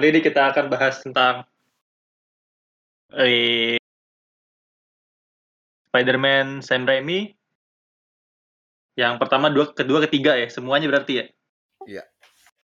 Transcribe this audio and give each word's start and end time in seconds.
Kali 0.00 0.16
ini 0.16 0.24
kita 0.24 0.48
akan 0.48 0.72
bahas 0.72 0.96
tentang 1.04 1.44
eh, 3.20 3.76
Spider-Man 5.92 6.64
Sam 6.64 6.88
Raimi. 6.88 7.28
Yang 8.96 9.20
pertama, 9.20 9.52
dua, 9.52 9.68
kedua, 9.76 10.00
ketiga 10.08 10.40
ya. 10.40 10.48
Semuanya 10.48 10.88
berarti 10.88 11.20
ya? 11.20 11.26
Iya. 11.84 12.04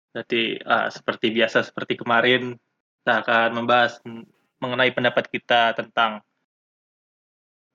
Berarti 0.09 0.57
ah, 0.65 0.89
seperti 0.89 1.29
biasa, 1.29 1.69
seperti 1.69 2.01
kemarin, 2.01 2.57
kita 3.05 3.21
akan 3.21 3.61
membahas 3.61 4.01
mengenai 4.57 4.89
pendapat 4.89 5.29
kita 5.29 5.77
tentang 5.77 6.25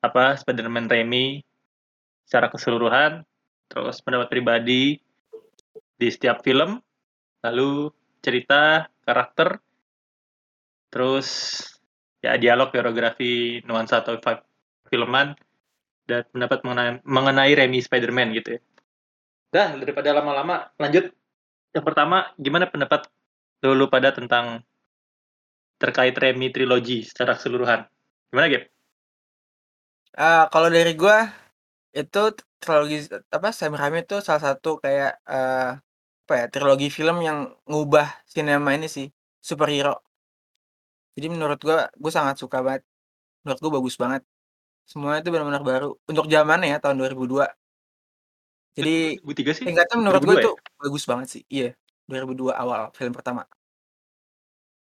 apa 0.03 0.35
Spider-Man 0.35 0.91
Raimi 0.91 1.47
secara 2.27 2.51
keseluruhan, 2.51 3.23
terus 3.71 4.03
pendapat 4.03 4.35
pribadi 4.35 4.99
di 5.95 6.09
setiap 6.11 6.43
film, 6.43 6.83
lalu 7.47 7.95
cerita, 8.25 8.89
karakter, 9.05 9.61
terus 10.89 11.61
ya 12.25 12.41
dialog, 12.41 12.73
koreografi, 12.73 13.61
nuansa 13.69 14.01
atau 14.01 14.17
filman, 14.89 15.37
dan 16.09 16.25
pendapat 16.33 16.65
mengenai, 16.65 16.93
mengenai 17.05 17.53
Remy 17.53 17.85
Spider-Man 17.85 18.33
gitu 18.41 18.57
ya. 18.57 18.61
Dah, 19.53 19.69
daripada 19.77 20.17
lama-lama, 20.17 20.73
lanjut. 20.81 21.13
Yang 21.77 21.85
pertama, 21.85 22.33
gimana 22.41 22.65
pendapat 22.73 23.13
dulu 23.61 23.93
pada 23.93 24.17
tentang 24.17 24.65
terkait 25.77 26.17
Remy 26.17 26.49
trilogi 26.49 27.05
secara 27.05 27.37
keseluruhan? 27.37 27.85
Gimana, 28.33 28.49
Gap? 28.49 28.65
Uh, 30.15 30.47
kalau 30.49 30.73
dari 30.73 30.97
gue, 30.97 31.19
itu 31.93 32.23
trilogi 32.59 33.05
apa 33.29 33.53
Sam 33.53 33.77
Raimi 33.77 34.03
itu 34.03 34.19
salah 34.25 34.43
satu 34.43 34.81
kayak 34.81 35.21
uh, 35.29 35.77
apa 36.25 36.35
ya, 36.41 36.47
trilogi 36.49 36.89
film 36.89 37.21
yang 37.21 37.53
ngubah 37.69 38.09
sinema 38.25 38.73
ini 38.73 38.89
sih, 38.89 39.13
superhero. 39.45 40.01
Jadi 41.13 41.29
menurut 41.29 41.61
gua, 41.61 41.93
gua 42.01 42.13
sangat 42.13 42.41
suka 42.41 42.65
banget. 42.65 42.81
Menurut 43.45 43.61
gua 43.61 43.73
bagus 43.77 44.01
banget. 44.01 44.25
Semuanya 44.89 45.21
itu 45.21 45.29
benar-benar 45.29 45.61
baru. 45.61 46.01
Untuk 46.09 46.33
zamannya 46.33 46.73
ya, 46.73 46.79
tahun 46.81 46.97
2002. 46.97 47.45
Jadi, 48.75 49.21
2003 49.21 49.53
sih? 49.53 49.65
tingkatnya 49.69 49.97
menurut 50.01 50.23
gua 50.25 50.35
2002 50.41 50.45
itu 50.49 50.53
bagus 50.81 51.05
banget 51.05 51.29
sih. 51.29 51.43
Iya, 51.53 51.77
2002 52.09 52.57
awal 52.57 52.89
film 52.97 53.13
pertama. 53.13 53.45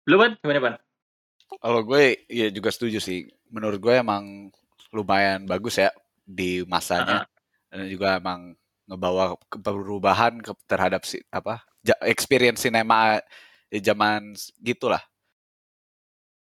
Lu, 0.08 0.16
Ban? 0.16 0.40
Gimana, 0.40 0.60
Ban? 0.64 0.74
Kalau 1.60 1.80
gue 1.84 2.26
ya 2.32 2.48
juga 2.48 2.72
setuju 2.72 2.96
sih. 2.96 3.28
Menurut 3.52 3.78
gue 3.78 3.94
emang 3.94 4.48
lumayan 4.90 5.44
bagus 5.44 5.78
ya 5.78 5.92
di 6.24 6.64
masanya. 6.64 7.28
Dan 7.68 7.92
juga 7.92 8.16
emang 8.16 8.56
ngebawa 8.86 9.34
perubahan 9.50 10.38
ke, 10.38 10.54
terhadap 10.70 11.02
si, 11.02 11.18
apa 11.30 11.62
experience 12.06 12.62
sinema 12.62 13.18
di 13.66 13.82
zaman 13.82 14.34
gitulah. 14.62 15.02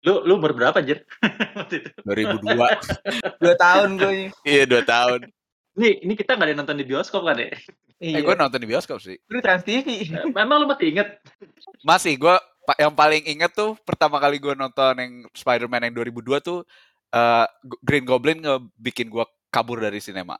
Lu 0.05 0.20
lu 0.28 0.37
umur 0.37 0.53
berapa, 0.53 0.84
Jer? 0.84 1.09
Waktu 1.59 1.81
itu. 1.81 1.91
2002. 2.05 2.45
dua 3.42 3.55
tahun 3.56 3.89
gue. 3.97 4.12
iya, 4.45 4.65
dua 4.69 4.84
tahun. 4.84 5.33
Ini 5.75 6.05
ini 6.05 6.12
kita 6.15 6.37
nggak 6.37 6.48
ada 6.53 6.56
nonton 6.61 6.77
di 6.77 6.87
bioskop 6.87 7.25
kan 7.25 7.41
ya? 7.41 7.50
Iya. 7.98 8.20
Eh, 8.20 8.22
gue 8.22 8.37
nonton 8.37 8.61
di 8.61 8.69
bioskop 8.69 9.00
sih. 9.00 9.17
Lu 9.33 9.41
Trans 9.41 9.65
TV. 9.65 10.12
Memang 10.28 10.61
lu 10.61 10.67
masih 10.69 10.92
inget? 10.92 11.09
Masih, 11.81 12.20
gue 12.20 12.37
yang 12.77 12.92
paling 12.92 13.25
inget 13.25 13.53
tuh 13.56 13.77
pertama 13.84 14.20
kali 14.20 14.37
gue 14.37 14.53
nonton 14.53 14.92
yang 14.97 15.12
Spider-Man 15.33 15.89
yang 15.89 15.95
2002 15.97 16.41
tuh 16.45 16.59
uh, 17.17 17.47
Green 17.81 18.05
Goblin 18.05 18.45
ngebikin 18.45 19.09
gue 19.09 19.25
kabur 19.48 19.81
dari 19.81 20.05
sinema. 20.05 20.37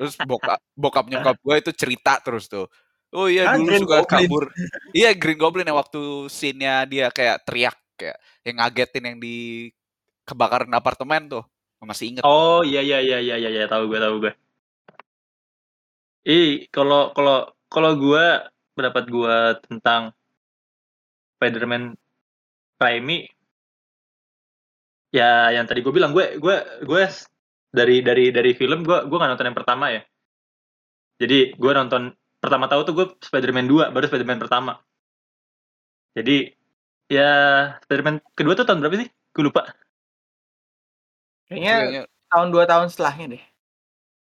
Terus 0.00 0.16
bokap 0.24 0.60
bokap 0.72 1.04
nyokap 1.12 1.36
gue 1.44 1.56
itu 1.60 1.70
cerita 1.76 2.16
terus 2.24 2.48
tuh. 2.48 2.64
Oh 3.12 3.28
iya 3.28 3.52
ah, 3.52 3.60
dulu 3.60 3.68
Green 3.68 3.84
suka 3.84 3.96
Goblin. 4.00 4.08
kabur. 4.08 4.44
iya 4.96 5.10
Green 5.12 5.36
Goblin 5.36 5.68
yang 5.68 5.76
waktu 5.76 6.00
scene-nya 6.32 6.88
dia 6.88 7.12
kayak 7.12 7.44
teriak 7.44 7.76
kayak 8.00 8.16
yang 8.48 8.56
ngagetin 8.64 9.04
yang 9.04 9.18
di 9.20 9.68
kebakaran 10.24 10.72
apartemen 10.72 11.28
tuh. 11.28 11.44
Masih 11.84 12.16
inget. 12.16 12.24
Oh 12.24 12.64
iya 12.64 12.80
iya 12.80 13.04
iya 13.04 13.18
iya 13.20 13.36
iya, 13.36 13.50
iya. 13.52 13.64
tahu 13.68 13.92
gue 13.92 14.00
tahu 14.00 14.14
gue. 14.24 14.32
Ih, 16.24 16.64
kalau 16.72 17.12
kalau 17.12 17.52
kalau 17.68 17.92
gue 17.92 18.24
pendapat 18.72 19.04
gue 19.04 19.36
tentang 19.68 20.16
Spider-Man 21.36 21.92
Raimi 22.80 23.28
ya 25.12 25.52
yang 25.52 25.68
tadi 25.68 25.84
gue 25.84 25.92
bilang 25.92 26.16
gue 26.16 26.40
gue 26.40 26.56
gue 26.88 27.02
dari 27.70 28.02
dari 28.02 28.34
dari 28.34 28.50
film 28.52 28.82
gue 28.82 28.98
gue 29.06 29.16
nggak 29.16 29.30
nonton 29.34 29.48
yang 29.48 29.58
pertama 29.58 29.94
ya. 29.94 30.02
Jadi 31.22 31.54
gue 31.54 31.72
nonton 31.72 32.10
pertama 32.42 32.66
tahu 32.66 32.80
tuh 32.82 32.94
gue 32.96 33.06
Spider-Man 33.22 33.66
2 33.70 33.94
baru 33.94 34.04
Spider-Man 34.10 34.40
pertama. 34.42 34.82
Jadi 36.18 36.50
ya 37.06 37.30
Spider-Man 37.86 38.22
kedua 38.34 38.58
tuh 38.58 38.66
tahun 38.66 38.82
berapa 38.82 39.06
sih? 39.06 39.08
Gue 39.30 39.44
lupa. 39.46 39.70
Kayaknya 41.46 42.06
tahun 42.30 42.48
dua 42.54 42.64
tahun 42.66 42.90
setelahnya 42.90 43.26
deh. 43.38 43.42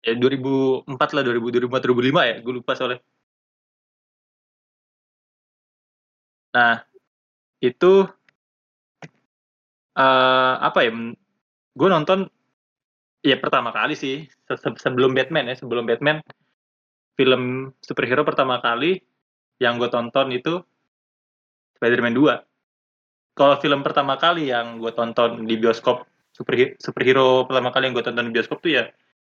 Ya 0.04 0.12
2004 0.20 1.16
lah 1.16 1.22
2000 1.24 1.64
2004 1.64 1.80
2005 1.88 2.30
ya 2.30 2.36
gue 2.44 2.52
lupa 2.52 2.72
soalnya. 2.76 3.00
Nah 6.54 6.84
itu 7.64 8.06
uh, 9.96 10.54
apa 10.60 10.78
ya 10.84 10.92
gue 11.74 11.88
nonton 11.90 12.30
ya 13.24 13.40
pertama 13.40 13.72
kali 13.72 13.96
sih. 13.96 14.28
Sebelum 14.84 15.16
Batman 15.16 15.48
ya 15.48 15.56
sebelum 15.56 15.88
Batman 15.88 16.20
film 17.16 17.72
superhero 17.80 18.22
pertama 18.22 18.60
kali 18.60 19.00
yang 19.62 19.80
gue 19.80 19.88
tonton 19.88 20.34
itu 20.34 20.60
Spider-Man 21.78 22.14
2 22.14 23.38
kalau 23.38 23.54
film 23.62 23.86
pertama 23.86 24.18
kali 24.18 24.50
yang 24.50 24.82
gue 24.82 24.90
tonton 24.90 25.46
di 25.46 25.54
bioskop 25.54 26.06
superhero, 26.34 26.74
superhero 26.82 27.46
pertama 27.46 27.70
kali 27.70 27.86
yang 27.86 27.94
gue 27.94 28.02
tonton 28.02 28.26
di 28.30 28.34
bioskop 28.34 28.58
tuh 28.58 28.82
ya 28.82 28.84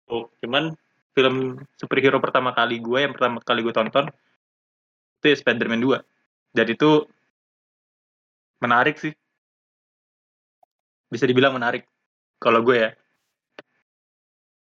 oh, 0.09 0.33
cuman 0.41 0.73
film 1.13 1.61
superhero 1.77 2.17
pertama 2.25 2.57
kali 2.57 2.81
gue 2.81 2.99
yang 3.05 3.13
pertama 3.13 3.37
kali 3.45 3.61
gue 3.61 3.75
tonton 3.77 4.09
itu 5.21 5.27
ya 5.29 5.37
Spider-Man 5.37 5.81
2 5.85 6.57
dan 6.57 6.67
itu 6.73 7.05
menarik 8.65 8.97
sih. 8.97 9.13
Bisa 11.13 11.29
dibilang 11.29 11.53
menarik 11.53 11.85
kalau 12.41 12.65
gue 12.65 12.77
ya 12.81 12.91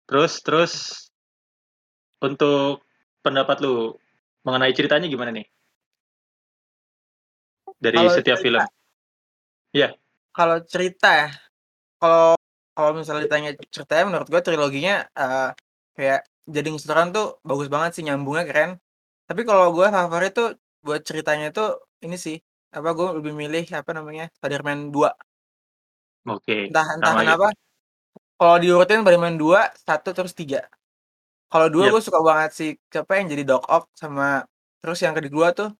Terus 0.05 0.33
terus 0.45 0.73
untuk 2.21 2.85
pendapat 3.25 3.57
lu 3.65 3.97
mengenai 4.45 4.73
ceritanya 4.77 5.09
gimana 5.09 5.33
nih? 5.33 5.45
Dari 7.81 7.97
Kalau 7.97 8.13
setiap 8.13 8.37
cerita. 8.39 8.45
film. 8.45 8.61
Iya. 9.75 9.89
Kalau 10.31 10.57
cerita 10.63 11.09
ya, 11.11 11.29
kalau 11.97 12.37
kalau 12.75 12.91
misalnya 12.95 13.23
ditanya 13.25 13.51
ceritanya 13.71 14.03
menurut 14.07 14.27
gue 14.27 14.41
triloginya 14.43 15.07
uh, 15.15 15.49
kayak 15.95 16.27
jadi 16.45 16.69
keseluruhan 16.75 17.09
tuh 17.15 17.27
bagus 17.41 17.67
banget 17.71 17.91
sih 17.97 18.03
nyambungnya 18.05 18.45
keren. 18.45 18.71
Tapi 19.25 19.41
kalau 19.41 19.73
gue 19.73 19.87
favorit 19.89 20.33
tuh 20.35 20.53
buat 20.85 21.01
ceritanya 21.01 21.49
tuh 21.49 21.81
ini 22.05 22.13
sih 22.15 22.37
apa 22.69 22.93
gue 22.93 23.07
lebih 23.17 23.33
milih 23.33 23.65
apa 23.73 23.91
namanya 23.95 24.29
Spider-Man 24.37 24.93
2. 24.93 26.29
Oke. 26.29 26.69
Entah 26.69 26.87
entah 26.93 27.13
kenapa 27.17 27.47
kalau 28.35 28.55
diurutin 28.59 29.01
Spider-Man 29.01 29.39
2, 29.39 29.87
1, 29.87 30.15
terus 30.15 30.33
3. 30.35 30.63
Kalau 31.47 31.67
2 31.71 31.87
yep. 31.87 31.91
gue 31.95 32.01
suka 32.03 32.19
banget 32.19 32.51
sih 32.51 32.71
siapa 32.91 33.15
yang 33.15 33.31
jadi 33.31 33.43
Doc 33.47 33.63
Ock 33.69 33.87
sama 33.95 34.43
terus 34.83 34.99
yang 35.01 35.15
kedua 35.15 35.55
tuh 35.55 35.71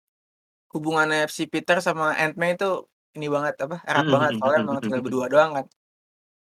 hubungannya 0.72 1.28
si 1.28 1.46
Peter 1.52 1.78
sama 1.84 2.16
Ant-Man 2.16 2.56
itu 2.56 2.88
ini 3.16 3.28
banget 3.32 3.60
apa 3.64 3.80
erat 3.88 4.06
banget 4.08 4.32
soalnya 4.40 4.60
emang 4.64 4.80
tinggal 4.84 5.02
berdua 5.04 5.28
doang 5.28 5.52
kan. 5.62 5.66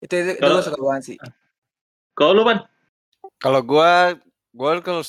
Itu 0.02 0.14
itu, 0.14 0.30
kalo, 0.38 0.58
gue 0.58 0.64
suka 0.70 0.78
banget 0.78 1.02
sih. 1.02 1.16
Kalau 2.14 2.30
lu 2.36 2.42
kan? 2.46 2.58
Kalau 3.42 3.60
gue 3.62 3.92
gue 4.54 4.70
kalau 4.86 5.02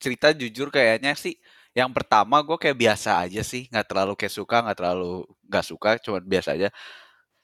cerita 0.00 0.32
jujur 0.32 0.72
kayaknya 0.72 1.12
sih 1.12 1.36
yang 1.76 1.92
pertama 1.92 2.40
gue 2.40 2.56
kayak 2.56 2.78
biasa 2.78 3.28
aja 3.28 3.42
sih 3.44 3.68
nggak 3.68 3.86
terlalu 3.86 4.12
kayak 4.16 4.34
suka 4.34 4.64
nggak 4.64 4.78
terlalu 4.78 5.28
nggak 5.46 5.66
suka 5.66 5.90
cuma 6.00 6.18
biasa 6.24 6.56
aja 6.56 6.68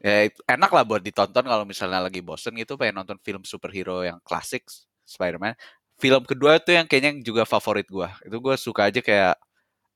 ya 0.04 0.28
enak 0.52 0.68
lah 0.68 0.84
buat 0.84 1.00
ditonton 1.00 1.48
kalau 1.48 1.64
misalnya 1.64 2.04
lagi 2.04 2.20
bosen 2.20 2.52
gitu 2.60 2.76
pengen 2.76 3.00
nonton 3.00 3.16
film 3.24 3.40
superhero 3.40 4.04
yang 4.04 4.20
klasik 4.20 4.68
Spider-Man. 5.08 5.56
Film 5.96 6.28
kedua 6.28 6.60
itu 6.60 6.76
yang 6.76 6.84
kayaknya 6.84 7.24
juga 7.24 7.48
favorit 7.48 7.88
gue. 7.88 8.08
Itu 8.28 8.36
gue 8.36 8.54
suka 8.60 8.92
aja 8.92 9.00
kayak 9.00 9.40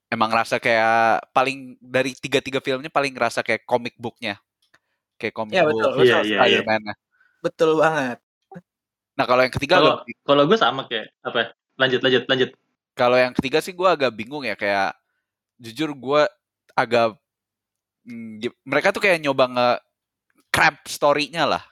emang 0.08 0.32
rasa 0.32 0.56
kayak 0.56 1.28
paling 1.36 1.76
dari 1.76 2.16
tiga 2.16 2.40
tiga 2.40 2.64
filmnya 2.64 2.88
paling 2.88 3.12
rasa 3.12 3.44
kayak 3.44 3.68
comic 3.68 3.92
booknya 4.00 4.40
kayak 5.20 5.34
comic 5.36 5.60
ya, 5.60 5.68
book 5.68 5.76
betul, 5.76 5.92
iya, 6.00 6.18
iya, 6.24 6.38
Spider-Man. 6.40 6.82
Iya. 6.88 6.94
Betul 7.44 7.70
banget. 7.76 8.18
Nah 9.18 9.24
kalau 9.28 9.42
yang 9.44 9.54
ketiga 9.54 9.74
kalau 9.76 9.94
kalau 10.24 10.42
gue 10.48 10.58
sama 10.58 10.82
kayak 10.88 11.12
apa? 11.20 11.52
Lanjut 11.76 12.00
lanjut 12.00 12.22
lanjut. 12.24 12.50
Kalau 12.96 13.18
yang 13.20 13.34
ketiga 13.36 13.60
sih 13.60 13.76
gue 13.76 13.86
agak 13.86 14.14
bingung 14.16 14.46
ya 14.46 14.56
kayak 14.56 14.96
jujur 15.60 15.92
gue 15.92 16.22
agak 16.72 17.18
mm, 18.08 18.48
mereka 18.64 18.94
tuh 18.94 19.02
kayak 19.04 19.20
nyoba 19.20 19.44
nge 19.50 19.70
cramp 20.48 20.78
story-nya 20.84 21.44
lah. 21.44 21.64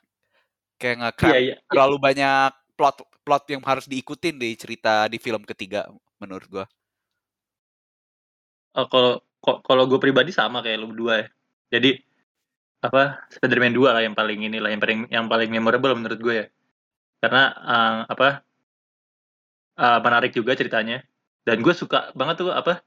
Kayak 0.77 0.95
nggak 1.01 1.15
cramp. 1.17 1.35
Yeah, 1.35 1.43
yeah. 1.55 1.59
Terlalu 1.69 1.97
banyak 2.01 2.51
plot 2.77 2.97
plot 3.27 3.45
yang 3.51 3.63
harus 3.65 3.89
diikutin 3.89 4.37
di 4.39 4.55
cerita 4.55 5.09
di 5.11 5.19
film 5.19 5.43
ketiga 5.43 5.89
menurut 6.21 6.47
gua. 6.47 6.67
Oh, 8.77 8.87
kalau 8.93 9.25
kalau 9.65 9.89
gue 9.89 9.97
pribadi 9.97 10.35
sama 10.35 10.61
kayak 10.61 10.77
lu 10.79 10.93
berdua 10.93 11.25
ya. 11.25 11.27
Jadi 11.79 11.97
apa 12.85 13.25
Spider-Man 13.33 13.73
2 13.73 13.89
lah 13.89 14.03
yang 14.05 14.15
paling 14.15 14.47
inilah 14.47 14.71
yang 14.71 14.83
paling 14.83 15.01
yang 15.09 15.27
paling 15.27 15.49
memorable 15.49 15.97
menurut 15.97 16.21
gue 16.21 16.35
ya. 16.45 16.47
Karena 17.25 17.43
uh, 17.57 17.99
apa 18.05 18.45
uh, 19.81 19.99
menarik 20.05 20.37
juga 20.37 20.53
ceritanya 20.53 21.01
dan 21.47 21.63
gue 21.65 21.73
suka 21.73 22.13
banget 22.13 22.43
tuh 22.43 22.53
apa 22.53 22.85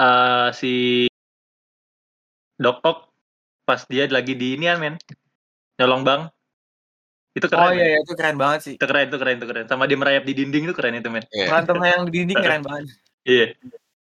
uh, 0.00 0.48
si 0.50 1.06
Doc 2.58 2.82
Ock 2.82 3.09
pas 3.70 3.86
dia 3.86 4.10
lagi 4.10 4.34
di 4.34 4.58
ini 4.58 4.66
men. 4.74 4.98
Nyolong 5.78 6.02
bang 6.02 6.22
itu 7.30 7.46
keren 7.46 7.62
oh 7.62 7.70
iya, 7.70 7.86
iya 7.94 7.98
itu 8.02 8.12
keren 8.18 8.34
banget 8.34 8.60
sih. 8.66 8.74
Itu 8.74 8.86
keren 8.90 9.06
itu 9.06 9.18
keren 9.22 9.34
itu 9.38 9.46
keren. 9.46 9.66
Sama 9.70 9.86
dia 9.86 9.94
merayap 9.94 10.26
di 10.26 10.34
dinding 10.34 10.66
itu 10.66 10.74
keren 10.74 10.98
itu 10.98 11.06
men. 11.14 11.22
Yeah. 11.30 11.46
berantem 11.46 11.78
yang 11.78 12.02
di 12.10 12.16
dinding 12.26 12.38
keren 12.44 12.62
banget. 12.66 12.84
Iya. 13.22 13.46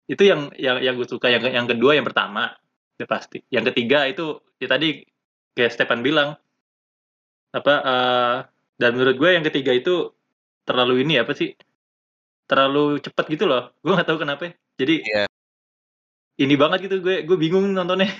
Itu 0.06 0.24
yang 0.24 0.42
yang 0.54 0.78
yang 0.86 0.94
gue 0.94 1.08
suka. 1.10 1.34
Yang 1.34 1.50
yang 1.50 1.66
kedua 1.66 1.98
yang 1.98 2.06
pertama. 2.06 2.54
Ya 3.02 3.10
pasti. 3.10 3.42
Yang 3.50 3.74
ketiga 3.74 4.06
itu 4.06 4.38
ya 4.62 4.68
tadi 4.70 5.02
kayak 5.58 5.74
Stefan 5.74 6.06
bilang. 6.06 6.38
Apa 7.50 7.74
uh, 7.82 8.38
dan 8.78 8.94
menurut 8.94 9.18
gue 9.18 9.30
yang 9.34 9.46
ketiga 9.50 9.74
itu 9.74 10.14
terlalu 10.62 11.02
ini 11.02 11.18
apa 11.18 11.34
sih? 11.34 11.58
Terlalu 12.46 13.02
cepat 13.02 13.26
gitu 13.34 13.50
loh. 13.50 13.74
Gue 13.82 13.98
nggak 13.98 14.08
tahu 14.14 14.22
kenapa. 14.22 14.54
Jadi 14.78 15.02
yeah. 15.02 15.28
ini 16.38 16.54
banget 16.54 16.86
gitu. 16.86 17.02
Gue 17.02 17.26
gue 17.26 17.38
bingung 17.42 17.66
nontonnya 17.74 18.14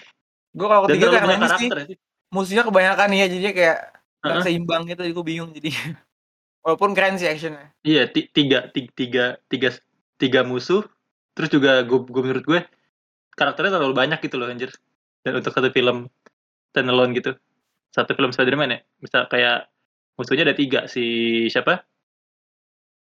gue 0.58 0.68
kalau 0.68 0.82
ketiga 0.90 1.08
karena 1.14 1.34
ini 1.38 1.48
sih, 1.54 1.70
sih. 1.70 1.98
musuhnya 2.34 2.64
kebanyakan 2.66 3.14
ya 3.14 3.26
jadi 3.30 3.46
kayak 3.54 3.78
uh 4.26 4.28
-huh. 4.34 4.42
seimbang 4.42 4.90
gitu 4.90 5.02
gue 5.06 5.26
bingung 5.26 5.54
jadi. 5.54 5.70
Walaupun 6.66 6.98
keren 6.98 7.16
sih 7.16 7.30
actionnya. 7.30 7.72
Iya 7.86 8.10
tiga 8.12 8.68
tiga 8.74 8.92
tiga 8.98 9.26
tiga 9.48 9.70
tiga 10.20 10.42
musuh 10.44 10.84
terus 11.38 11.54
juga 11.54 11.86
gue, 11.86 12.02
gue 12.02 12.24
menurut 12.26 12.46
gue 12.46 12.60
karakternya 13.38 13.78
terlalu 13.78 13.94
banyak 13.96 14.20
gitu 14.26 14.36
loh 14.42 14.50
anjir. 14.50 14.74
Dan 15.22 15.40
untuk 15.40 15.54
satu 15.54 15.70
film 15.70 16.10
standalone 16.74 17.14
gitu. 17.16 17.38
Satu 17.94 18.18
film 18.18 18.34
Spider-Man 18.34 18.74
ya 18.74 18.80
misal 19.00 19.30
kayak 19.32 19.70
musuhnya 20.18 20.50
ada 20.52 20.58
tiga 20.58 20.90
si 20.90 21.46
siapa? 21.48 21.86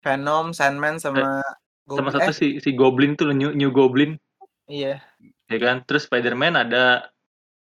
Venom, 0.02 0.50
Sandman 0.50 0.98
sama 0.98 1.42
eh, 1.42 1.52
Goblin. 1.86 1.98
sama 1.98 2.10
satu 2.10 2.30
eh. 2.30 2.34
si 2.34 2.46
si 2.58 2.70
Goblin 2.74 3.14
tuh 3.14 3.30
New, 3.34 3.52
New 3.52 3.70
Goblin. 3.70 4.18
Iya. 4.66 5.02
Ya 5.50 5.58
kan 5.60 5.84
terus 5.84 6.08
Spider-Man 6.08 6.56
ada 6.56 7.12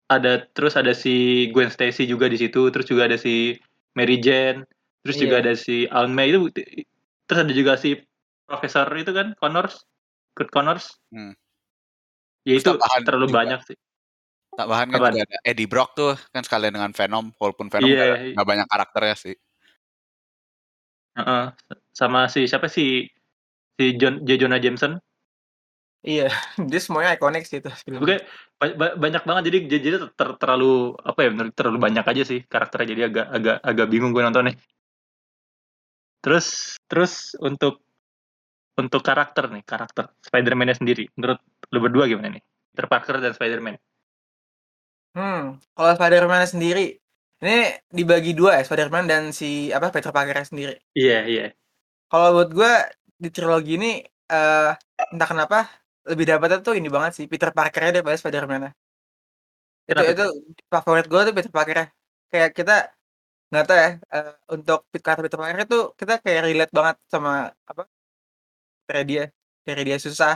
ada 0.06 0.47
terus 0.55 0.79
ada 0.79 0.94
si 0.94 1.47
Gwen 1.50 1.70
Stacy 1.70 2.06
juga 2.06 2.31
di 2.31 2.38
situ 2.38 2.70
terus 2.70 2.87
juga 2.87 3.11
ada 3.11 3.19
si 3.19 3.58
Mary 3.99 4.23
Jane 4.23 4.62
terus 5.03 5.19
yeah. 5.19 5.23
juga 5.26 5.37
iya. 5.38 5.43
ada 5.43 5.53
si 5.58 5.76
Aunt 5.91 6.14
May 6.14 6.31
itu 6.31 6.50
terus 7.26 7.38
ada 7.43 7.53
juga 7.55 7.75
si 7.75 7.99
Profesor 8.47 8.87
itu 8.94 9.11
kan 9.11 9.35
Connors 9.43 9.82
Kurt 10.38 10.50
Connors 10.55 10.94
hmm. 11.11 11.35
ya 12.47 12.55
itu 12.55 12.70
terlalu 13.03 13.26
juga. 13.31 13.38
banyak 13.43 13.61
sih 13.67 13.76
tambahan 14.55 14.88
kan 14.94 14.99
juga 15.03 15.26
ada 15.26 15.38
Eddie 15.43 15.69
Brock 15.69 15.99
tuh 15.99 16.14
kan 16.31 16.47
sekalian 16.47 16.79
dengan 16.79 16.94
Venom 16.94 17.35
walaupun 17.37 17.67
Venom 17.67 17.91
yeah, 17.91 18.14
gak, 18.14 18.19
yeah. 18.31 18.35
gak 18.38 18.49
banyak 18.49 18.67
karakternya 18.70 19.17
sih 19.19 19.35
uh 21.19 21.20
-uh. 21.20 21.44
sama 21.91 22.31
si 22.31 22.47
siapa 22.47 22.70
sih 22.70 23.11
si 23.76 23.85
John 23.99 24.23
J. 24.23 24.38
Jonah 24.38 24.62
Jameson 24.62 25.03
Iya, 26.06 26.31
dia 26.70 26.81
semuanya 26.81 27.19
ikonik 27.19 27.44
sih 27.50 27.58
itu. 27.58 27.70
Oke, 27.99 28.23
ba 28.62 28.94
banyak 28.94 29.23
banget 29.26 29.43
jadi 29.50 29.58
jadi 29.67 29.88
ter 30.14 30.29
terlalu 30.38 30.94
apa 31.03 31.19
ya 31.26 31.31
terlalu 31.50 31.79
banyak 31.82 32.05
aja 32.06 32.23
sih 32.23 32.41
karakternya 32.47 32.88
jadi 32.94 33.03
agak 33.11 33.26
agak 33.35 33.56
agak 33.67 33.87
bingung 33.91 34.14
gue 34.14 34.23
nontonnya. 34.23 34.55
Terus 36.23 36.79
terus 36.87 37.35
untuk 37.43 37.82
untuk 38.79 39.03
karakter 39.03 39.50
nih, 39.50 39.64
karakter 39.67 40.14
Spider-Man-nya 40.23 40.79
sendiri. 40.79 41.11
Menurut 41.19 41.43
lu 41.75 41.79
berdua 41.82 42.05
gimana 42.06 42.38
nih? 42.38 42.43
Peter 42.70 42.87
Parker 42.87 43.17
dan 43.19 43.32
Spider-Man. 43.32 43.76
Hmm, 45.17 45.56
kalau 45.73 45.93
Spider-Man 45.97 46.44
sendiri 46.44 47.00
ini 47.41 47.73
dibagi 47.88 48.37
dua 48.37 48.61
ya, 48.61 48.62
Spider-Man 48.69 49.08
dan 49.08 49.23
si 49.32 49.73
apa 49.73 49.88
Peter 49.88 50.12
Parker 50.12 50.37
sendiri. 50.44 50.76
Iya, 50.93 51.08
yeah, 51.08 51.23
iya. 51.25 51.41
Yeah. 51.41 51.50
Kalau 52.12 52.37
buat 52.37 52.50
gue 52.53 52.73
di 53.17 53.29
trilogi 53.32 53.81
ini 53.81 53.93
uh, 54.29 54.76
entah 55.08 55.29
kenapa 55.29 55.58
lebih 56.11 56.25
dapetnya 56.31 56.58
tuh 56.67 56.75
ini 56.79 56.88
banget 56.97 57.12
sih, 57.19 57.26
Peter 57.32 57.50
Parker-nya 57.50 58.00
daripada 58.00 58.17
Spider-Man-nya. 58.20 58.70
Itu 59.91 60.03
itu 60.03 60.25
favorit 60.73 61.06
gue 61.11 61.20
tuh 61.26 61.35
Peter 61.37 61.53
Parker-nya. 61.53 61.87
Kayak 62.31 62.50
kita 62.58 62.76
nggak 63.50 63.64
tahu 63.67 63.79
ya, 63.79 63.91
uh, 64.14 64.32
untuk 64.55 64.79
karakter 64.91 65.23
Peter 65.26 65.38
Parker 65.38 65.61
itu 65.62 65.79
kita 66.00 66.14
kayak 66.25 66.41
relate 66.50 66.73
banget 66.75 66.97
sama 67.06 67.55
apa, 67.70 67.82
kayak 68.91 69.06
dia. 69.11 69.25
Kayak 69.67 69.82
dia 69.82 69.99
susah, 69.99 70.32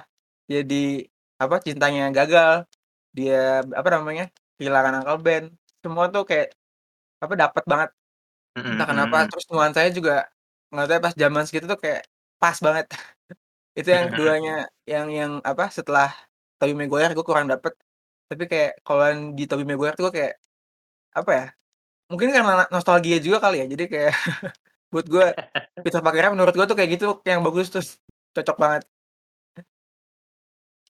jadi 0.50 1.06
apa, 1.38 1.62
cintanya 1.62 2.10
gagal, 2.10 2.66
dia 3.14 3.62
apa 3.62 3.88
namanya, 3.94 4.26
kehilangan 4.58 5.06
Uncle 5.06 5.22
Ben, 5.22 5.44
semua 5.86 6.10
tuh 6.10 6.26
kayak 6.26 6.50
apa, 7.22 7.34
dapet 7.38 7.62
banget. 7.70 7.90
Entah 8.58 8.86
kenapa, 8.90 9.16
terus 9.30 9.46
nuansanya 9.46 9.90
juga 9.94 10.26
nggak 10.74 10.86
tahu 10.86 10.94
ya 10.98 11.02
pas 11.06 11.14
zaman 11.14 11.42
segitu 11.46 11.66
tuh 11.70 11.78
kayak 11.78 12.02
pas 12.42 12.58
banget. 12.58 12.86
Itu 13.74 13.88
yang 13.90 14.06
keduanya, 14.14 14.56
yang 14.86 15.06
yang 15.10 15.32
apa, 15.42 15.70
setelah 15.70 16.10
Tobey 16.60 16.76
Maguire 16.76 17.14
gue 17.16 17.24
kurang 17.26 17.48
dapet. 17.48 17.74
Tapi 18.30 18.44
kayak 18.46 18.72
kalau 18.86 19.02
yang 19.06 19.20
di 19.34 19.44
Tobey 19.46 19.66
Maguire 19.66 19.96
tuh 19.98 20.10
gue 20.10 20.14
kayak, 20.22 20.34
apa 21.14 21.30
ya, 21.34 21.46
mungkin 22.10 22.34
karena 22.34 22.66
nostalgia 22.70 23.18
juga 23.22 23.38
kali 23.42 23.62
ya, 23.62 23.66
jadi 23.70 23.84
kayak 23.86 24.14
buat 24.92 25.06
gue 25.06 25.26
Peter 25.86 26.02
Parker 26.02 26.34
menurut 26.34 26.54
gue 26.54 26.66
tuh 26.66 26.76
kayak 26.76 26.90
gitu 26.98 27.22
yang 27.22 27.46
bagus 27.46 27.70
terus 27.70 27.88
cocok 28.34 28.56
banget. 28.58 28.82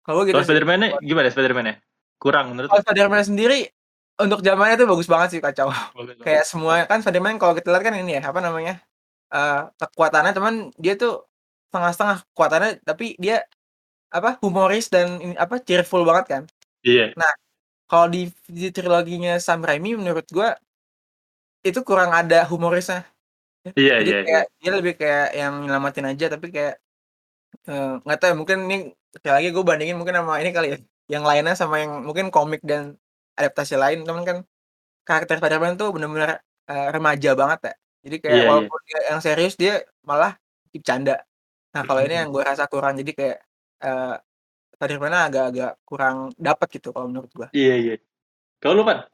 Kalau 0.01 0.25
gitu 0.25 0.41
Spider-Man-nya 0.41 0.99
gimana 1.05 1.29
Spider-Man-nya? 1.29 1.75
Kurang 2.17 2.53
menurut 2.53 2.73
Kalau 2.73 2.83
Spider-Man 2.85 3.25
sendiri 3.25 3.69
untuk 4.21 4.45
zamannya 4.45 4.77
tuh 4.77 4.89
bagus 4.89 5.09
banget 5.09 5.29
sih 5.37 5.41
kacau. 5.41 5.73
Bagus, 5.73 6.21
kayak 6.21 6.45
semua 6.45 6.85
kan 6.85 7.01
Spider-Man 7.01 7.41
kalau 7.41 7.57
kita 7.57 7.73
lihat 7.73 7.85
kan 7.85 7.95
ini 7.97 8.21
ya, 8.21 8.23
apa 8.29 8.41
namanya? 8.41 8.81
Uh, 9.31 9.71
kekuatannya 9.79 10.33
teman 10.35 10.55
dia 10.75 10.99
tuh 10.99 11.30
setengah-setengah 11.71 12.19
kekuatannya 12.35 12.71
tapi 12.83 13.15
dia 13.23 13.47
apa 14.11 14.43
humoris 14.43 14.91
dan 14.91 15.23
ini 15.23 15.35
apa 15.39 15.63
cheerful 15.63 16.03
banget 16.03 16.27
kan 16.27 16.43
iya 16.83 17.07
yeah. 17.07 17.09
nah 17.15 17.31
kalau 17.87 18.11
di, 18.11 18.27
di 18.51 18.75
triloginya 18.75 19.39
Sam 19.39 19.63
Raimi 19.63 19.95
menurut 19.95 20.27
gua 20.35 20.59
itu 21.63 21.79
kurang 21.87 22.11
ada 22.11 22.43
humorisnya 22.51 23.07
iya 23.79 23.97
yeah, 23.97 23.99
iya 24.03 24.11
yeah, 24.11 24.23
kayak 24.27 24.45
yeah. 24.51 24.59
dia 24.59 24.73
lebih 24.75 24.95
kayak 24.99 25.29
yang 25.39 25.55
nyelamatin 25.63 26.07
aja 26.11 26.27
tapi 26.27 26.51
kayak 26.51 26.75
eh, 27.71 27.93
nggak 28.03 28.19
uh, 28.19 28.21
tahu 28.21 28.33
mungkin 28.43 28.59
ini 28.67 28.77
sekali 29.15 29.35
lagi 29.39 29.49
gue 29.55 29.65
bandingin 29.67 29.97
mungkin 29.99 30.19
sama 30.19 30.43
ini 30.43 30.51
kali 30.51 30.69
ya 30.75 30.79
yang 31.11 31.25
lainnya 31.27 31.55
sama 31.59 31.83
yang 31.83 32.03
mungkin 32.07 32.31
komik 32.31 32.63
dan 32.63 32.95
adaptasi 33.35 33.75
lain 33.79 34.07
teman 34.07 34.23
kan 34.27 34.39
karakter 35.07 35.39
Spider-Man 35.39 35.75
tuh 35.79 35.91
benar-benar 35.95 36.43
uh, 36.71 36.89
remaja 36.95 37.35
banget 37.35 37.59
ya 37.71 37.75
jadi 38.01 38.17
kayak 38.23 38.33
yeah, 38.35 38.43
iya. 38.43 38.49
walaupun 38.49 38.81
yeah. 38.81 38.87
dia 38.89 39.01
yang 39.11 39.21
serius 39.21 39.55
dia 39.59 39.75
malah 40.07 40.39
bercanda 40.71 41.21
Nah, 41.71 41.83
kalau 41.87 42.03
ini 42.03 42.15
yang 42.19 42.29
gue 42.35 42.43
rasa 42.43 42.67
kurang 42.67 42.99
jadi 42.99 43.13
kayak 43.15 43.39
uh, 43.87 44.17
Spider-Man 44.75 45.15
agak-agak 45.31 45.73
kurang 45.87 46.17
dapat 46.35 46.69
gitu 46.75 46.91
kalau 46.91 47.07
menurut 47.07 47.31
gue. 47.31 47.49
Iya, 47.55 47.75
iya. 47.79 47.95
Kalau 48.59 48.81
lu, 48.81 48.85
Pan? 48.85 49.07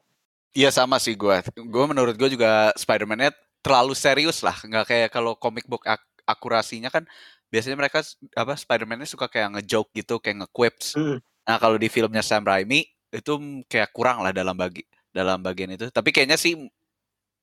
Iya 0.57 0.73
sama 0.73 0.97
sih 0.97 1.13
gue. 1.13 1.37
Gue 1.53 1.85
menurut 1.85 2.17
gue 2.17 2.29
juga 2.33 2.73
Spider-Man-nya 2.73 3.29
terlalu 3.61 3.93
serius 3.93 4.41
lah. 4.41 4.57
Nggak 4.65 4.85
kayak 4.89 5.09
kalau 5.13 5.37
comic 5.37 5.69
book 5.69 5.85
ak 5.85 6.01
akurasinya 6.27 6.89
kan 6.89 7.05
biasanya 7.53 7.77
mereka 7.77 8.01
apa 8.35 8.57
Spider-Man-nya 8.57 9.05
suka 9.05 9.29
kayak 9.29 9.53
ngejoke 9.53 9.93
gitu, 9.93 10.17
kayak 10.17 10.43
nge-quips. 10.43 10.97
Mm. 10.97 11.21
Nah, 11.21 11.55
kalau 11.61 11.77
di 11.77 11.87
filmnya 11.87 12.25
Sam 12.25 12.43
Raimi 12.43 12.83
itu 13.13 13.63
kayak 13.69 13.93
kurang 13.93 14.25
lah 14.25 14.33
dalam 14.33 14.57
bagi 14.57 14.81
dalam 15.13 15.39
bagian 15.39 15.77
itu. 15.77 15.93
Tapi 15.93 16.09
kayaknya 16.09 16.35
sih 16.41 16.57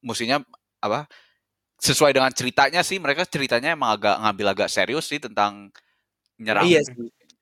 musuhnya 0.05 0.43
apa 0.83 1.09
sesuai 1.79 2.15
dengan 2.15 2.31
ceritanya 2.31 2.81
sih 2.81 2.97
mereka 3.03 3.27
ceritanya 3.27 3.75
emang 3.75 3.99
agak 3.99 4.17
ngambil 4.23 4.47
agak 4.55 4.69
serius 4.71 5.05
sih 5.11 5.19
tentang 5.19 5.69
nyerang 6.39 6.65
iya 6.67 6.81
sih. 6.81 6.95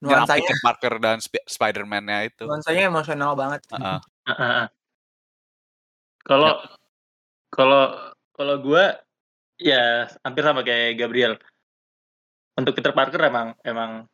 nyerang 0.02 0.26
Peter 0.26 0.58
Parker 0.64 0.94
dan 0.98 1.16
Sp 1.22 1.38
Spider-Man-nya 1.46 2.18
itu. 2.26 2.44
Nuansanya 2.48 2.90
emosional 2.90 3.38
banget. 3.38 3.60
Uh 3.70 4.02
-uh. 4.26 4.66
Kalau 6.26 6.58
kalau 7.52 7.82
kalau 8.34 8.54
gue 8.58 8.84
ya 9.62 10.10
hampir 10.26 10.42
sama 10.42 10.66
kayak 10.66 10.98
Gabriel. 10.98 11.34
Untuk 12.52 12.76
Peter 12.76 12.92
Parker 12.92 13.22
emang 13.22 13.56
emang 13.64 14.04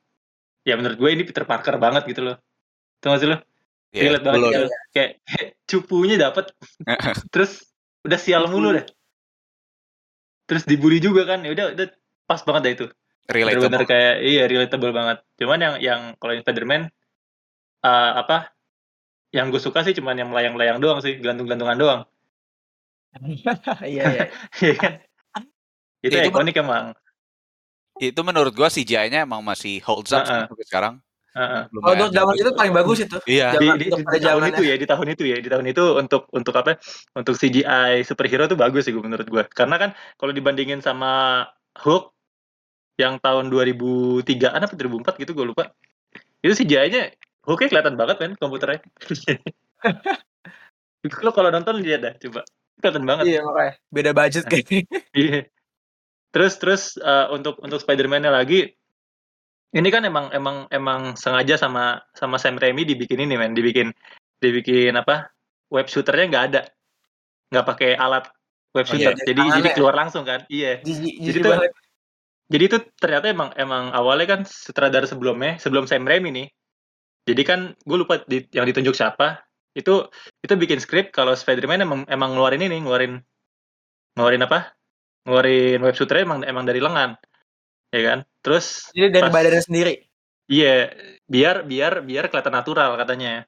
ya 0.62 0.78
menurut 0.78 1.00
gue 1.00 1.10
ini 1.10 1.22
Peter 1.25 1.48
Parker 1.48 1.80
banget 1.80 2.04
gitu 2.04 2.22
loh. 2.22 2.37
Tahu 3.00 3.16
gak 3.16 3.20
sih 3.22 3.28
lo? 3.30 3.38
Yeah, 3.96 4.12
Relate 4.12 4.25
banget 4.28 4.40
gitu. 4.44 4.66
Kayak, 4.92 5.10
kayak 5.25 5.48
cupunya 5.70 6.16
dapet. 6.20 6.44
terus 7.32 7.64
udah 8.04 8.18
sial 8.20 8.46
mulu 8.46 8.76
deh 8.76 8.87
terus 10.48 10.64
dibully 10.64 10.98
juga 10.98 11.28
kan. 11.28 11.44
Ya 11.44 11.52
udah 11.52 11.76
udah 11.76 11.86
pas 12.24 12.40
banget 12.42 12.62
dah 12.64 12.72
itu. 12.72 12.86
Relatable. 13.28 13.68
Bener 13.68 13.82
kayak 13.84 14.14
iya 14.24 14.42
relatable 14.48 14.92
banget. 14.96 15.18
Cuman 15.36 15.58
yang 15.60 15.74
yang 15.78 16.00
kalau 16.16 16.32
Spiderman 16.40 16.88
uh, 17.84 18.12
apa 18.24 18.56
yang 19.28 19.52
gue 19.52 19.60
suka 19.60 19.84
sih 19.84 19.92
cuman 19.92 20.16
yang 20.16 20.32
melayang-layang 20.32 20.80
doang 20.80 21.04
sih 21.04 21.20
gantung-gantungan 21.20 21.76
doang. 21.76 22.02
Iya 23.88 24.04
iya, 24.14 24.24
iya 24.62 24.74
kan? 24.76 24.92
itu, 26.04 26.14
itu 26.14 26.28
ikonik 26.30 26.60
emang. 26.60 26.94
Itu 27.98 28.20
menurut 28.22 28.54
gua 28.54 28.70
CGI-nya 28.70 29.26
emang 29.26 29.42
masih 29.42 29.82
holds 29.82 30.14
up 30.14 30.22
uh 30.22 30.28
-uh. 30.28 30.44
sampai 30.46 30.66
sekarang 30.68 30.94
Kalau 31.37 31.70
lumayan 31.70 31.99
untuk 32.08 32.14
zaman 32.16 32.35
itu 32.40 32.50
paling 32.56 32.75
bagus 32.75 32.99
itu. 33.04 33.18
Iya. 33.28 33.47
Di, 33.54 33.66
Zaman 33.68 33.76
di, 33.78 33.87
di 33.92 34.02
pada 34.02 34.18
tahun 34.32 34.42
itu 34.50 34.62
ya, 34.64 34.75
di 34.75 34.87
tahun 34.88 35.06
itu 35.12 35.23
ya, 35.28 35.37
di 35.38 35.49
tahun 35.52 35.66
itu 35.70 35.85
untuk 36.00 36.23
untuk 36.35 36.54
apa? 36.56 36.70
Untuk 37.14 37.35
CGI 37.37 38.02
superhero 38.02 38.49
tuh 38.49 38.58
bagus 38.58 38.88
sih 38.88 38.92
gua- 38.97 39.04
menurut 39.06 39.28
gua. 39.28 39.44
Karena 39.47 39.76
kan 39.76 39.90
kalau 40.16 40.32
dibandingin 40.32 40.80
sama 40.80 41.44
Hulk 41.78 42.16
yang 42.99 43.23
tahun 43.23 43.52
2003 43.52 44.50
apa 44.50 44.75
2004 44.75 45.23
gitu 45.23 45.32
gua 45.37 45.47
lupa. 45.47 45.64
Itu 46.42 46.54
CGI-nya 46.58 47.12
Hulk-nya 47.44 47.68
kelihatan 47.70 47.94
banget 47.97 48.16
kan 48.18 48.30
komputernya. 48.37 48.80
Lo 51.25 51.30
kalau 51.30 51.50
nonton 51.54 51.78
lihat 51.80 52.00
dah 52.02 52.14
coba. 52.18 52.40
Kelihatan 52.78 53.04
banget. 53.06 53.25
Iya 53.35 53.40
makanya 53.42 53.73
beda 53.90 54.11
budget 54.14 54.44
kayaknya. 54.47 54.80
Iya. 55.14 55.40
Terus 56.30 56.52
terus 56.61 56.82
eh, 57.00 57.26
untuk 57.35 57.58
untuk 57.58 57.78
Spider-Man-nya 57.82 58.30
lagi 58.30 58.77
ini 59.76 59.88
kan 59.92 60.02
emang 60.08 60.32
emang 60.32 60.64
emang 60.72 61.12
sengaja 61.18 61.60
sama 61.60 62.00
sama 62.16 62.40
Sam 62.40 62.56
Raimi 62.56 62.88
dibikin 62.88 63.20
ini 63.20 63.37
men, 63.37 63.52
dibikin 63.52 63.92
dibikin 64.40 64.96
apa? 64.96 65.28
Web 65.68 65.92
shooternya 65.92 66.26
nggak 66.32 66.44
ada. 66.52 66.62
Nggak 67.52 67.66
pakai 67.68 67.90
alat 68.00 68.25
web 68.72 68.84
Oh, 68.84 68.88
shooter. 68.88 69.12
iya, 69.12 69.25
jadi 69.28 69.42
jadi 69.60 69.68
ya? 69.72 69.75
keluar 69.76 69.94
langsung 69.96 70.25
kan. 70.25 70.48
Iya. 70.48 70.80
Jadi 70.84 71.38
banget. 71.44 71.72
jadi 72.48 72.64
itu 72.64 72.78
ternyata 72.96 73.26
emang 73.28 73.50
emang 73.60 73.92
awalnya 73.92 74.38
kan 74.38 74.40
sutradara 74.48 75.04
sebelumnya, 75.04 75.60
sebelum 75.60 75.84
Sam 75.84 76.08
Raimi 76.08 76.32
nih. 76.32 76.48
Jadi 77.28 77.42
kan 77.44 77.76
gue 77.76 77.96
lupa 78.00 78.25
di- 78.25 78.48
yang 78.56 78.64
ditunjuk 78.64 78.96
siapa. 78.96 79.44
Itu 79.76 80.08
itu 80.40 80.52
bikin 80.56 80.80
skrip 80.80 81.12
kalau 81.12 81.37
Spider-Man 81.37 81.84
emang 81.84 82.00
emang 82.08 82.32
ngeluarin 82.32 82.64
ini, 82.64 82.80
ngeluarin 82.80 83.20
ngeluarin 84.16 84.48
apa? 84.48 84.72
Ngeluarin 85.28 85.84
web 85.84 85.92
shooter 85.92 86.25
emang 86.25 86.40
emang 86.48 86.64
dari 86.64 86.80
lengan. 86.80 87.20
Ya 87.95 88.00
kan? 88.04 88.18
Terus 88.45 88.66
Jadi 88.92 89.09
dari 89.12 89.23
pas- 89.28 89.35
badannya 89.35 89.62
sendiri. 89.64 89.95
Iya, 90.49 90.92
biar 91.28 91.57
biar 91.68 91.92
biar 92.09 92.25
kelihatan 92.33 92.54
natural 92.57 92.90
katanya. 92.97 93.45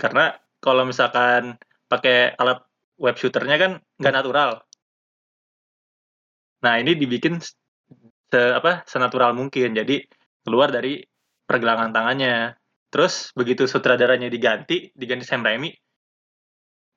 Karena 0.00 0.24
kalau 0.64 0.82
misalkan 0.90 1.56
pakai 1.90 2.36
alat 2.40 2.58
web 3.00 3.16
shooternya 3.18 3.56
kan 3.62 3.72
nggak 3.98 4.14
natural. 4.14 4.50
Nah 6.64 6.74
ini 6.82 6.92
dibikin 7.00 7.34
se 8.32 8.40
apa 8.58 8.72
senatural 8.92 9.32
mungkin. 9.40 9.68
Jadi 9.78 9.96
keluar 10.44 10.68
dari 10.76 11.02
pergelangan 11.48 11.90
tangannya. 11.96 12.56
Terus 12.92 13.32
begitu 13.38 13.64
sutradaranya 13.64 14.28
diganti, 14.28 14.92
diganti 14.92 15.24
Sam 15.24 15.42
Raimi, 15.46 15.70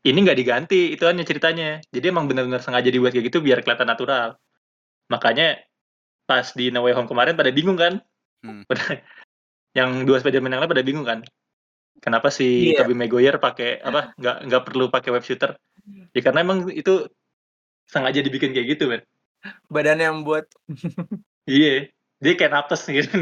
ini 0.06 0.18
nggak 0.22 0.38
diganti, 0.42 0.94
itu 0.94 1.04
hanya 1.10 1.24
ceritanya. 1.26 1.82
Jadi 1.90 2.06
emang 2.14 2.26
benar-benar 2.30 2.62
sengaja 2.62 2.90
dibuat 2.94 3.12
kayak 3.16 3.26
gitu 3.34 3.40
biar 3.42 3.60
kelihatan 3.66 3.90
natural. 3.90 4.38
Makanya 5.14 5.60
pas 6.26 6.46
di 6.52 6.74
No 6.74 6.84
Way 6.84 6.98
Home 6.98 7.10
kemarin 7.10 7.38
pada 7.38 7.54
bingung 7.54 7.78
kan? 7.78 8.02
Hmm. 8.42 8.66
Pada- 8.66 9.02
yang 9.78 10.04
dua 10.04 10.20
Spider-Man 10.20 10.52
yang 10.54 10.62
lain 10.66 10.74
pada 10.74 10.86
bingung 10.86 11.06
kan? 11.06 11.22
Kenapa 12.04 12.28
si 12.28 12.74
Iya. 12.76 12.84
Tobey 12.84 12.98
Maguire 12.98 13.40
pakai 13.40 13.80
apa? 13.82 14.12
Nggak 14.20 14.38
nggak 14.50 14.64
perlu 14.68 14.86
pakai 14.92 15.10
web 15.14 15.24
shooter? 15.24 15.56
Ya 16.12 16.22
karena 16.26 16.42
emang 16.42 16.68
itu 16.70 17.06
sengaja 17.86 18.20
dibikin 18.20 18.52
kayak 18.52 18.76
gitu, 18.76 18.90
men. 18.90 19.06
Badannya 19.70 20.10
yang 20.10 20.26
buat 20.26 20.50
Iya, 21.46 21.94
dia 22.18 22.34
kayak 22.34 22.52
napes 22.52 22.90
gitu. 22.90 23.22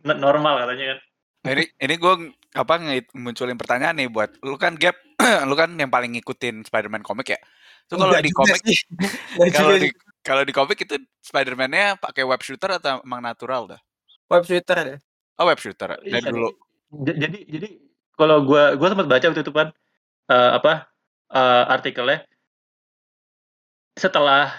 Normal 0.00 0.64
katanya 0.64 0.96
kan. 0.96 0.98
Ini 1.44 1.64
ini 1.76 1.94
gue 2.00 2.14
apa 2.56 2.80
munculin 3.12 3.60
pertanyaan 3.60 4.00
nih 4.00 4.08
buat 4.08 4.32
lu 4.40 4.56
kan 4.56 4.80
Gap, 4.80 4.96
lu 5.48 5.52
kan 5.52 5.76
yang 5.76 5.92
paling 5.92 6.16
ngikutin 6.16 6.64
Spider-Man 6.64 7.04
komik 7.04 7.36
ya. 7.36 7.38
Itu 7.84 8.00
kalau 8.00 8.16
di 8.16 8.32
komik 8.32 8.64
kalau 9.52 9.76
di. 9.76 9.92
Kalau 10.24 10.42
di 10.42 10.56
komik 10.56 10.80
itu 10.80 10.96
Spider-Man-nya 11.20 12.00
pakai 12.00 12.24
web 12.24 12.40
shooter 12.40 12.80
atau 12.80 13.04
emang 13.04 13.20
natural 13.20 13.68
dah? 13.76 13.80
web 14.32 14.42
shooter 14.48 14.78
deh. 14.80 14.98
Oh 15.36 15.44
web 15.44 15.60
shooter 15.60 16.00
dari 16.00 16.24
Iya, 16.24 16.32
dulu. 16.32 16.50
Jadi 17.04 17.38
jadi 17.44 17.68
kalau 18.16 18.40
gua 18.42 18.72
gua 18.74 18.88
sempat 18.90 19.06
baca 19.06 19.26
waktu 19.28 19.42
itu 19.44 19.52
kan 19.52 19.68
eh, 20.32 20.50
apa 20.56 20.88
eh, 21.28 21.64
artikelnya 21.68 22.24
setelah 23.94 24.50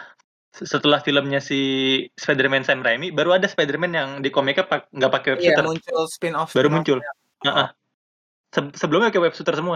setelah 0.55 1.03
filmnya 1.03 1.43
si 1.43 1.59
Spider-Man 2.15 2.63
Sam 2.63 2.79
Raimi 2.79 3.11
baru 3.11 3.35
ada 3.35 3.49
Spider-Man 3.49 3.91
yang 3.91 4.09
di 4.23 4.31
komiknya 4.31 4.63
pak- 4.63 4.87
nggak 4.95 5.11
pakai 5.11 5.29
web 5.35 5.39
Iya 5.43 5.51
shooter 5.51 5.65
muncul 5.67 6.01
spin-off. 6.07 6.49
baru 6.55 6.69
spin-off. 6.71 6.75
muncul. 6.79 6.99
Heeh. 7.43 7.67
Se- 8.55 8.75
sebelumnya 8.79 9.11
pakai 9.11 9.23
web 9.27 9.33
shooter 9.35 9.55
semua. 9.57 9.75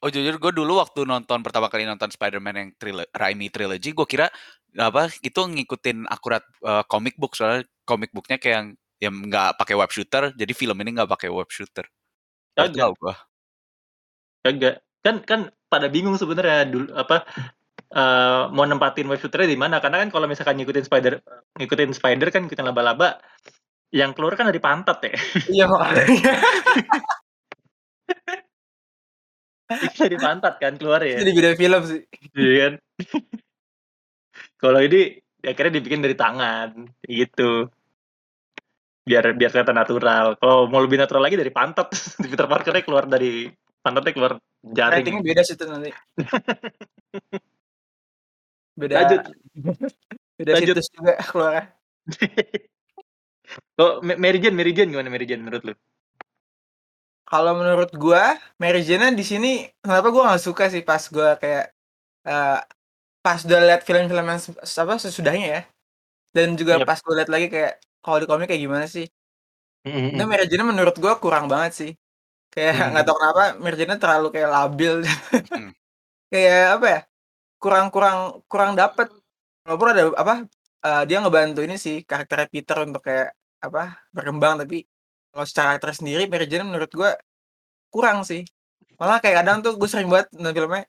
Oh 0.00 0.08
jujur 0.08 0.40
gue 0.40 0.52
dulu 0.56 0.80
waktu 0.80 1.04
nonton 1.04 1.44
pertama 1.44 1.68
kali 1.68 1.84
nonton 1.84 2.08
Spider-Man 2.08 2.56
yang 2.56 2.68
trilo 2.80 3.04
Raimi 3.12 3.52
trilogy 3.52 3.92
gue 3.92 4.06
kira 4.08 4.26
apa 4.78 5.10
itu 5.24 5.40
ngikutin 5.40 6.06
akurat 6.06 6.44
uh, 6.62 6.86
comic 6.86 7.18
book 7.18 7.34
soalnya 7.34 7.66
comic 7.82 8.14
booknya 8.14 8.38
kayak 8.38 8.54
yang 8.54 8.68
yang 9.00 9.14
nggak 9.26 9.56
pakai 9.56 9.74
web 9.74 9.90
shooter 9.90 10.30
jadi 10.36 10.52
film 10.52 10.76
ini 10.84 11.00
nggak 11.00 11.10
pakai 11.10 11.32
web 11.32 11.48
shooter. 11.50 11.88
Kagak. 12.54 12.94
gua. 13.00 13.16
Kagak. 14.44 14.84
Kan 15.00 15.24
kan 15.24 15.48
pada 15.72 15.88
bingung 15.88 16.20
sebenarnya 16.20 16.68
dulu 16.68 16.92
apa 16.92 17.24
eh, 17.88 18.42
mau 18.52 18.68
nempatin 18.68 19.08
web 19.08 19.18
shooternya 19.18 19.48
di 19.48 19.56
mana 19.56 19.80
karena 19.80 20.04
kan 20.04 20.12
kalau 20.12 20.28
misalkan 20.28 20.60
ngikutin 20.60 20.84
spider 20.84 21.24
ngikutin 21.56 21.96
spider 21.96 22.28
kan 22.28 22.44
ngikutin 22.44 22.68
laba-laba 22.68 23.16
yang 23.90 24.12
keluar 24.12 24.36
kan 24.36 24.46
dari 24.46 24.60
pantat 24.62 25.02
ya 25.02 25.10
Iya 25.50 25.66
dari 30.02 30.16
pantat 30.18 30.58
kan 30.60 30.76
keluar 30.76 31.00
ya 31.00 31.16
Jadi 31.22 31.30
beda 31.32 31.56
film 31.56 31.82
sih. 31.88 32.04
Iya 32.36 32.52
kan 32.60 32.72
kalau 34.60 34.80
ini 34.84 35.18
akhirnya 35.40 35.80
dibikin 35.80 36.04
dari 36.04 36.16
tangan 36.16 36.68
gitu 37.08 37.66
biar 39.08 39.32
biar 39.34 39.50
kelihatan 39.50 39.74
natural 39.80 40.36
kalau 40.36 40.68
mau 40.68 40.78
lebih 40.84 41.00
natural 41.00 41.24
lagi 41.24 41.40
dari 41.40 41.50
pantat 41.50 41.88
Peter 42.20 42.46
Parkernya 42.46 42.84
keluar 42.84 43.08
dari 43.08 43.48
pantatnya 43.80 44.12
keluar 44.12 44.32
jaring 44.60 45.02
Ratingnya 45.02 45.24
beda 45.24 45.42
sih 45.42 45.56
tuh 45.56 45.66
nanti. 45.66 45.90
Beda. 48.80 48.94
lanjut 48.96 49.20
Beda 50.40 50.52
lanjut. 50.56 50.74
situs 50.80 50.88
juga 50.92 51.14
keluar. 51.20 51.62
Kok 53.76 53.92
Ma- 54.00 54.16
Mary 54.16 54.38
Jane, 54.40 54.56
Mary 54.56 54.72
Jane 54.72 54.88
gimana 54.88 55.12
Mary 55.12 55.28
Jane 55.28 55.42
menurut 55.44 55.62
lu? 55.68 55.74
Kalau 57.28 57.52
menurut 57.54 57.92
gua, 57.94 58.34
Mary 58.56 58.80
Jane 58.82 59.12
di 59.12 59.22
sini 59.22 59.68
kenapa 59.84 60.08
gua 60.08 60.32
nggak 60.32 60.42
suka 60.42 60.72
sih 60.72 60.80
pas 60.80 61.02
gua 61.12 61.36
kayak 61.36 61.76
eh, 62.24 62.58
pas 63.24 63.40
udah 63.46 63.60
lihat 63.68 63.82
film-film 63.88 64.24
yang 64.30 64.40
apa 64.82 64.92
sesudahnya 65.04 65.46
ya. 65.56 65.60
Dan 66.36 66.48
juga 66.60 66.74
Yep. 66.78 66.86
pas 66.88 66.98
gua 67.04 67.14
lihat 67.22 67.30
lagi 67.34 67.46
kayak 67.54 67.72
kalau 68.04 68.18
di 68.22 68.26
komik 68.30 68.46
kayak 68.50 68.62
gimana 68.66 68.86
sih? 68.90 69.06
Hmm. 69.84 70.08
Itu 70.14 70.22
Mary 70.30 70.46
Jane 70.50 70.64
menurut 70.66 70.96
gua 71.02 71.14
kurang 71.22 71.46
banget 71.52 71.72
sih. 71.80 71.90
Kayak 72.54 72.74
Hmm. 72.76 72.90
nggak 72.94 73.04
tahu 73.08 73.16
kenapa 73.20 73.42
Mary 73.62 73.76
Jane 73.80 73.96
terlalu 74.02 74.26
kayak 74.34 74.50
labil. 74.56 74.94
Hmm. 75.54 75.70
kayak 76.32 76.60
apa 76.80 76.86
ya? 76.94 77.00
Kurang-kurang 77.62 78.18
kurang 78.50 78.72
dapet. 78.80 79.08
Walaupun 79.66 79.88
ada 79.94 80.02
apa? 80.18 80.34
eh, 80.86 81.02
dia 81.08 81.18
ngebantu 81.24 81.60
ini 81.66 81.76
sih 81.80 82.02
karakter 82.08 82.46
Peter 82.52 82.78
untuk 82.86 83.02
kayak 83.06 83.34
apa 83.64 83.98
berkembang 84.16 84.56
tapi 84.62 84.86
kalau 85.32 85.44
secara 85.48 85.66
karakter 85.76 85.92
sendiri 86.04 86.24
Mary 86.30 86.46
Jane 86.50 86.64
menurut 86.68 86.90
gua 86.94 87.16
kurang 87.94 88.22
sih. 88.26 88.42
Malah 89.00 89.18
kayak 89.24 89.42
kadang 89.44 89.58
tuh 89.66 89.74
gue 89.80 89.88
sering 89.90 90.08
banget 90.12 90.28
nonton 90.36 90.54
filmnya 90.56 90.84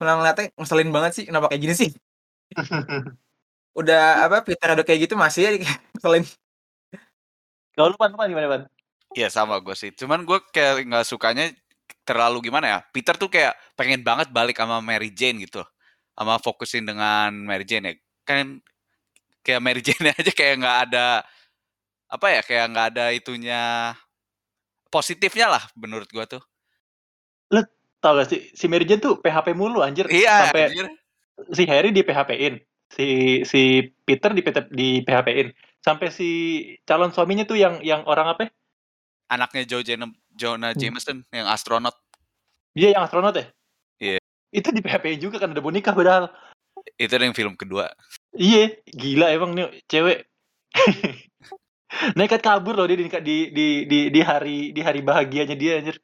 malah 0.00 0.14
ngeliatnya 0.16 0.46
ngeselin 0.56 0.90
banget 0.90 1.12
sih 1.12 1.24
kenapa 1.28 1.52
kayak 1.52 1.62
gini 1.62 1.74
sih 1.76 1.90
udah 3.78 4.26
apa 4.26 4.42
Peter 4.42 4.72
udah 4.74 4.82
kayak 4.82 5.06
gitu 5.06 5.14
masih 5.14 5.40
ya 5.46 5.50
ngeselin 5.60 6.24
Kalau 7.80 7.94
lu 7.94 7.96
pan, 7.96 8.12
gimana 8.12 8.44
pan? 8.50 8.62
Iya 9.16 9.32
sama 9.32 9.56
gue 9.62 9.72
sih. 9.72 9.90
Cuman 9.94 10.28
gue 10.28 10.38
kayak 10.52 10.86
nggak 10.86 11.06
sukanya 11.06 11.48
terlalu 12.04 12.50
gimana 12.50 12.66
ya. 12.66 12.78
Peter 12.92 13.14
tuh 13.16 13.30
kayak 13.32 13.56
pengen 13.72 14.04
banget 14.04 14.28
balik 14.30 14.58
sama 14.58 14.78
Mary 14.84 15.10
Jane 15.14 15.42
gitu. 15.46 15.64
Sama 16.14 16.36
fokusin 16.42 16.84
dengan 16.84 17.32
Mary 17.32 17.64
Jane 17.64 17.84
ya. 17.88 17.94
Kan 18.26 18.60
kayak 19.40 19.60
Mary 19.64 19.80
Jane 19.80 20.12
aja 20.18 20.32
kayak 20.34 20.54
nggak 20.60 20.78
ada 20.90 21.24
apa 22.10 22.26
ya 22.28 22.40
kayak 22.42 22.66
nggak 22.74 22.86
ada 22.94 23.04
itunya 23.14 23.62
positifnya 24.90 25.46
lah 25.56 25.62
menurut 25.78 26.10
gua 26.10 26.26
tuh. 26.26 26.42
Tau 28.00 28.16
gak 28.16 28.28
sih 28.32 28.40
si 28.56 28.64
Mary 28.66 28.88
Jane 28.88 29.00
tuh 29.00 29.20
PHP 29.20 29.52
mulu 29.52 29.84
anjir. 29.84 30.08
Iya, 30.08 30.48
Sampai 30.48 30.72
anjir. 30.72 30.88
si 31.52 31.62
Harry 31.68 31.92
di 31.92 32.00
PHP-in, 32.00 32.54
si 32.88 33.06
si 33.44 33.60
Peter 34.04 34.32
di 34.32 34.40
di 34.72 34.88
PHP-in, 35.00 35.48
sampai 35.80 36.08
si 36.12 36.28
calon 36.84 37.12
suaminya 37.12 37.44
tuh 37.44 37.56
yang 37.56 37.80
yang 37.80 38.04
orang 38.04 38.32
apa? 38.32 38.40
ya? 38.44 38.50
anaknya 39.30 39.62
Joe 39.62 39.86
Jan- 39.86 40.18
Jonah 40.34 40.74
Hmm. 40.74 40.80
Jameson 40.80 41.22
yang 41.30 41.46
astronot. 41.46 41.94
Dia 42.74 42.98
yang 42.98 43.06
astronot 43.06 43.36
ya? 43.38 43.46
Iya. 44.02 44.18
Itu 44.50 44.74
di 44.74 44.82
PHP-in 44.82 45.22
juga 45.22 45.38
kan 45.38 45.54
mau 45.54 45.70
nikah 45.70 45.94
padahal. 45.94 46.28
Itu 46.98 47.14
yang 47.14 47.36
film 47.36 47.54
kedua. 47.54 47.92
Iya, 48.34 48.74
gila 48.90 49.30
emang 49.30 49.54
nih 49.54 49.70
cewek. 49.86 50.26
Nekat 52.18 52.40
kabur 52.40 52.78
loh 52.78 52.86
dia 52.86 52.94
di, 52.96 53.06
di 53.10 53.36
di 53.50 53.66
di 53.86 53.98
di 54.14 54.20
hari 54.22 54.70
di 54.70 54.80
hari 54.80 55.02
bahagianya 55.02 55.58
dia 55.58 55.78
anjir. 55.82 55.98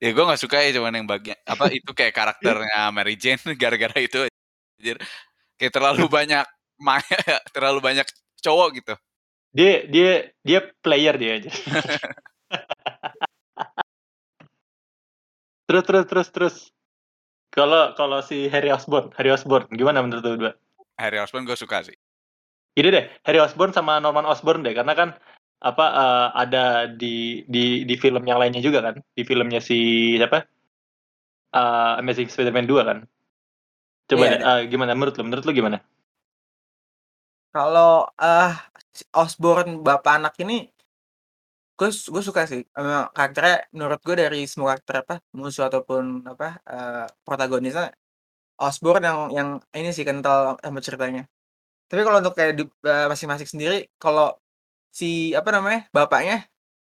Ya 0.00 0.16
gue 0.16 0.24
nggak 0.24 0.40
suka 0.40 0.64
ya 0.64 0.72
cuman 0.80 0.96
yang 0.96 1.04
bagian 1.04 1.36
apa 1.44 1.68
itu 1.68 1.92
kayak 1.92 2.16
karakternya 2.16 2.88
Mary 2.88 3.20
Jane 3.20 3.36
gara-gara 3.60 4.00
itu 4.00 4.24
anjir. 4.80 4.96
Kayak 5.60 5.72
terlalu 5.76 6.04
banyak 6.18 6.46
terlalu 7.54 7.78
banyak 7.84 8.08
cowok 8.40 8.68
gitu. 8.80 8.94
Dia 9.52 9.84
dia 9.84 10.10
dia 10.40 10.60
player 10.80 11.20
dia 11.20 11.32
aja. 11.36 11.50
terus 15.68 15.84
terus 15.84 16.04
terus 16.08 16.28
terus. 16.32 16.56
Kalau 17.50 17.92
kalau 17.98 18.24
si 18.24 18.48
Harry 18.48 18.72
Osborn, 18.72 19.12
Harry 19.20 19.28
Osborn 19.34 19.68
gimana 19.74 20.00
menurut 20.00 20.24
lu 20.24 20.48
dua? 20.48 20.52
Harry 20.96 21.20
Osborn 21.20 21.44
gue 21.44 21.58
suka 21.58 21.82
sih. 21.84 21.98
Ini 22.78 22.88
deh, 22.88 23.04
Harry 23.26 23.42
Osborn 23.42 23.74
sama 23.74 23.98
Norman 23.98 24.22
Osborn 24.22 24.62
deh, 24.62 24.70
karena 24.70 24.94
kan 24.94 25.08
apa 25.68 25.84
uh, 26.02 26.26
ada 26.42 26.88
di 27.00 27.44
di 27.54 27.84
di 27.88 27.94
film 28.02 28.22
yang 28.28 28.40
lainnya 28.40 28.62
juga 28.64 28.80
kan, 28.86 28.96
di 29.16 29.22
filmnya 29.28 29.60
si 29.68 29.76
siapa? 30.20 30.38
Uh, 31.50 31.98
Amazing 32.00 32.30
Spider-Man 32.30 32.66
2 32.70 32.88
kan. 32.88 32.98
Coba 34.10 34.24
Iya, 34.24 34.30
deh, 34.32 34.40
uh, 34.48 34.60
gimana 34.70 34.92
menurut 34.98 35.14
lu? 35.18 35.22
Menurut 35.26 35.44
lu 35.46 35.52
gimana? 35.58 35.78
Kalau 37.54 38.06
uh, 38.22 38.52
si 38.96 39.04
Osborn 39.14 39.82
bapak 39.86 40.12
anak 40.18 40.34
ini 40.42 40.70
gue 41.78 41.88
gue 41.88 42.22
suka 42.28 42.42
sih 42.50 42.60
Emang 42.76 43.08
karakternya 43.16 43.54
menurut 43.72 44.00
gue 44.06 44.14
dari 44.22 44.44
semua 44.44 44.76
karakter 44.76 44.96
apa 45.04 45.14
musuh 45.32 45.64
ataupun 45.70 46.28
apa 46.28 46.60
uh, 46.68 47.06
protagonisnya 47.24 47.96
Osborn 48.60 49.02
yang 49.08 49.18
yang 49.38 49.48
ini 49.72 49.90
sih 49.96 50.04
kental 50.08 50.60
sama 50.64 50.80
ceritanya 50.84 51.22
tapi 51.90 52.00
kalau 52.06 52.18
untuk 52.22 52.34
kayak 52.38 52.52
uh, 52.86 53.06
masing-masing 53.12 53.48
sendiri 53.52 53.76
kalau 54.00 54.39
si 54.90 55.32
apa 55.38 55.48
namanya 55.54 55.86
bapaknya 55.94 56.50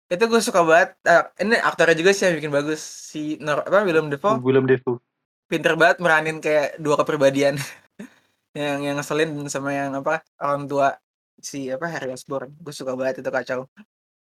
itu 0.05 0.23
gue 0.29 0.41
suka 0.41 0.61
banget. 0.61 0.89
Uh, 1.01 1.25
ini 1.41 1.57
aktornya 1.57 1.97
juga 1.97 2.11
sih 2.13 2.29
yang 2.29 2.35
bikin 2.37 2.53
bagus 2.53 2.81
si 2.81 3.41
Nor 3.41 3.65
apa 3.65 3.81
Willem 3.81 4.13
Dafoe. 4.13 4.37
Willem 4.41 4.69
Dafoe. 4.69 5.01
pinter 5.45 5.77
banget 5.77 6.01
meranin 6.01 6.41
kayak 6.41 6.81
dua 6.81 6.97
kepribadian. 6.97 7.57
Yang 8.57 8.79
yang 8.87 8.95
ngeselin 8.95 9.29
sama 9.51 9.75
yang 9.75 9.91
apa 9.99 10.23
orang 10.39 10.63
tua 10.63 10.95
si 11.43 11.67
apa 11.67 11.91
Harry 11.91 12.15
Osborn. 12.15 12.55
Gue 12.55 12.71
suka 12.71 12.95
banget 12.95 13.19
itu 13.19 13.27
kacau. 13.27 13.67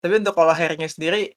Tapi 0.04 0.20
untuk 0.20 0.36
kalau 0.36 0.52
Harry-nya 0.52 0.92
sendiri 0.92 1.32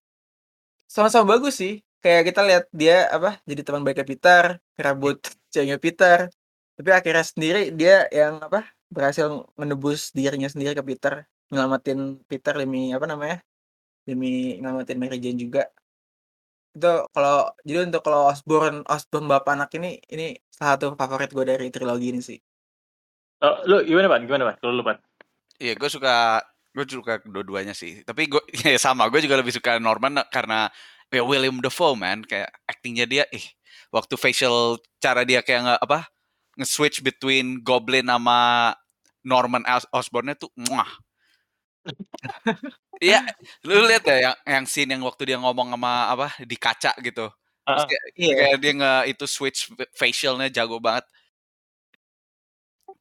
sama-sama 0.91 1.37
bagus 1.37 1.57
sih. 1.57 1.79
Kayak 2.03 2.35
kita 2.35 2.41
lihat 2.43 2.63
dia 2.75 3.07
apa 3.07 3.39
jadi 3.47 3.63
teman 3.63 3.87
baiknya 3.87 4.03
Peter 4.03 4.43
rambut 4.75 5.23
ceweknya 5.47 5.79
Peter. 5.79 6.27
Tapi 6.75 6.89
akhirnya 6.91 7.23
sendiri 7.23 7.71
dia 7.71 8.03
yang 8.11 8.43
apa 8.43 8.67
berhasil 8.91 9.47
menebus 9.55 10.11
dirinya 10.11 10.51
sendiri 10.51 10.75
ke 10.75 10.83
Peter 10.83 11.23
nyelamatin 11.51 11.99
Peter 12.29 12.53
demi 12.55 12.91
apa 12.95 13.05
namanya 13.09 13.37
demi 14.07 14.59
nyelamatin 14.59 14.97
Mary 14.99 15.17
Jane 15.23 15.39
juga 15.39 15.63
itu 16.73 16.93
kalau 17.13 17.53
jadi 17.61 17.85
untuk 17.85 18.01
kalau 18.01 18.33
Osborn 18.33 18.81
Osborn 18.89 19.25
bapak 19.29 19.53
anak 19.57 19.69
ini 19.77 20.01
ini 20.09 20.33
salah 20.49 20.75
satu 20.75 20.97
favorit 20.97 21.29
gue 21.29 21.45
dari 21.45 21.67
trilogi 21.69 22.09
ini 22.13 22.21
sih 22.21 22.39
Oh, 23.43 23.59
lu 23.67 23.83
gimana 23.83 24.07
pan? 24.07 24.23
Gimana 24.23 24.43
pan? 24.47 24.55
Kalau 24.63 24.71
lu 24.71 24.83
pan? 24.87 24.97
Iya, 25.59 25.75
gue 25.75 25.89
suka 25.91 26.39
gue 26.71 26.85
suka 26.87 27.19
kedua-duanya 27.19 27.75
sih. 27.75 27.99
Tapi 28.07 28.31
gue 28.31 28.39
ya 28.63 28.79
sama, 28.79 29.11
gue 29.11 29.19
juga 29.19 29.35
lebih 29.35 29.51
suka 29.51 29.83
Norman 29.83 30.23
karena 30.31 30.71
ya 31.11 31.21
William 31.27 31.59
Dafoe 31.59 31.99
man, 31.99 32.23
kayak 32.23 32.47
actingnya 32.65 33.03
dia, 33.03 33.23
ih 33.35 33.43
waktu 33.91 34.15
facial 34.15 34.79
cara 35.03 35.27
dia 35.27 35.43
kayak 35.43 35.61
nge, 35.67 35.75
apa 35.83 35.99
nge-switch 36.55 37.03
between 37.03 37.59
Goblin 37.61 38.07
sama 38.07 38.71
Norman 39.27 39.67
Os- 39.67 39.91
Osborn 39.91 40.31
tuh, 40.39 40.49
muah. 40.55 40.87
Iya, 43.03 43.19
lu 43.67 43.83
lihat 43.83 44.03
ya 44.07 44.15
yang 44.31 44.35
yang 44.47 44.63
scene 44.69 44.95
yang 44.95 45.03
waktu 45.03 45.33
dia 45.33 45.37
ngomong 45.41 45.75
sama 45.75 46.07
apa 46.07 46.27
di 46.39 46.55
kaca 46.55 46.95
gitu. 47.03 47.27
Terus 47.63 47.83
kayak, 47.87 48.03
iya 48.15 48.33
kayak 48.39 48.57
dia 48.63 48.71
nge 48.75 48.93
itu 49.11 49.25
switch 49.27 49.59
facialnya 49.95 50.47
jago 50.47 50.79
banget. 50.79 51.03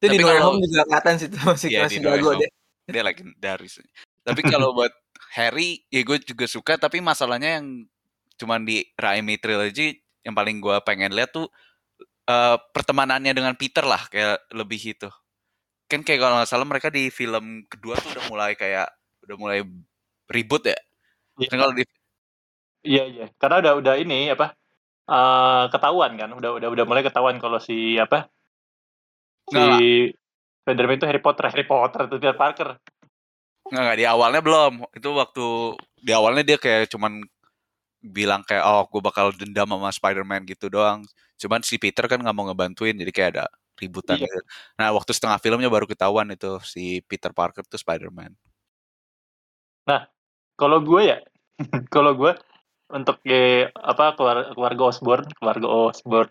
itu 0.02 0.10
di 0.10 0.18
Tapi 0.18 0.22
No 0.22 0.26
Way 0.26 0.34
kalau- 0.34 0.46
Home 0.50 0.60
juga 0.66 0.82
kelihatan 0.82 1.14
sih 1.14 1.28
masih 1.30 1.68
Iya, 1.70 1.80
masih 1.86 1.98
di 1.98 2.06
jago 2.06 2.30
deh 2.34 2.50
dia 2.90 3.02
legendaris. 3.06 3.74
Tapi 4.26 4.40
kalau 4.42 4.74
buat 4.74 4.90
Harry, 5.38 5.86
ya 5.86 6.02
gue 6.02 6.18
juga 6.26 6.46
suka. 6.50 6.74
Tapi 6.74 6.98
masalahnya 6.98 7.62
yang 7.62 7.86
cuman 8.38 8.66
di 8.66 8.82
Raimi 8.98 9.38
Trilogy 9.38 9.94
yang 10.26 10.34
paling 10.34 10.58
gue 10.58 10.74
pengen 10.82 11.14
lihat 11.14 11.30
tuh 11.30 11.46
eh, 12.26 12.56
pertemanannya 12.74 13.30
dengan 13.30 13.54
Peter 13.54 13.86
lah, 13.86 14.02
kayak 14.10 14.42
lebih 14.50 14.98
itu. 14.98 15.10
Kan 15.92 16.00
kayak 16.00 16.20
kalau 16.24 16.40
nggak 16.40 16.48
salah 16.48 16.64
mereka 16.64 16.88
di 16.88 17.12
film 17.12 17.68
kedua 17.68 18.00
tuh 18.00 18.16
udah 18.16 18.24
mulai 18.32 18.56
kayak 18.56 18.88
udah 19.28 19.36
mulai 19.36 19.60
ribut 20.32 20.64
ya. 20.64 20.78
Iya. 21.36 21.48
Kan 21.52 21.58
kalau 21.60 21.76
di 21.76 21.84
Iya 22.82 23.04
iya, 23.06 23.26
karena 23.38 23.62
udah 23.62 23.72
udah 23.78 23.94
ini 24.00 24.32
apa 24.32 24.58
eh 25.06 25.64
ketahuan 25.70 26.18
kan, 26.18 26.34
udah 26.34 26.50
udah 26.58 26.68
udah 26.72 26.84
mulai 26.88 27.06
ketahuan 27.06 27.38
kalau 27.38 27.62
si 27.62 27.94
apa 27.94 28.26
si 29.46 29.54
Nggak, 29.54 29.78
Spiderman 30.62 30.98
itu 30.98 31.06
Harry 31.06 31.22
Potter, 31.22 31.44
Harry 31.46 31.66
Potter 31.66 32.10
itu 32.10 32.16
Peter 32.18 32.38
Parker. 32.38 32.68
nggak, 33.70 33.82
nggak, 33.86 33.96
di 33.98 34.06
awalnya 34.06 34.42
belum. 34.42 34.72
Itu 34.94 35.14
waktu 35.14 35.46
di 36.02 36.10
awalnya 36.10 36.42
dia 36.42 36.58
kayak 36.58 36.90
cuman 36.90 37.22
bilang 38.02 38.42
kayak 38.42 38.66
oh 38.66 38.82
gue 38.90 38.98
bakal 38.98 39.30
dendam 39.30 39.70
sama 39.70 39.90
Spider-Man 39.94 40.42
gitu 40.50 40.66
doang. 40.66 41.06
Cuman 41.38 41.62
si 41.62 41.78
Peter 41.78 42.06
kan 42.10 42.18
nggak 42.18 42.34
mau 42.34 42.50
ngebantuin 42.50 42.98
jadi 42.98 43.12
kayak 43.14 43.30
ada 43.38 43.46
ributan 43.82 44.22
Iya. 44.22 44.30
gitu. 44.30 44.40
Nah 44.78 44.94
waktu 44.94 45.10
setengah 45.10 45.42
filmnya 45.42 45.66
baru 45.66 45.90
ketahuan 45.90 46.30
itu 46.30 46.62
si 46.62 47.02
Peter 47.02 47.34
Parker 47.34 47.66
tuh 47.66 47.82
Spider-Man. 47.82 48.38
Kalau 50.62 50.78
gue 50.78 51.02
ya, 51.10 51.18
kalau 51.94 52.14
gue 52.14 52.32
untuk 52.92 53.18
ya, 53.26 53.72
apa 53.74 54.14
keluarga, 54.14 54.54
keluarga 54.54 54.82
Osborn, 54.94 55.26
keluarga 55.34 55.66
Osborn, 55.66 56.30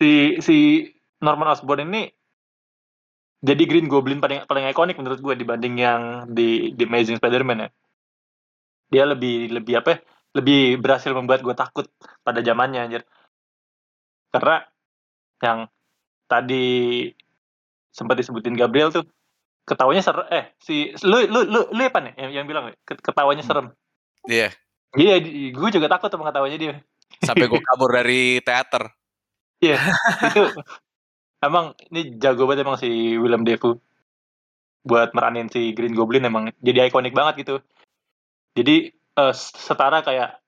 si 0.00 0.40
si 0.42 0.56
Norman 1.22 1.54
Osborn 1.54 1.86
ini 1.86 2.10
jadi 3.46 3.62
Green 3.68 3.86
Goblin 3.86 4.18
paling 4.18 4.42
paling 4.48 4.66
ikonik 4.66 4.98
menurut 4.98 5.20
gue 5.22 5.34
dibanding 5.38 5.78
yang 5.78 6.02
di 6.32 6.72
di 6.74 6.82
Amazing 6.82 7.20
Spider-Man 7.20 7.68
ya. 7.68 7.70
Dia 8.90 9.04
lebih 9.06 9.54
lebih 9.54 9.78
apa? 9.84 9.94
ya, 9.94 9.98
Lebih 10.36 10.82
berhasil 10.82 11.12
membuat 11.14 11.46
gue 11.46 11.54
takut 11.54 11.86
pada 12.26 12.42
zamannya 12.42 12.90
anjir. 12.90 13.02
Karena 14.34 14.66
yang 15.40 15.58
tadi 16.26 17.06
sempat 17.90 18.18
disebutin 18.18 18.54
Gabriel 18.54 18.92
tuh 18.92 19.06
ketawanya 19.66 19.98
ser 19.98 20.14
eh 20.30 20.54
si 20.62 20.94
lu 21.02 21.26
lu 21.26 21.42
lu 21.42 21.60
lu 21.74 21.82
apa 21.82 21.98
nih 21.98 22.14
yang, 22.20 22.30
yang 22.42 22.46
bilang 22.46 22.70
Ket- 22.86 23.02
ketawanya 23.02 23.42
Hmm. 23.42 23.50
serem. 23.50 23.66
Iya, 24.26 24.50
Iya, 24.96 25.14
gue 25.52 25.68
juga 25.70 25.86
takut 25.86 26.08
sama 26.08 26.26
ketawanya 26.26 26.58
dia. 26.58 26.74
sampai 27.22 27.46
gue 27.46 27.60
kabur 27.66 27.90
dari 27.90 28.38
teater. 28.42 28.90
Iya, 29.58 29.76
itu 30.28 30.42
emang 31.40 31.72
ini 31.90 32.18
jago 32.18 32.46
banget 32.46 32.66
emang 32.66 32.78
si 32.78 32.88
Willem 33.16 33.42
Dafoe 33.42 33.78
buat 34.86 35.10
meranin 35.18 35.50
si 35.50 35.74
Green 35.74 35.98
Goblin 35.98 36.22
emang 36.22 36.54
jadi 36.62 36.86
ikonik 36.86 37.10
banget 37.10 37.42
gitu. 37.42 37.58
Jadi 38.54 38.90
eh, 38.92 39.34
setara 39.34 40.02
kayak 40.02 40.38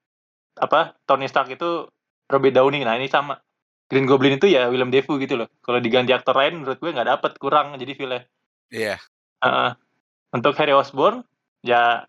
apa 0.58 0.94
Tony 1.06 1.26
Stark 1.26 1.50
itu 1.50 1.90
Robert 2.30 2.54
Downey. 2.54 2.86
Nah 2.86 2.94
ini 2.94 3.10
sama 3.10 3.34
Green 3.88 4.04
Goblin 4.04 4.36
itu 4.36 4.52
ya 4.52 4.68
Willem 4.68 4.92
Dafoe 4.92 5.16
gitu 5.24 5.40
loh. 5.40 5.48
Kalau 5.64 5.80
diganti 5.80 6.12
aktor 6.12 6.36
lain 6.36 6.60
menurut 6.60 6.76
gue 6.76 6.92
nggak 6.92 7.08
dapet 7.08 7.32
kurang 7.40 7.72
jadi 7.80 7.92
filmnya. 7.96 8.22
Iya, 8.68 9.00
Heeh. 9.40 9.70
untuk 10.36 10.52
Harry 10.60 10.76
Osborn 10.76 11.24
ya 11.64 12.04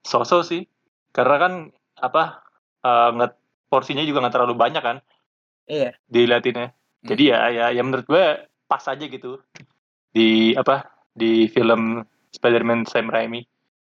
sosok 0.00 0.40
sih 0.40 0.64
karena 1.12 1.36
kan 1.36 1.52
apa 2.00 2.40
eh, 2.80 3.08
nggak 3.12 3.32
porsinya 3.68 4.00
juga 4.08 4.24
nggak 4.24 4.34
terlalu 4.40 4.56
banyak 4.56 4.80
kan 4.80 4.96
iya 5.68 5.92
diliatinnya. 6.08 6.72
Hmm. 6.72 7.08
Jadi 7.12 7.22
ya 7.28 7.38
ya 7.52 7.66
ya 7.76 7.82
menurut 7.84 8.08
gue 8.08 8.24
pas 8.64 8.80
aja 8.88 9.04
gitu 9.04 9.36
di 10.16 10.56
apa 10.56 10.88
di 11.12 11.44
film 11.52 12.00
Spider-Man 12.32 12.88
Sam 12.88 13.12
Raimi 13.12 13.44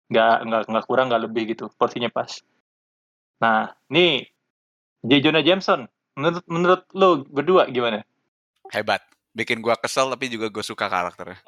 nggak 0.06 0.36
nggak 0.46 0.62
nggak 0.70 0.86
kurang 0.86 1.10
nggak 1.10 1.26
lebih 1.26 1.50
gitu 1.50 1.66
porsinya 1.74 2.06
pas. 2.14 2.30
Nah 3.42 3.74
ini 3.90 4.22
J. 5.02 5.10
Jonah 5.18 5.42
Jameson 5.42 5.90
menurut 6.14 6.44
menurut 6.46 6.83
lo 6.94 7.09
berdua 7.27 7.66
gimana? 7.70 8.03
hebat. 8.72 9.03
Bikin 9.35 9.59
gue 9.59 9.74
kesel 9.83 10.07
tapi 10.14 10.31
juga 10.31 10.46
gue 10.46 10.62
suka 10.62 10.87
karakternya. 10.87 11.42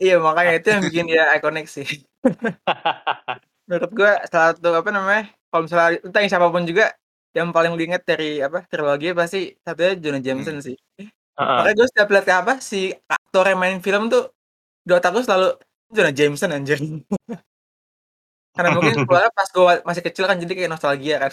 iya 0.00 0.16
makanya 0.16 0.52
itu 0.56 0.68
yang 0.72 0.82
bikin 0.84 1.04
dia 1.12 1.24
ikonik 1.36 1.68
sih 1.68 1.84
menurut 3.68 3.90
gua 3.92 4.12
salah 4.26 4.56
satu 4.56 4.72
apa 4.72 4.90
namanya 4.90 5.24
kalau 5.52 5.62
misalnya 5.68 6.00
tanya 6.10 6.28
siapa 6.32 6.48
pun 6.48 6.64
juga 6.64 6.96
yang 7.36 7.54
paling 7.54 7.76
diinget 7.78 8.02
dari 8.02 8.42
apa 8.42 8.66
trilogi 8.66 9.14
pasti 9.14 9.54
satunya 9.62 9.94
Jonah 10.00 10.22
Jameson 10.24 10.58
sih 10.58 10.74
Heeh. 10.98 11.06
makanya 11.38 11.74
gue 11.78 11.86
setiap 11.92 12.08
lihat 12.10 12.24
kayak 12.26 12.40
apa 12.42 12.54
si 12.58 12.90
aktor 13.06 13.44
yang 13.46 13.60
main 13.60 13.78
film 13.78 14.10
tuh 14.10 14.32
di 14.82 14.90
otak 14.90 15.14
gue 15.14 15.22
selalu 15.22 15.48
Jonah 15.94 16.14
Jameson 16.16 16.50
anjir 16.50 16.80
karena 18.56 18.70
mungkin 18.74 18.96
keluarnya 19.06 19.30
pas 19.30 19.46
gue 19.46 19.64
masih 19.86 20.02
kecil 20.02 20.24
kan 20.26 20.36
jadi 20.40 20.52
kayak 20.58 20.70
nostalgia 20.72 21.16
kan 21.22 21.32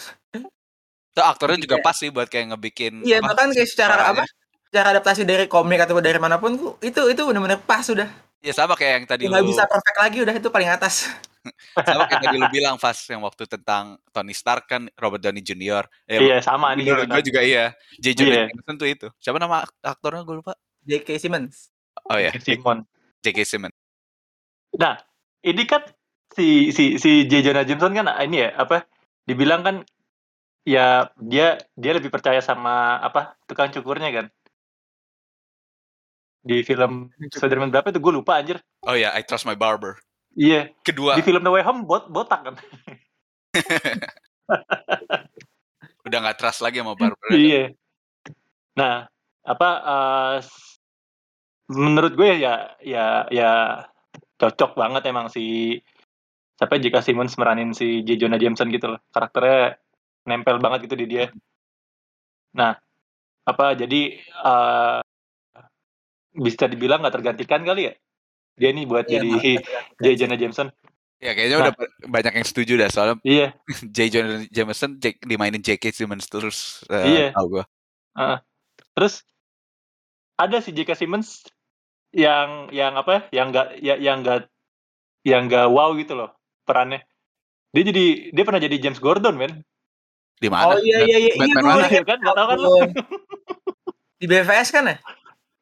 Tuh 1.18 1.26
aktornya 1.26 1.58
juga 1.58 1.76
Iya. 1.76 1.84
pas 1.84 1.96
sih 1.98 2.08
buat 2.08 2.28
kayak 2.30 2.54
ngebikin 2.54 3.02
iya 3.02 3.18
apa, 3.18 3.34
bahkan 3.34 3.50
kayak 3.50 3.66
secara 3.66 3.94
apa 4.08 4.22
cara 4.70 4.88
adaptasi 4.94 5.26
dari 5.26 5.50
komik 5.50 5.82
atau 5.82 5.98
dari 5.98 6.20
mana 6.22 6.38
pun 6.38 6.54
itu 6.78 7.00
itu 7.10 7.22
benar-benar 7.26 7.58
pas 7.60 7.82
sudah 7.82 8.06
Ya 8.38 8.54
sama 8.54 8.78
kayak 8.78 8.92
yang 9.02 9.06
tadi 9.10 9.22
nggak 9.26 9.42
lu 9.42 9.50
bisa 9.50 9.66
perfect 9.66 9.98
lagi 9.98 10.18
udah 10.22 10.34
itu 10.38 10.46
paling 10.46 10.70
atas 10.70 11.10
sama 11.90 12.06
kayak 12.06 12.22
tadi 12.22 12.36
lu 12.38 12.46
bilang 12.54 12.78
Fas 12.78 13.02
yang 13.10 13.18
waktu 13.26 13.50
tentang 13.50 13.98
Tony 14.14 14.30
Stark 14.30 14.70
kan 14.70 14.86
Robert 14.94 15.18
Downey 15.18 15.42
Jr. 15.42 15.82
Eh, 16.06 16.22
Iya 16.22 16.38
sama 16.38 16.70
nih 16.78 16.86
menurut 16.86 17.10
gue 17.10 17.22
juga 17.26 17.42
iya. 17.42 17.74
J. 17.98 18.14
Jonah 18.14 18.30
Iya. 18.30 18.44
Jameson 18.54 18.74
tuh 18.78 18.86
itu. 18.86 19.06
Siapa 19.18 19.42
nama 19.42 19.66
ak- 19.66 19.74
aktornya 19.82 20.22
gue 20.22 20.38
lupa. 20.38 20.54
J.K. 20.86 21.18
Simmons 21.18 21.74
Oh 22.06 22.14
ya, 22.14 22.30
Simon. 22.38 22.86
J.K. 23.26 23.38
Simmons. 23.42 23.74
Nah 24.78 25.02
ini 25.42 25.62
kan 25.66 25.82
si 26.30 26.70
si 26.70 26.94
si 26.94 27.26
J 27.26 27.42
Jonah 27.42 27.66
Jameson 27.66 27.90
kan 27.90 28.06
ini 28.22 28.46
ya 28.46 28.54
apa 28.54 28.86
dibilang 29.26 29.66
kan 29.66 29.76
ya 30.68 31.08
dia 31.16 31.56
dia 31.72 31.92
lebih 31.96 32.12
percaya 32.12 32.44
sama 32.44 33.00
apa 33.00 33.40
tukang 33.48 33.72
cukurnya 33.72 34.12
kan 34.12 34.26
di 36.44 36.60
film 36.60 37.08
Spider-Man 37.32 37.72
berapa 37.72 37.88
itu 37.88 38.00
gue 38.00 38.12
lupa 38.14 38.36
anjir 38.36 38.60
Oh 38.86 38.94
ya, 38.94 39.10
I 39.12 39.26
trust 39.26 39.44
my 39.44 39.56
barber. 39.58 39.98
iya 40.38 40.70
Kedua, 40.86 41.16
di 41.18 41.24
film 41.24 41.42
No 41.42 41.56
Way 41.56 41.64
Home 41.64 41.82
bot 41.88 42.06
botak 42.12 42.40
kan 42.46 42.54
udah 46.06 46.18
nggak 46.24 46.38
trust 46.40 46.60
lagi 46.64 46.80
sama 46.80 46.94
barber. 46.96 47.28
iya 47.32 47.72
nah 48.78 49.08
apa 49.44 49.68
eh, 49.82 50.34
s- 50.44 50.78
menurut 51.68 52.12
gue 52.14 52.38
ya 52.38 52.76
ya 52.80 53.26
ya 53.28 53.50
cocok 54.38 54.78
banget 54.78 55.02
emang 55.10 55.28
si 55.28 55.76
siapa 56.56 56.78
J.K. 56.80 57.02
Simmons 57.04 57.34
meranin 57.36 57.70
si 57.74 58.02
J. 58.06 58.18
Jonah 58.18 58.38
Jameson 58.40 58.70
gitu 58.72 58.94
loh 58.94 59.00
karakternya 59.12 59.76
nempel 60.28 60.60
banget 60.60 60.84
gitu 60.84 60.94
di 61.00 61.06
dia 61.08 61.32
nah 62.52 62.76
apa 63.48 63.72
jadi 63.72 64.20
eh, 64.20 64.98
bisa 66.36 66.68
dibilang 66.68 67.00
nggak 67.00 67.16
tergantikan 67.16 67.64
kali 67.64 67.88
ya 67.90 67.94
dia 68.58 68.70
nih 68.74 68.84
buat 68.84 69.06
Iya, 69.06 69.12
jadi 69.18 69.30
Marvel. 69.32 69.62
J. 70.04 70.06
Jonah 70.20 70.38
Jameson 70.38 70.68
Ya 71.18 71.34
kayaknya 71.34 71.56
Nah. 71.58 71.62
udah 71.66 71.72
ba- 71.74 71.94
banyak 72.14 72.32
yang 72.38 72.46
setuju 72.46 72.72
dah 72.78 72.90
soalnya 72.94 73.16
iya 73.26 73.50
J. 73.96 73.98
Jonah 74.12 74.38
Jameson 74.52 75.02
J- 75.02 75.18
dimainin 75.24 75.64
J.K. 75.64 75.90
Simmons 75.90 76.30
terus 76.30 76.84
eh, 76.86 77.06
Iya. 77.10 77.28
tahu 77.34 77.58
gua. 77.58 77.64
terus 78.94 79.22
ada 80.38 80.62
si 80.62 80.70
J.K. 80.70 80.94
Simmons 80.94 81.42
yang 82.14 82.70
yang 82.70 82.94
apa 82.96 83.26
yang 83.34 83.50
nggak 83.50 83.82
ya, 83.82 83.94
yang 83.98 84.22
nggak 84.22 84.46
yang 85.26 85.42
nggak 85.50 85.66
wow 85.68 85.92
gitu 85.98 86.14
loh 86.16 86.30
perannya 86.64 87.02
dia 87.74 87.82
jadi 87.84 88.04
dia 88.32 88.44
pernah 88.46 88.62
jadi 88.62 88.76
James 88.80 89.02
Gordon 89.02 89.36
men 89.36 89.52
Di 90.38 90.48
mana? 90.48 90.70
Oh 90.70 90.78
iya 90.78 91.02
iya 91.02 91.16
iya 91.18 91.32
iya 91.34 91.54
Batman 91.54 91.64
mana? 91.66 91.86
ingat. 91.90 92.06
kan 92.06 92.18
tahu 92.22 92.46
kan 92.46 92.58
lu. 92.58 92.70
Di 94.18 94.26
BVS 94.26 94.68
kan 94.74 94.84
ya? 94.90 94.96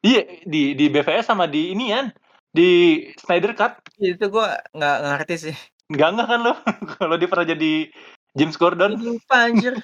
iya 0.05 0.21
di 0.45 0.77
di 0.77 0.85
BVS 0.93 1.25
sama 1.25 1.49
di 1.49 1.73
ini 1.73 1.89
kan 1.89 2.13
di 2.53 2.69
Snyder 3.17 3.57
Cut 3.57 3.81
Itu 3.97 4.29
gua 4.29 4.61
nggak 4.71 4.95
ngerti 5.03 5.35
sih. 5.49 5.55
nggak 5.89 6.09
nggak 6.13 6.27
kan 6.29 6.39
lo 6.45 6.53
kalau 7.01 7.15
dia 7.17 7.29
pernah 7.31 7.47
jadi 7.47 7.89
James 8.37 8.55
Gordon 8.55 8.93
Lupa 8.97 9.49
anjir. 9.49 9.73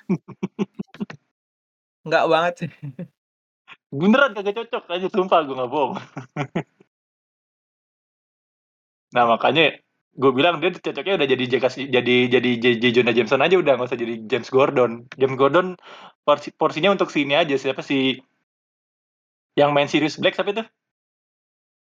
Nggak 2.03 2.25
banget 2.27 2.53
sih. 2.59 2.69
beneran 3.93 4.33
kagak 4.33 4.57
cocok 4.57 4.89
aja 4.89 5.07
sumpah 5.07 5.45
gue 5.45 5.53
nggak 5.53 5.69
bohong 5.69 5.93
nah 9.13 9.29
makanya 9.29 9.77
gue 10.13 10.31
bilang 10.37 10.61
dia 10.61 10.69
cocoknya 10.69 11.17
udah 11.17 11.27
jadi 11.33 11.43
JK 11.57 11.65
jadi 11.89 12.15
jadi 12.29 12.49
J, 12.61 12.65
J. 12.77 12.85
Jonah 12.93 13.13
Jameson 13.17 13.41
aja 13.41 13.55
udah 13.57 13.73
nggak 13.77 13.89
usah 13.89 13.97
jadi 13.97 14.15
James 14.29 14.49
Gordon 14.53 15.09
James 15.17 15.37
Gordon 15.41 15.67
porsi, 16.21 16.53
porsinya 16.53 16.93
untuk 16.93 17.09
sini 17.09 17.33
aja 17.33 17.57
siapa 17.57 17.81
sih 17.81 18.21
yang 19.57 19.73
main 19.73 19.89
Sirius 19.89 20.21
Black 20.21 20.37
siapa 20.37 20.53
itu 20.53 20.63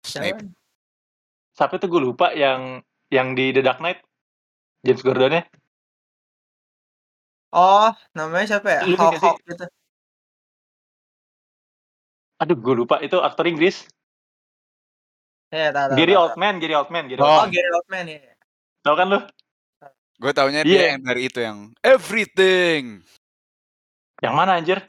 Snape. 0.01 0.49
siapa 1.53 1.77
itu 1.77 1.85
gue 1.85 2.01
lupa 2.01 2.33
yang 2.33 2.81
yang 3.13 3.37
di 3.37 3.53
The 3.53 3.61
Dark 3.61 3.79
Knight 3.81 4.01
James 4.81 5.01
Gordonnya 5.05 5.45
Oh, 7.55 7.89
namanya 8.11 8.45
siapa 8.59 8.67
ya? 8.69 8.81
Hawk? 8.99 9.17
Hawk 9.23 9.37
gitu. 9.47 9.65
aduh 12.37 12.53
gue 12.53 12.73
lupa 12.77 13.01
itu 13.01 13.17
aktor 13.17 13.49
Inggris 13.49 13.89
Iya, 15.47 15.71
tahu 15.71 15.85
tahu. 15.87 15.97
Gary 15.97 16.11
tahu. 16.11 16.23
Oldman 16.23 16.55
Gary 16.59 16.75
Oldman 16.75 17.03
Gary 17.07 17.19
Oh. 17.19 17.23
Oh, 17.23 17.31
Oldman 17.37 17.51
Gary 17.51 17.69
Oldman 17.71 18.05
ya. 18.05 18.19
tau 18.81 18.95
kan 18.95 19.07
lu 19.07 19.19
Gue 20.17 20.31
taunya 20.33 20.61
Iya. 20.61 20.67
dia 20.67 20.83
yang 20.91 21.01
dari 21.03 21.21
itu 21.23 21.39
yang 21.39 21.57
everything. 21.79 23.05
yang 24.17 24.33
mana 24.33 24.57
anjir 24.57 24.81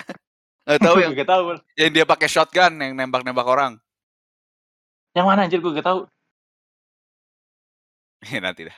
Gak 0.64 0.78
tahu 0.80 0.96
yang 0.98 1.12
gue 1.12 1.18
gak 1.18 1.28
tahu 1.28 1.42
yang 1.76 1.90
dia 1.92 2.04
pakai 2.04 2.24
shotgun 2.24 2.72
yang 2.78 2.92
nembak-nembak 2.94 3.44
orang. 3.44 3.72
yang 5.12 5.28
mana 5.28 5.44
anjir 5.44 5.60
gue 5.60 5.72
gak 5.72 5.84
tahu 5.84 6.08
Nanti 8.40 8.64
dah. 8.64 8.76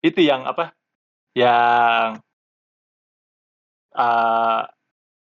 itu 0.00 0.20
yang 0.20 0.44
apa 0.44 0.74
yang 1.32 2.18
eh 3.94 4.62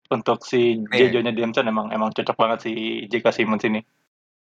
untuk 0.09 0.41
si 0.45 0.81
Iya. 0.89 1.09
J. 1.09 1.21
Jonah 1.21 1.33
Jameson 1.33 1.65
emang 1.69 1.87
emang 1.93 2.09
cocok 2.09 2.37
banget 2.37 2.59
si 2.65 2.73
J.K. 3.09 3.29
Simmons 3.29 3.63
ini. 3.65 3.81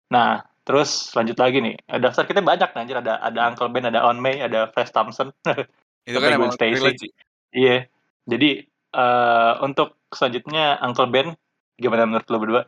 Nah, 0.09 0.41
terus 0.65 1.13
lanjut 1.13 1.37
lagi 1.37 1.61
nih. 1.61 1.75
Ada 1.89 2.09
daftar 2.09 2.25
kita 2.25 2.41
banyak 2.41 2.69
nih, 2.73 2.81
anjir. 2.81 2.97
Ada 2.99 3.13
ada 3.21 3.39
Uncle 3.49 3.69
Ben, 3.69 3.85
ada 3.89 4.01
On 4.05 4.17
May, 4.17 4.41
ada 4.41 4.69
Flash 4.73 4.91
Thompson. 4.93 5.29
Itu 6.09 6.17
kan 6.19 6.29
emang 6.33 6.51
Stacy. 6.53 7.09
Iya. 7.53 7.85
Jadi 8.25 8.65
eh 8.93 9.53
untuk 9.65 9.97
selanjutnya 10.13 10.77
Uncle 10.81 11.09
Ben 11.09 11.33
gimana 11.77 12.05
menurut 12.05 12.27
lo 12.29 12.37
berdua? 12.37 12.63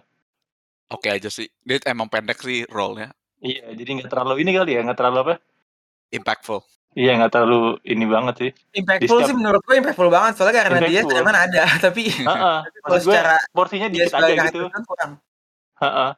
Oke 0.93 1.09
aja 1.09 1.29
sih. 1.29 1.49
Dia 1.65 1.81
emang 1.89 2.09
pendek 2.09 2.37
sih 2.41 2.65
role-nya. 2.69 3.13
Iya, 3.41 3.73
jadi 3.77 3.89
nggak 4.01 4.09
terlalu 4.09 4.41
ini 4.41 4.57
kali 4.57 4.71
ya, 4.73 4.81
nggak 4.85 4.97
terlalu 4.97 5.17
apa? 5.21 5.35
Impactful. 6.13 6.61
Iya, 6.95 7.11
nggak 7.13 7.27
terlalu 7.29 7.75
ini 7.83 8.05
banget 8.05 8.35
sih. 8.37 8.49
Impactful 8.73 9.03
Di 9.03 9.07
sih 9.09 9.15
setiap- 9.27 9.35
menurut 9.35 9.61
gue 9.61 9.75
impactful 9.75 10.07
banget 10.07 10.33
soalnya 10.33 10.63
karena 10.63 10.79
dia 10.79 10.87
Impactful. 10.95 11.11
Spiderman 11.11 11.35
ada 11.37 11.63
tapi 11.85 12.01
Heeh. 12.07 12.57
kalau 12.81 12.97
secara 12.97 13.35
porsinya 13.51 13.87
dia 13.87 14.07
dikit 14.07 14.15
aja 14.15 14.23
sebagai 14.25 14.47
gitu. 14.47 14.61
kan 14.69 14.83
kurang. 14.83 15.11
Heeh. 15.77 16.09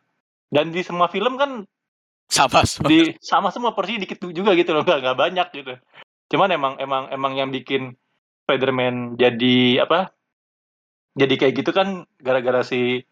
Dan 0.48 0.66
di 0.70 0.82
semua 0.82 1.08
film 1.08 1.34
kan 1.36 1.66
Sama 2.28 2.62
sama. 2.62 2.86
di 2.86 3.16
sama 3.18 3.50
semua 3.50 3.72
porsinya 3.72 4.00
dikit 4.00 4.22
juga 4.30 4.52
gitu 4.54 4.72
loh 4.72 4.84
nggak 4.84 5.00
nggak 5.02 5.18
banyak 5.18 5.48
gitu 5.54 5.74
cuman 6.28 6.50
emang 6.52 6.74
emang 6.78 7.04
emang 7.08 7.34
yang 7.34 7.50
bikin 7.50 7.96
Spider-Man 8.44 9.16
jadi 9.16 9.58
apa 9.82 10.12
jadi 11.14 11.34
kayak 11.34 11.54
gitu 11.58 11.72
kan 11.72 11.88
gara-gara 12.18 12.62
si 12.62 13.08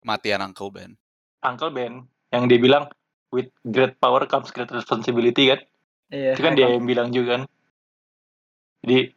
Matian 0.00 0.40
Uncle 0.42 0.68
Ben. 0.68 0.92
Uncle 1.40 1.72
Ben 1.72 2.04
yang 2.28 2.44
dia 2.44 2.56
bilang 2.58 2.92
with 3.30 3.48
great 3.64 3.96
power 3.96 4.24
comes 4.24 4.48
great 4.48 4.68
responsibility 4.68 5.48
kan 5.48 5.64
Iya. 6.08 6.32
itu 6.32 6.42
kan 6.42 6.52
dia 6.52 6.68
yang 6.68 6.84
bilang 6.84 7.08
juga 7.08 7.36
kan 7.36 7.42
jadi 8.80 9.10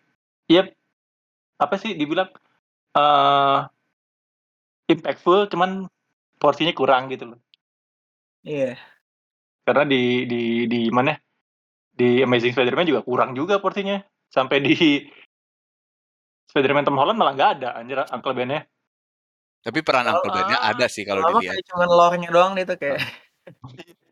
iya 0.48 0.62
apa 1.58 1.76
sih 1.76 1.94
dibilang 1.94 2.32
eh 2.94 3.60
impactful 4.88 5.52
cuman 5.52 5.86
porsinya 6.38 6.72
kurang 6.72 7.10
gitu 7.10 7.28
loh 7.28 7.40
Iya. 8.42 8.80
karena 9.62 9.84
di 9.84 10.24
di 10.24 10.42
di 10.66 10.82
mana 10.88 11.20
di 11.92 12.22
Amazing 12.22 12.54
Spider-Man 12.54 12.88
juga 12.88 13.02
kurang 13.04 13.34
juga 13.34 13.60
porsinya 13.60 14.00
sampai 14.30 14.64
di 14.64 14.76
Spider-Man 16.48 16.88
Tom 16.88 16.96
Holland 16.96 17.20
malah 17.20 17.34
nggak 17.36 17.52
ada 17.60 17.70
anjir 17.76 18.00
Uncle 18.08 18.32
Ben-nya 18.32 18.64
Tapi 19.60 19.84
peran 19.84 20.08
Kalau- 20.08 20.24
Uncle 20.24 20.32
Ben-nya 20.32 20.58
ada 20.64 20.86
sih 20.88 21.04
kalau 21.04 21.20
dilihat. 21.36 21.60
kayak 21.60 21.66
cuman 21.68 21.90
lore-nya 21.92 22.30
doang 22.32 22.56
tuh 22.56 22.78
kayak 22.80 23.04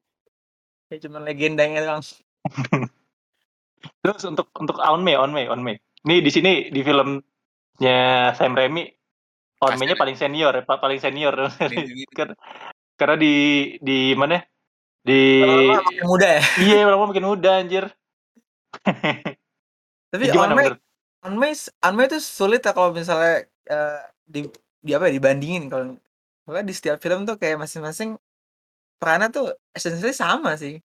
kayak 0.92 1.00
cuman 1.00 1.22
legendanya 1.24 1.80
doang. 1.86 2.04
terus 4.02 4.22
untuk 4.26 4.50
untuk 4.58 4.78
On 4.82 5.02
May 5.02 5.18
On 5.18 5.30
May 5.30 5.46
On 5.50 5.62
May 5.62 5.78
nih 6.06 6.20
di 6.22 6.32
sini 6.34 6.52
di 6.70 6.82
filmnya 6.86 7.98
Sam 8.38 8.54
Raimi 8.54 8.86
On 9.64 9.74
May-nya 9.80 9.96
deh. 9.96 10.02
paling 10.04 10.18
senior 10.20 10.52
ya, 10.52 10.64
pa- 10.68 10.82
paling 10.84 11.00
senior. 11.00 11.34
Ini- 11.72 12.06
Kan- 12.12 12.36
karena 13.00 13.16
di 13.16 13.36
di 13.80 14.12
mana? 14.14 14.44
Di 15.00 15.42
makin 15.72 16.06
muda 16.06 16.28
ya. 16.28 16.42
iya 16.64 16.84
lama 16.86 17.08
makin 17.10 17.26
muda 17.26 17.52
anjir. 17.64 17.86
Tapi 20.12 20.24
On 20.36 20.52
May, 20.54 20.68
menurut? 20.70 20.80
On 21.26 21.34
May, 21.34 21.54
On 21.82 21.94
May 21.96 22.06
itu 22.12 22.20
sulit 22.22 22.62
ya 22.62 22.76
kalau 22.76 22.92
misalnya 22.94 23.48
eh, 23.66 24.02
di 24.28 24.46
di 24.84 24.92
apa 24.94 25.10
ya 25.10 25.18
dibandingin. 25.18 25.72
Kalau 25.72 25.98
soalnya 26.46 26.66
di 26.70 26.74
setiap 26.76 26.98
film 27.02 27.26
tuh 27.26 27.40
kayak 27.40 27.58
masing-masing 27.58 28.20
perannya 29.02 29.34
tuh 29.34 29.56
essentially 29.74 30.14
sama 30.14 30.60
sih. 30.60 30.78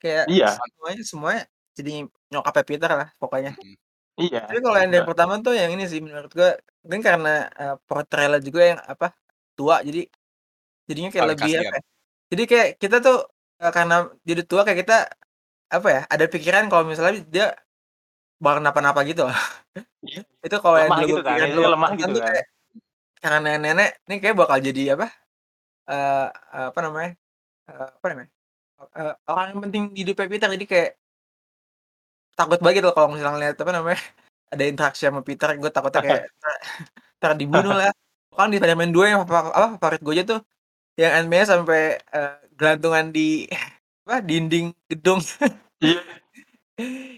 Kayak 0.00 0.24
Iya. 0.32 0.48
semuanya 0.56 1.02
semuanya 1.04 1.42
jadi 1.76 1.92
nyokapnya 2.32 2.64
Peter 2.66 2.90
lah 2.90 3.08
pokoknya. 3.20 3.52
iya 4.20 4.44
Tapi 4.48 4.58
kalau 4.64 4.76
yang 4.80 4.90
dari 4.92 5.04
pertama 5.06 5.32
tuh 5.40 5.54
yang 5.56 5.70
ini 5.72 5.84
sih 5.88 6.00
menurut 6.04 6.32
gua 6.32 6.50
mungkin 6.84 7.02
karena 7.04 7.34
uh, 7.56 7.76
portrayalnya 7.88 8.40
juga 8.44 8.60
yang 8.76 8.80
apa 8.84 9.12
tua 9.56 9.80
jadi 9.84 10.08
jadinya 10.88 11.10
kayak 11.12 11.24
Paling 11.24 11.38
lebih 11.40 11.52
kasihan. 11.52 11.70
apa 11.70 11.76
ya, 11.76 11.82
jadi 12.32 12.42
kayak 12.50 12.68
kita 12.82 12.96
tuh 13.04 13.16
uh, 13.60 13.72
karena 13.76 13.96
jadi 14.28 14.42
tua 14.48 14.60
kayak 14.66 14.78
kita 14.84 14.96
apa 15.70 15.88
ya 15.94 16.00
ada 16.10 16.24
pikiran 16.26 16.64
kalau 16.72 16.84
misalnya 16.88 17.22
dia 17.28 17.46
bakal 18.40 18.58
kenapa-napa 18.64 19.00
gitu 19.04 19.22
loh. 19.28 19.36
Iya. 20.04 20.20
itu 20.46 20.56
kalau 20.64 20.76
yang 20.80 20.90
dulu 20.96 21.06
gitu 21.06 21.22
kan, 21.24 21.36
itu 21.44 21.60
lemah 21.60 21.90
gitu 22.00 22.16
kan. 22.16 22.26
kayak, 22.32 22.46
karena 23.20 23.38
nenek-nenek 23.44 23.90
ini 24.08 24.14
kayak 24.20 24.36
bakal 24.40 24.58
jadi 24.64 24.82
apa 24.96 25.06
eh 25.90 26.26
apa 26.68 26.80
namanya 26.84 27.12
Eh, 27.70 27.86
apa 27.86 28.06
namanya 28.10 28.30
Eh, 28.80 29.14
orang 29.28 29.46
yang 29.52 29.60
penting 29.68 29.82
di 29.92 29.98
hidupnya 30.02 30.26
Peter 30.32 30.48
jadi 30.56 30.66
kayak 30.66 30.90
takut 32.32 32.58
banget 32.64 32.80
tuh 32.80 32.94
kalau 32.96 33.12
misalnya 33.12 33.38
lihat 33.52 33.56
apa 33.60 33.72
namanya 33.76 34.00
ada 34.52 34.64
interaksi 34.64 35.04
sama 35.04 35.20
Peter 35.20 35.52
gue 35.60 35.70
takutnya 35.70 36.00
kayak 36.00 36.24
ntar- 37.20 37.36
dibunuh 37.36 37.76
lah 37.76 37.92
kan 38.32 38.48
di 38.48 38.56
Spider-Man 38.56 38.90
2 38.94 39.04
yang 39.12 39.20
apa, 39.28 39.52
apa 39.52 39.66
favorit 39.76 40.00
gue 40.00 40.14
aja 40.16 40.24
tuh 40.36 40.40
yang 40.96 41.12
anime 41.12 41.44
sampai 41.44 42.00
eh, 42.00 42.34
gelantungan 42.56 43.12
di 43.12 43.44
apa 44.08 44.24
dinding 44.24 44.72
gedung 44.88 45.20
Iya. 45.80 46.00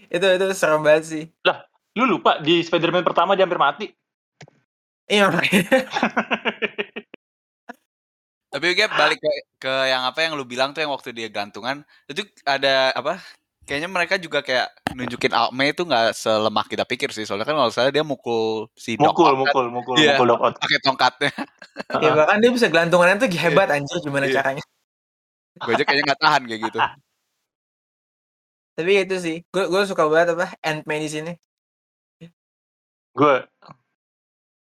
itu 0.07 0.23
itu 0.23 0.45
serem 0.55 0.83
banget 0.83 1.03
sih 1.07 1.23
Lu 1.95 2.03
lupa 2.09 2.39
di 2.43 2.59
Spider-Man 2.59 3.03
pertama 3.07 3.35
dia 3.35 3.43
hampir 3.47 3.59
mati. 3.61 3.85
iya 5.07 5.27
makanya 5.31 5.83
Tapi 8.53 8.77
gue 8.77 8.85
balik 8.85 9.17
ke, 9.17 9.31
ke 9.57 9.73
yang 9.89 10.05
apa 10.05 10.21
yang 10.21 10.37
lu 10.37 10.45
bilang 10.45 10.77
tuh 10.77 10.85
yang 10.85 10.93
waktu 10.93 11.09
dia 11.09 11.25
gantungan 11.25 11.81
itu 12.05 12.21
ada 12.45 12.93
apa? 12.93 13.17
Kayaknya 13.65 13.89
mereka 13.89 14.15
juga 14.21 14.43
kayak 14.45 14.69
nunjukin 14.93 15.33
Alme 15.33 15.71
itu 15.73 15.81
nggak 15.87 16.13
selemah 16.13 16.65
kita 16.69 16.85
pikir 16.85 17.09
sih. 17.09 17.25
Soalnya 17.25 17.49
kan 17.49 17.57
kalau 17.57 17.73
saya 17.73 17.89
dia 17.89 18.05
mukul 18.05 18.69
si 18.77 18.93
Doc 18.93 19.15
mukul, 19.17 19.25
Ock 19.25 19.25
kan 19.25 19.35
mukul, 19.41 19.65
mukul, 19.73 19.95
Iya. 19.97 20.19
mukul 20.19 20.27
Doc 20.35 20.41
Ock. 20.45 20.55
pakai 20.61 20.79
tongkatnya. 20.85 21.31
ya 22.03 22.09
bahkan 22.13 22.37
dia 22.43 22.51
bisa 22.53 22.67
gelantungannya 22.69 23.17
tuh 23.25 23.29
hebat 23.33 23.73
anjir 23.73 23.97
gimana 24.05 24.29
Iya. 24.29 24.35
caranya 24.43 24.63
Gue 25.63 25.73
aja 25.73 25.83
kayaknya 25.87 26.03
nggak 26.13 26.21
tahan 26.21 26.41
kayak 26.45 26.61
gitu. 26.69 26.79
tapi 28.77 28.91
itu 29.05 29.15
sih 29.21 29.37
gue 29.53 29.65
gue 29.69 29.81
suka 29.85 30.09
banget 30.09 30.33
apa 30.33 30.49
Ant-Man 30.65 31.01
di 31.05 31.09
sini 31.09 31.33
Gue 33.13 33.45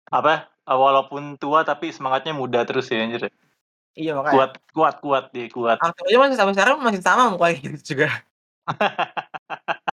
apa? 0.08 0.48
Walaupun 0.64 1.36
tua 1.36 1.66
tapi 1.66 1.90
semangatnya 1.90 2.32
muda 2.32 2.62
terus 2.62 2.88
ya 2.88 3.02
anjir. 3.04 3.28
Iya 3.94 4.12
makanya 4.12 4.34
Kuat, 4.34 4.52
kuat, 4.70 4.94
kuat 5.00 5.24
dia 5.30 5.46
kuat. 5.48 5.78
aktornya 5.78 6.18
masih 6.18 6.36
sampai 6.36 6.54
sekarang 6.54 6.76
masih 6.80 7.00
sama 7.00 7.30
mukanya 7.30 7.58
gitu 7.62 7.94
juga 7.94 8.08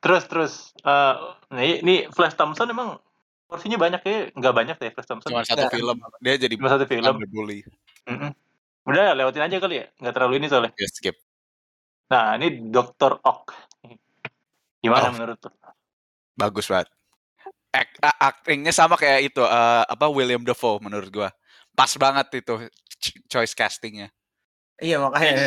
Terus 0.00 0.22
terus 0.28 0.52
eh 0.84 1.14
nih, 1.50 1.80
nih 1.80 1.98
Flash 2.12 2.36
Thompson 2.36 2.68
emang 2.68 3.00
porsinya 3.48 3.80
banyak 3.80 4.00
ya 4.04 4.16
nggak 4.32 4.54
banyak 4.54 4.76
deh 4.76 4.90
Flash 4.92 5.08
Thompson 5.08 5.32
Cuma 5.32 5.40
satu 5.42 5.64
Nggak. 5.64 5.72
film. 5.72 5.96
Dia 6.20 6.34
jadi 6.36 6.54
cuma 6.60 6.68
satu 6.68 6.84
film 6.84 7.14
bully. 7.28 7.64
Mm-mm. 8.04 8.32
udah 8.84 9.16
lewatin 9.16 9.40
aja 9.40 9.56
kali 9.56 9.80
ya 9.80 9.86
nggak 9.96 10.12
terlalu 10.12 10.36
ini 10.36 10.46
soalnya 10.46 10.76
Ya 10.76 10.88
skip. 10.92 11.16
nah 12.04 12.36
ini 12.36 12.68
Dr. 12.68 13.16
Ock 13.24 13.56
gimana 14.78 15.08
Oh. 15.08 15.12
menurut 15.16 15.40
lo 15.40 15.50
Bagus 16.36 16.68
banget. 16.68 16.92
Ak- 17.72 17.96
a- 18.02 18.18
actingnya 18.28 18.76
sama 18.76 19.00
kayak 19.00 19.32
itu 19.32 19.40
eh, 19.40 19.84
apa 19.88 20.04
William 20.10 20.42
Dafoe 20.42 20.82
menurut 20.82 21.08
gua. 21.08 21.30
Pas 21.74 21.90
banget 21.98 22.26
itu 22.38 22.54
ch- 23.02 23.20
choice 23.26 23.54
castingnya. 23.54 24.08
iya 24.82 24.98
makanya 24.98 25.46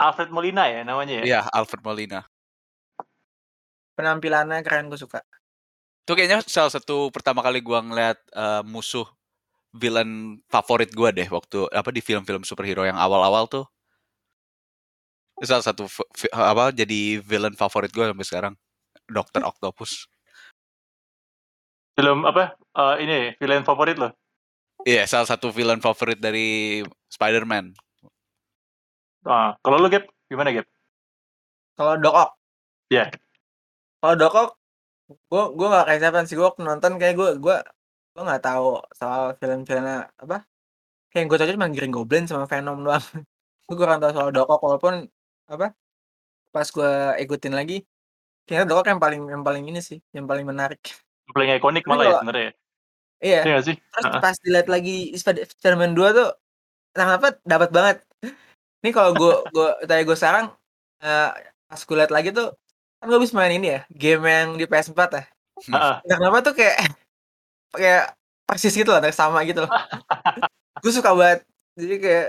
Alfred 0.00 0.32
Molina 0.32 0.64
ya 0.68 0.80
namanya 0.88 1.20
ya 1.20 1.24
Iya, 1.24 1.40
Alfred 1.52 1.84
Molina. 1.84 2.24
penampilannya 3.94 4.64
keren 4.64 4.88
gue 4.90 4.98
suka 4.98 5.20
Itu 6.04 6.12
kayaknya 6.16 6.44
salah 6.44 6.68
satu 6.72 7.08
pertama 7.08 7.40
kali 7.40 7.64
gua 7.64 7.80
ngeliat 7.80 8.18
eh, 8.32 8.62
musuh 8.64 9.08
villain 9.72 10.36
favorit 10.52 10.92
gua 10.92 11.08
deh 11.12 11.24
waktu 11.28 11.64
apa 11.72 11.88
di 11.88 12.04
film-film 12.04 12.44
superhero 12.44 12.84
yang 12.84 13.00
awal-awal 13.00 13.48
tuh. 13.48 13.64
Itu 15.40 15.48
salah 15.48 15.64
satu 15.64 15.88
apa 16.32 16.76
jadi 16.76 17.24
villain 17.24 17.56
favorit 17.56 17.88
gua 17.92 18.12
sampai 18.12 18.26
sekarang. 18.28 18.54
Dr. 19.08 19.44
Octopus. 19.44 20.08
film 21.96 22.26
apa 22.26 22.56
Eh, 22.74 22.96
ini 23.06 23.16
villain 23.38 23.62
favorit 23.62 23.94
lo 23.96 24.10
Iya, 24.84 25.08
salah 25.08 25.24
satu 25.24 25.48
villain 25.48 25.80
favorit 25.80 26.20
dari 26.20 26.84
Spider-Man. 27.08 27.72
ah 29.24 29.56
kalau 29.64 29.80
lo 29.80 29.88
Gap 29.88 30.04
gimana 30.28 30.52
Gap? 30.52 30.68
Kalau 31.80 31.96
Doc 31.96 32.12
Ock? 32.12 32.30
Iya. 32.92 33.08
kalau 34.04 34.14
Doc 34.20 34.34
Ock 34.36 34.50
gue 35.08 35.44
gue 35.56 35.66
gak 35.72 35.84
kayak 35.88 36.00
siapa 36.04 36.18
sih. 36.28 36.36
Gue 36.36 36.44
waktu 36.44 36.60
nonton 36.60 37.00
kayak 37.00 37.16
gue 37.16 37.28
gue 37.40 37.56
gue 38.14 38.22
nggak 38.22 38.44
tahu 38.44 38.84
soal 38.92 39.32
film-filmnya 39.40 40.12
apa? 40.20 40.44
Kayak 41.08 41.26
gue 41.32 41.36
tahu 41.40 41.48
cuma 41.56 41.72
Green 41.72 41.94
Goblin 41.94 42.24
sama 42.28 42.44
Venom 42.44 42.84
doang. 42.84 43.00
Gue 43.64 43.80
kurang 43.80 43.96
tahu 43.96 44.12
soal 44.12 44.28
Doc 44.28 44.44
Ock 44.52 44.60
walaupun 44.60 45.08
apa 45.48 45.72
pas 46.52 46.68
gue 46.68 46.92
ikutin 47.24 47.56
lagi 47.56 47.80
kayaknya 48.44 48.68
Doc 48.68 48.84
Ock 48.84 48.92
yang 48.92 49.00
paling 49.00 49.22
yang 49.32 49.40
paling 49.40 49.64
ini 49.64 49.80
sih 49.80 50.04
yang 50.12 50.28
paling 50.28 50.44
menarik. 50.44 50.84
Paling 51.32 51.56
ikonik 51.56 51.88
malah 51.88 52.04
ya 52.04 52.12
sebenarnya 52.20 52.44
ya 52.52 52.54
iya. 53.24 53.40
Iya 53.42 53.58
sih? 53.64 53.76
Terus 53.80 54.04
Ah, 54.04 54.20
pas 54.20 54.36
dilihat 54.44 54.68
lagi 54.68 55.16
Spider- 55.16 55.48
Spider-Man 55.48 55.96
2 55.96 56.12
tuh 56.12 56.28
kenapa 56.92 57.40
dapat 57.42 57.70
banget. 57.72 57.96
Ini 58.84 58.92
kalau 58.92 59.16
gue 59.16 59.34
gue 59.48 59.68
tanya 59.88 60.04
gue 60.04 60.16
sekarang 60.16 60.46
eh, 61.00 61.30
pas 61.64 61.80
gue 61.80 61.96
lihat 61.96 62.12
lagi 62.12 62.30
tuh 62.36 62.52
kan 63.00 63.06
gue 63.08 63.20
bisa 63.20 63.32
main 63.36 63.52
ini 63.56 63.66
ya 63.74 63.80
game 63.88 64.24
yang 64.28 64.48
di 64.60 64.68
PS4 64.68 65.00
ya. 65.16 65.24
Entah 66.04 66.16
kenapa 66.20 66.38
tuh 66.44 66.54
kayak 66.54 66.76
kayak 67.72 68.04
persis 68.44 68.76
gitu 68.76 68.92
loh 68.92 69.00
kayak 69.00 69.16
sama 69.16 69.40
gitu 69.48 69.64
loh. 69.64 69.70
Gue 70.84 70.92
suka 70.92 71.16
banget. 71.16 71.48
Jadi 71.80 71.94
kayak 71.96 72.28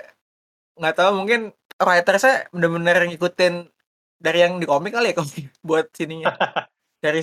nggak 0.79 0.95
tahu 0.95 1.11
mungkin 1.11 1.51
writer 1.75 2.15
saya 2.17 2.47
bener-bener 2.55 3.03
ngikutin 3.11 3.67
dari 4.15 4.39
yang 4.47 4.57
di 4.57 4.65
komik 4.65 4.95
kali 4.95 5.11
ya 5.11 5.15
komik 5.19 5.51
buat 5.59 5.91
sininya. 5.91 6.31
Dari 7.03 7.21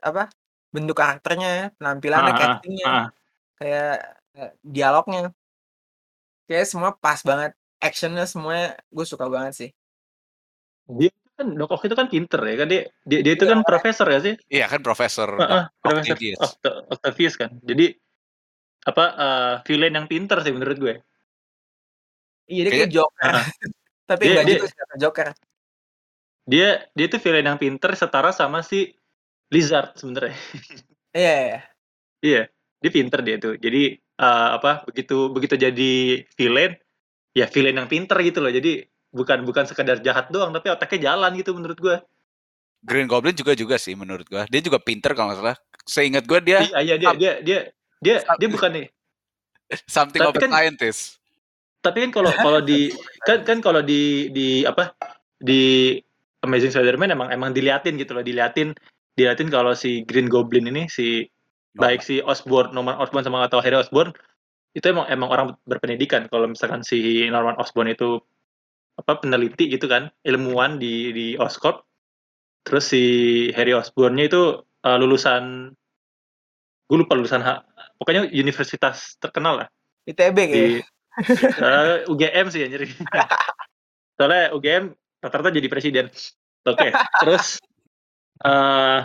apa 0.00 0.30
bentuk 0.68 0.96
karakternya 0.96 1.72
penampilannya 1.76 2.28
Ah, 2.28 2.36
ah, 2.36 2.40
castingnya 2.40 2.86
ah. 2.86 3.06
kayak 3.56 3.92
eh, 4.36 4.52
dialognya. 4.60 5.32
Kayak 6.44 6.66
semua 6.68 6.90
pas 6.92 7.20
banget 7.20 7.52
actionnya 7.78 8.24
semuanya 8.24 8.76
gue 8.88 9.04
suka 9.04 9.28
banget 9.28 9.52
sih. 9.54 9.70
Dia 10.88 11.12
itu 11.12 11.28
kan 11.36 11.46
Doc 11.52 11.70
Ock 11.70 11.84
itu 11.84 11.94
kan 11.94 12.08
pinter 12.08 12.40
ya 12.42 12.54
kan 12.56 12.68
dia 12.68 12.82
dia, 13.04 13.18
dia 13.20 13.32
itu 13.36 13.44
Iya, 13.44 13.52
kan 13.52 13.60
profesor 13.62 14.06
ya 14.08 14.20
sih? 14.20 14.34
Iya 14.48 14.66
kan 14.66 14.80
Profesor 14.80 15.28
Ah, 15.36 15.44
ah, 15.44 15.64
Profesor 15.78 16.16
Octavius. 16.16 16.38
Octa- 16.40 16.78
Octavius 16.88 17.34
kan. 17.36 17.50
Jadi 17.62 17.86
apa 18.82 19.04
eh, 19.12 19.54
villain 19.68 19.94
yang 19.94 20.08
pinter 20.08 20.40
sih 20.40 20.52
menurut 20.52 20.76
gue. 20.76 20.94
Iya 22.48 22.60
dia 22.64 22.72
kayak 22.72 22.92
Joker. 22.92 23.28
Ah. 23.28 23.44
tapi 24.08 24.22
Dia- 24.24 24.30
enggak 24.32 24.46
dia- 24.48 24.56
juga 24.56 24.66
sih 24.66 24.78
kata 24.80 24.94
Joker. 24.96 25.28
Dia 26.48 26.68
dia 26.96 27.04
itu 27.06 27.16
villain 27.20 27.44
yang 27.46 27.60
pinter 27.60 27.92
setara 27.92 28.32
sama 28.32 28.64
si 28.64 28.96
Lizard 29.48 29.96
sebenarnya 29.96 30.36
iya 31.16 31.32
iya, 31.32 31.46
iya. 31.48 31.60
Iya, 32.18 32.42
dia 32.82 32.90
pinter 32.90 33.20
dia 33.22 33.36
tuh. 33.38 33.54
Jadi 33.54 33.94
eh, 33.94 34.48
apa 34.58 34.82
begitu 34.90 35.30
begitu 35.30 35.54
jadi 35.54 35.92
villain, 36.34 36.74
ya 37.30 37.46
villain 37.46 37.78
yang 37.78 37.86
pinter 37.86 38.18
gitu 38.26 38.42
loh. 38.42 38.50
Jadi 38.50 38.82
bukan 39.14 39.46
bukan 39.46 39.64
sekadar 39.70 40.02
jahat 40.02 40.26
doang, 40.34 40.50
tapi 40.50 40.66
otaknya 40.74 41.14
jalan 41.14 41.30
gitu 41.38 41.54
menurut 41.54 41.78
gua. 41.78 41.96
Green 42.82 43.06
Goblin 43.06 43.38
juga 43.38 43.54
juga 43.54 43.78
sih 43.78 43.94
menurut 43.94 44.26
gua. 44.26 44.50
Dia 44.50 44.58
juga 44.58 44.82
pinter 44.82 45.14
kalau 45.14 45.30
nggak 45.30 45.38
salah. 45.38 45.56
Seingat 45.86 46.26
gua 46.26 46.42
dia 46.42 46.66
Iya, 46.66 46.78
iya, 46.82 46.94
dia 46.98 47.12
dia 47.14 47.32
dia 47.38 47.58
dia 48.02 48.16
dia 48.26 48.48
bukan 48.50 48.70
nih. 48.74 48.86
something 49.86 50.18
Tapi 50.18 50.28
of 50.28 50.34
a 50.34 50.40
kan- 50.42 50.52
scientist. 50.58 51.00
Tapi 51.78 51.98
kan 52.02 52.10
kalau 52.10 52.34
kalau 52.34 52.58
di 52.58 52.90
kan 53.22 53.46
kan 53.46 53.58
kalau 53.62 53.78
di 53.78 54.26
di 54.34 54.66
apa 54.66 54.90
di 55.38 55.94
Amazing 56.42 56.74
Spider-Man 56.74 57.14
emang 57.14 57.30
emang 57.30 57.54
diliatin 57.54 57.94
gitu 57.94 58.18
loh, 58.18 58.26
diliatin 58.26 58.74
diliatin 59.18 59.50
kalau 59.50 59.74
si 59.74 60.06
Green 60.06 60.30
Goblin 60.30 60.70
ini 60.70 60.86
si 60.86 61.26
baik 61.74 62.06
si 62.06 62.22
Osborn, 62.22 62.70
Norman 62.70 62.94
Osborn 63.02 63.26
sama 63.26 63.50
atau 63.50 63.58
Harry 63.58 63.74
Osborn 63.74 64.14
itu 64.78 64.86
emang 64.86 65.10
emang 65.10 65.28
orang 65.34 65.46
berpendidikan. 65.66 66.30
Kalau 66.30 66.46
misalkan 66.46 66.86
si 66.86 67.26
Norman 67.26 67.58
Osborn 67.58 67.90
itu 67.90 68.22
apa 68.94 69.18
peneliti 69.18 69.66
gitu 69.70 69.90
kan, 69.90 70.14
ilmuwan 70.22 70.78
di 70.78 71.10
di 71.10 71.26
Oscorp. 71.34 71.82
Terus 72.62 72.84
si 72.86 73.04
Harry 73.58 73.74
Osborn-nya 73.74 74.30
itu 74.30 74.62
eh, 74.62 74.98
lulusan 74.98 75.74
gue 76.88 76.96
lupa 76.96 77.12
lulusan 77.12 77.44
ha- 77.44 77.68
pokoknya 78.00 78.32
universitas 78.32 79.20
terkenal 79.20 79.60
lah 79.60 79.68
ITB 80.08 80.36
kayaknya 80.48 80.80
di 80.80 80.80
eh, 81.68 81.96
UGM 82.08 82.46
sih 82.48 82.64
anjir. 82.64 82.88
Soalnya 84.16 84.54
UGM 84.56 84.94
rata-rata 85.20 85.50
jadi 85.52 85.68
presiden. 85.68 86.06
Oke, 86.66 86.90
terus 87.22 87.60
eh 88.44 89.00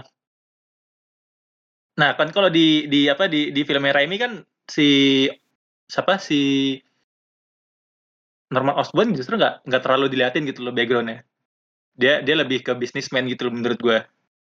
nah 1.93 2.09
kan 2.17 2.29
kalau 2.33 2.49
di 2.49 2.89
di 2.89 3.05
apa 3.05 3.29
di 3.29 3.53
di 3.53 3.61
filmnya 3.61 3.93
Raimi 3.93 4.17
kan 4.17 4.41
si 4.65 5.29
siapa 5.85 6.17
si 6.17 6.41
Norman 8.53 8.77
Osborn 8.77 9.17
justru 9.17 9.37
nggak 9.41 9.65
nggak 9.65 9.81
terlalu 9.81 10.05
diliatin 10.13 10.45
gitu 10.45 10.61
loh 10.65 10.73
backgroundnya. 10.73 11.25
Dia 11.97 12.21
dia 12.25 12.35
lebih 12.37 12.65
ke 12.65 12.73
bisnismen 12.77 13.25
gitu 13.29 13.49
loh 13.49 13.53
menurut 13.57 13.79
gua 13.81 13.99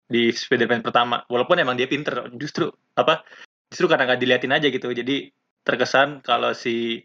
di 0.08 0.28
Spider-Man 0.32 0.84
pertama. 0.84 1.24
Walaupun 1.32 1.56
emang 1.60 1.76
dia 1.80 1.88
pinter, 1.88 2.28
justru 2.36 2.68
apa 2.96 3.24
justru 3.72 3.88
karena 3.88 4.04
nggak 4.12 4.20
diliatin 4.20 4.52
aja 4.52 4.68
gitu. 4.68 4.88
Jadi 4.92 5.32
terkesan 5.64 6.20
kalau 6.20 6.52
si 6.52 7.00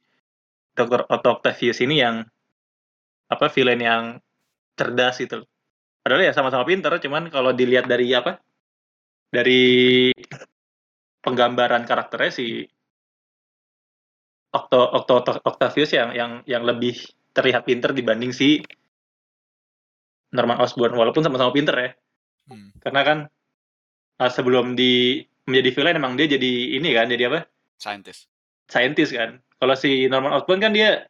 Dr. 0.76 1.08
Otto 1.08 1.40
Octavius 1.40 1.80
ini 1.82 2.04
yang 2.04 2.24
apa 3.32 3.48
villain 3.52 3.82
yang 3.82 4.04
cerdas 4.76 5.20
gitu. 5.20 5.44
loh. 5.44 5.48
Padahal 6.08 6.24
ya 6.24 6.32
sama-sama 6.32 6.64
pinter, 6.64 6.88
cuman 7.04 7.28
kalau 7.28 7.52
dilihat 7.52 7.84
dari 7.84 8.08
apa? 8.16 8.40
Dari 9.28 10.08
penggambaran 11.20 11.84
karakternya 11.84 12.32
si 12.32 12.64
Octo, 14.56 14.80
Octo, 14.88 15.20
Octo- 15.20 15.44
Octavius 15.44 15.92
yang 15.92 16.16
yang 16.16 16.32
yang 16.48 16.64
lebih 16.64 16.96
terlihat 17.36 17.68
pinter 17.68 17.92
dibanding 17.92 18.32
si 18.32 18.64
Norman 20.32 20.64
Osborn 20.64 20.96
walaupun 20.96 21.28
sama-sama 21.28 21.52
pinter 21.52 21.76
ya. 21.76 21.92
Hmm. 22.56 22.72
Karena 22.80 23.02
kan 23.04 23.18
uh, 24.24 24.32
sebelum 24.32 24.80
di 24.80 25.20
menjadi 25.44 25.76
villain 25.76 26.00
emang 26.00 26.16
dia 26.16 26.32
jadi 26.32 26.80
ini 26.80 26.88
kan, 26.96 27.12
jadi 27.12 27.28
apa? 27.28 27.52
Scientist. 27.76 28.32
Scientist 28.72 29.12
kan. 29.12 29.44
Kalau 29.60 29.76
si 29.76 30.08
Norman 30.08 30.40
Osborn 30.40 30.64
kan 30.64 30.72
dia 30.72 31.04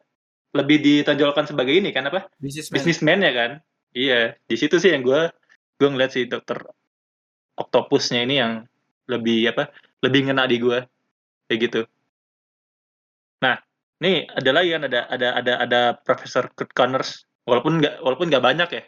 lebih 0.58 0.82
ditonjolkan 0.82 1.46
sebagai 1.46 1.78
ini 1.78 1.94
kan 1.94 2.10
apa? 2.10 2.26
Businessman. 2.42 2.74
Businessman 2.82 3.22
ya 3.22 3.30
kan? 3.30 3.52
Iya, 3.96 4.36
di 4.44 4.56
situ 4.56 4.76
sih 4.76 4.92
yang 4.92 5.04
gue 5.04 5.32
gue 5.78 5.88
ngeliat 5.88 6.12
si 6.12 6.26
dokter 6.26 6.58
Octopusnya 7.58 8.22
ini 8.22 8.38
yang 8.38 8.52
lebih 9.10 9.50
apa? 9.54 9.72
Lebih 10.04 10.30
ngena 10.30 10.46
di 10.46 10.56
gue 10.62 10.78
kayak 11.48 11.58
gitu. 11.64 11.80
Nah, 13.42 13.56
nih 14.02 14.28
ada 14.28 14.50
lagi 14.52 14.68
kan 14.76 14.82
ada 14.86 15.00
ada 15.08 15.28
ada 15.38 15.52
ada 15.64 15.80
Profesor 16.04 16.50
Kurt 16.52 16.70
Connors 16.76 17.24
walaupun 17.48 17.80
nggak 17.80 18.04
walaupun 18.04 18.28
nggak 18.28 18.44
banyak 18.44 18.68
ya. 18.70 18.82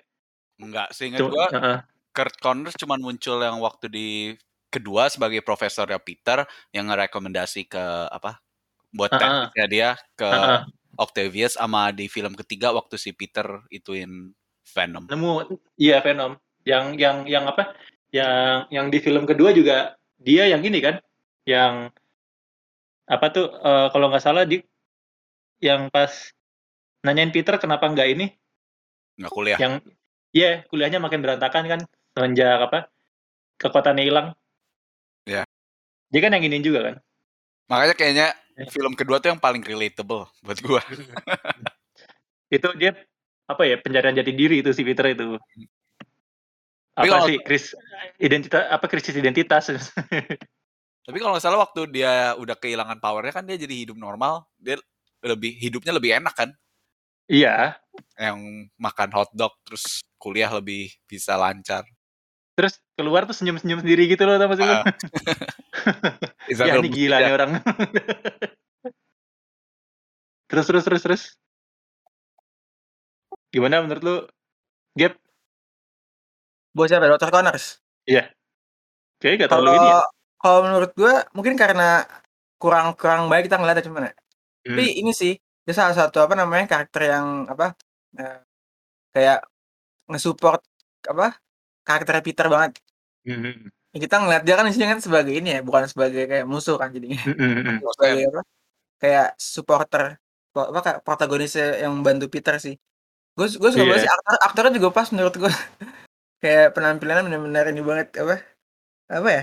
Enggak, 0.61 0.89
seingat 0.93 1.25
gua 1.25 1.49
Heeh. 1.49 1.79
Kurt 2.13 2.37
Connors 2.39 2.77
cuma 2.77 3.01
muncul 3.01 3.41
yang 3.41 3.59
waktu 3.65 3.87
di 3.89 4.09
kedua 4.71 5.11
sebagai 5.11 5.43
profesornya 5.43 5.99
Peter 5.99 6.47
yang 6.71 6.93
ngerekomendasi 6.93 7.67
ke 7.67 7.85
apa 8.13 8.39
buat 8.95 9.11
ah. 9.11 9.19
tesisnya 9.19 9.67
dia 9.67 9.89
ke 10.15 10.29
Heeh. 10.29 10.63
Octavius 11.01 11.57
sama 11.57 11.91
di 11.97 12.13
film 12.13 12.37
ketiga 12.37 12.77
waktu 12.77 13.01
si 13.01 13.17
Peter 13.17 13.65
ituin 13.73 14.37
Venom. 14.67 15.05
nemu 15.07 15.33
iya 15.77 15.99
Venom 16.01 16.37
yang 16.63 16.95
yang 16.95 17.25
yang 17.25 17.45
apa 17.45 17.73
yang 18.11 18.69
yang 18.69 18.87
di 18.89 18.99
film 18.99 19.25
kedua 19.25 19.51
juga 19.51 19.97
dia 20.17 20.47
yang 20.47 20.61
ini 20.61 20.79
kan 20.79 21.01
yang 21.45 21.89
apa 23.05 23.27
tuh 23.31 23.51
eh, 23.51 23.87
kalau 23.91 24.07
nggak 24.09 24.23
salah 24.23 24.45
di 24.45 24.61
yang 25.59 25.89
pas 25.89 26.11
nanyain 27.01 27.31
Peter 27.31 27.57
kenapa 27.57 27.87
nggak 27.87 28.09
ini 28.11 28.27
Nggak 29.17 29.33
kuliah. 29.33 29.59
yang 29.59 29.81
iya 30.31 30.63
kuliahnya 30.67 30.99
makin 30.99 31.21
berantakan 31.21 31.65
kan 31.67 31.81
semenjak 32.13 32.61
apa 32.61 32.79
kekuatannya 33.57 34.05
hilang 34.05 34.29
Iya. 35.25 35.45
dia 36.09 36.21
kan 36.21 36.33
yang 36.33 36.45
ini 36.45 36.61
juga 36.61 36.81
kan 36.83 36.97
Makanya 37.67 37.95
kayaknya 37.95 38.29
Ya. 38.59 38.69
film 38.69 38.93
kedua 38.93 39.17
tuh 39.17 39.33
yang 39.33 39.41
paling 39.41 39.65
relatable 39.65 40.29
buat 40.45 40.61
gua. 40.61 40.85
itu 42.51 42.69
dia 42.77 42.93
apa 43.51 43.63
ya 43.67 43.77
pencarian 43.83 44.15
jati 44.15 44.31
diri 44.31 44.63
itu 44.63 44.71
si 44.71 44.87
Peter 44.87 45.11
itu. 45.11 45.35
Tapi 46.95 47.07
apa 47.07 47.11
kalau- 47.11 47.27
sih 47.27 47.39
Chris 47.43 47.75
identitas 48.23 48.63
apa 48.71 48.87
krisis 48.87 49.17
identitas? 49.19 49.65
Tapi 51.07 51.17
kalau 51.19 51.35
nggak 51.35 51.43
salah 51.43 51.59
waktu 51.59 51.91
dia 51.91 52.39
udah 52.39 52.55
kehilangan 52.55 53.03
powernya 53.03 53.35
kan 53.35 53.43
dia 53.43 53.59
jadi 53.59 53.75
hidup 53.75 53.99
normal, 53.99 54.47
dia 54.55 54.79
lebih 55.27 55.59
hidupnya 55.59 55.91
lebih 55.91 56.15
enak 56.17 56.33
kan, 56.33 56.51
iya. 57.27 57.75
Yang 58.15 58.71
makan 58.79 59.11
hotdog 59.13 59.53
terus 59.67 60.05
kuliah 60.17 60.49
lebih 60.49 60.89
bisa 61.05 61.35
lancar. 61.35 61.83
terus 62.55 62.77
keluar 62.93 63.25
tuh 63.25 63.33
senyum-senyum 63.33 63.81
sendiri 63.81 64.05
gitu 64.05 64.29
loh 64.29 64.37
sama 64.37 64.53
sih 64.53 64.69
Ah. 64.69 64.85
ya 66.69 66.77
ini 66.77 66.89
gila 66.93 67.17
nih 67.25 67.33
orang. 67.33 67.51
Terus 70.51 70.67
terus 70.67 70.85
terus 70.85 71.03
terus 71.03 71.23
gimana 73.51 73.83
menurut 73.85 74.03
lu 74.03 74.17
Gap 74.99 75.15
Buat 76.71 76.87
siapa? 76.87 77.11
Dr. 77.11 77.31
Connors. 77.35 77.83
kayaknya 79.19 79.47
gak 79.47 79.51
terlalu 79.53 79.71
ini 79.75 79.89
ya 79.91 80.01
kalau 80.41 80.61
menurut 80.65 80.91
gue 80.97 81.15
mungkin 81.37 81.55
karena 81.61 82.09
kurang 82.57 82.97
kurang 82.97 83.29
baik 83.29 83.47
kita 83.47 83.61
ngeliatnya 83.61 83.85
cuman 83.85 84.09
ya. 84.09 84.13
Hmm. 84.13 84.77
Tapi 84.77 84.85
ini 85.01 85.13
sih 85.13 85.33
dia 85.37 85.75
salah 85.77 85.93
satu 85.93 86.25
apa 86.25 86.33
namanya 86.33 86.65
karakter 86.65 87.13
yang 87.13 87.27
apa 87.45 87.77
eh, 88.17 88.41
kayak 89.13 89.39
ngesupport 90.09 90.61
apa 91.13 91.37
karakter 91.85 92.15
Peter 92.25 92.47
banget. 92.49 92.81
Hmm, 93.29 93.69
Ya, 93.91 93.99
kita 94.07 94.23
ngeliat 94.23 94.43
dia 94.47 94.55
kan 94.55 94.71
isinya 94.71 94.95
kan 94.95 95.01
sebagai 95.03 95.35
ini 95.35 95.49
ya, 95.51 95.61
bukan 95.67 95.83
sebagai 95.91 96.23
kayak 96.31 96.47
musuh 96.47 96.79
kan 96.79 96.95
jadinya. 96.95 97.19
hmm, 97.27 97.35
hmm, 97.35 97.63
hmm. 97.67 97.77
sebagai 97.99 98.25
apa? 98.31 98.41
Kayak 99.03 99.29
supporter 99.37 100.03
apa 100.55 100.81
kayak 100.87 100.99
protagonisnya 101.03 101.67
yang 101.85 101.95
bantu 102.07 102.27
Peter 102.31 102.55
sih. 102.63 102.75
Gue 103.39 103.47
gue 103.47 103.71
suka 103.71 103.83
Iya. 103.85 103.89
banget 103.91 104.03
sih 104.05 104.11
aktor 104.11 104.35
aktornya 104.47 104.73
juga 104.79 104.89
pas 104.97 105.09
menurut 105.15 105.35
gue. 105.39 105.51
kayak 106.43 106.73
penampilannya 106.77 107.23
benar-benar 107.29 107.65
ini 107.69 107.83
banget 107.85 108.09
apa 108.17 108.41
apa 109.13 109.29
ya 109.29 109.43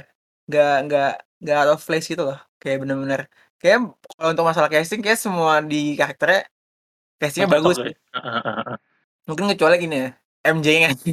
nggak 0.50 0.74
nggak 0.90 1.12
nggak 1.46 1.56
out 1.62 1.70
of 1.78 1.82
place 1.86 2.10
gitu 2.10 2.24
loh 2.26 2.40
kayak 2.58 2.82
benar-benar 2.82 3.30
kayak 3.62 3.86
kalau 4.18 4.30
untuk 4.34 4.46
masalah 4.50 4.70
casting 4.74 5.06
kayak 5.06 5.22
semua 5.22 5.62
di 5.62 5.94
karakternya 5.94 6.50
castingnya 7.22 7.50
Cocok 7.54 7.58
bagus 7.62 7.76
ya. 7.78 7.94
mungkin 9.30 9.46
kecuali 9.54 9.76
gini 9.78 9.96
ya 10.06 10.10
MJ-nya 10.50 10.90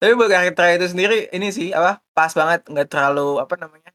tapi 0.00 0.12
buat 0.16 0.32
karakter 0.32 0.80
itu 0.80 0.86
sendiri 0.96 1.28
ini 1.36 1.52
sih 1.52 1.68
apa 1.76 2.00
pas 2.16 2.32
banget 2.32 2.64
nggak 2.72 2.88
terlalu 2.88 3.36
apa 3.36 3.52
namanya 3.60 3.92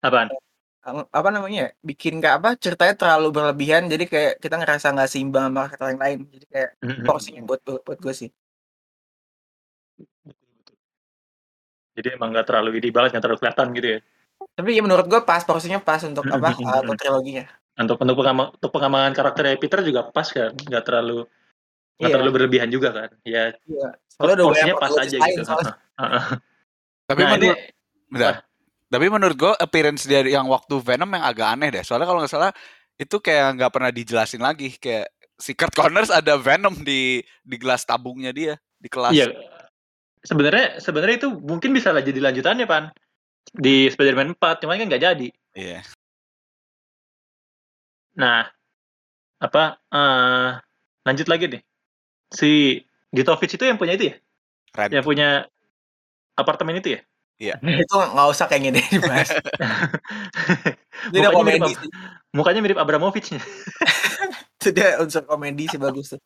apaan 0.00 0.32
apa 0.84 1.28
namanya 1.32 1.58
ya, 1.64 1.68
bikin 1.80 2.20
kayak 2.20 2.36
apa 2.44 2.50
ceritanya 2.60 2.94
terlalu 2.94 3.28
berlebihan 3.32 3.88
jadi 3.88 4.04
kayak 4.04 4.32
kita 4.36 4.60
ngerasa 4.60 4.92
nggak 4.92 5.08
seimbang 5.08 5.48
sama 5.48 5.62
karakter 5.72 5.88
yang 5.96 6.02
lain 6.04 6.18
jadi 6.28 6.46
kayak 6.52 6.70
Hmm, 6.84 6.92
hmm, 7.00 7.04
porsinya 7.08 7.40
hmm. 7.40 7.48
buat 7.48 7.60
buat, 7.64 7.98
gue 8.04 8.14
sih 8.14 8.30
Betul, 9.96 10.36
betul. 10.36 10.76
jadi 11.96 12.08
emang 12.20 12.28
gak 12.36 12.46
terlalu 12.50 12.70
ini 12.82 12.88
banget 12.92 13.16
gak 13.16 13.24
terlalu 13.24 13.38
kelihatan 13.40 13.66
gitu 13.72 13.88
ya 13.88 13.98
tapi 14.52 14.70
ya 14.76 14.82
menurut 14.84 15.06
gue 15.08 15.20
pas 15.24 15.40
porsinya 15.40 15.80
pas 15.80 16.02
untuk 16.04 16.26
apa 16.28 16.52
hmm. 16.52 16.84
untuk 16.84 16.96
triloginya 17.00 17.44
untuk 17.80 17.96
untuk 17.98 18.16
untuk 18.20 18.70
pengembangan 18.70 19.12
karakternya 19.16 19.56
Peter 19.56 19.80
juga 19.82 20.06
pas 20.12 20.28
kan 20.28 20.52
nggak 20.52 20.84
terlalu 20.84 21.24
nggak 21.94 22.10
Iya. 22.10 22.14
terlalu 22.18 22.30
berlebihan 22.34 22.68
juga 22.70 22.88
kan 22.90 23.10
ya 23.22 23.54
iya 23.70 23.88
banyak 24.18 24.38
porsinya 24.42 24.74
pas 24.78 24.94
aja 24.98 25.16
gitu. 25.18 25.42
Tapi 27.04 27.20
nah 27.20 27.36
ini 27.36 27.50
bentar. 28.08 28.34
Tapi 28.88 29.06
menurut 29.10 29.36
gue 29.36 29.52
appearance 29.58 30.06
dia 30.06 30.22
yang 30.22 30.46
waktu 30.46 30.78
Venom 30.78 31.10
yang 31.12 31.24
agak 31.24 31.48
aneh 31.56 31.68
deh. 31.72 31.82
Soalnya 31.82 32.06
kalau 32.06 32.20
nggak 32.22 32.32
salah 32.32 32.52
itu 32.94 33.16
kayak 33.18 33.58
nggak 33.58 33.72
pernah 33.74 33.90
dijelasin 33.90 34.38
lagi 34.38 34.78
kayak 34.78 35.10
si 35.34 35.52
Kurt 35.58 35.74
Connors 35.74 36.14
ada 36.14 36.38
Venom 36.38 36.86
di 36.86 37.18
di 37.42 37.56
gelas 37.58 37.82
tabungnya 37.82 38.30
dia 38.30 38.54
di 38.78 38.86
kelas. 38.86 39.12
Iya. 39.16 39.34
Sebenarnya 40.24 40.80
sebenarnya 40.80 41.16
itu 41.26 41.28
mungkin 41.36 41.76
bisa 41.76 41.92
lah 41.92 42.00
jadi 42.00 42.20
lanjutannya, 42.20 42.64
Pan. 42.64 42.88
Di 43.52 43.92
Spider-Man 43.92 44.40
4, 44.40 44.64
cuman 44.64 44.80
kan 44.80 44.88
nggak 44.88 45.04
jadi. 45.04 45.28
Iya. 45.52 45.80
Nah, 48.16 48.48
apa 49.42 49.76
eh 49.92 50.50
lanjut 51.04 51.28
lagi 51.28 51.44
nih. 51.52 51.62
Si 52.32 52.80
Gitovich 53.12 53.54
itu 53.54 53.64
yang 53.68 53.76
punya 53.76 53.94
itu 53.98 54.10
ya? 54.10 54.16
Red. 54.74 54.90
Yang 54.96 55.04
punya 55.04 55.28
apartemen 56.34 56.80
itu 56.80 56.98
ya? 56.98 57.00
itu 57.82 57.94
nggak 57.94 58.28
usah 58.30 58.46
kayak 58.46 58.62
gini 58.70 58.80
dibahas 58.94 59.30
udah 61.10 61.30
mukanya, 61.30 61.42
mirip, 61.42 61.60
komedi 61.62 61.72
sih 61.74 61.90
mukanya 62.34 62.60
mirip 62.62 62.78
Abramovich. 62.78 63.28
dia 64.74 64.96
unsur 65.02 65.22
komedi 65.28 65.68
sih 65.68 65.76
bagus 65.76 66.16
tuh 66.16 66.20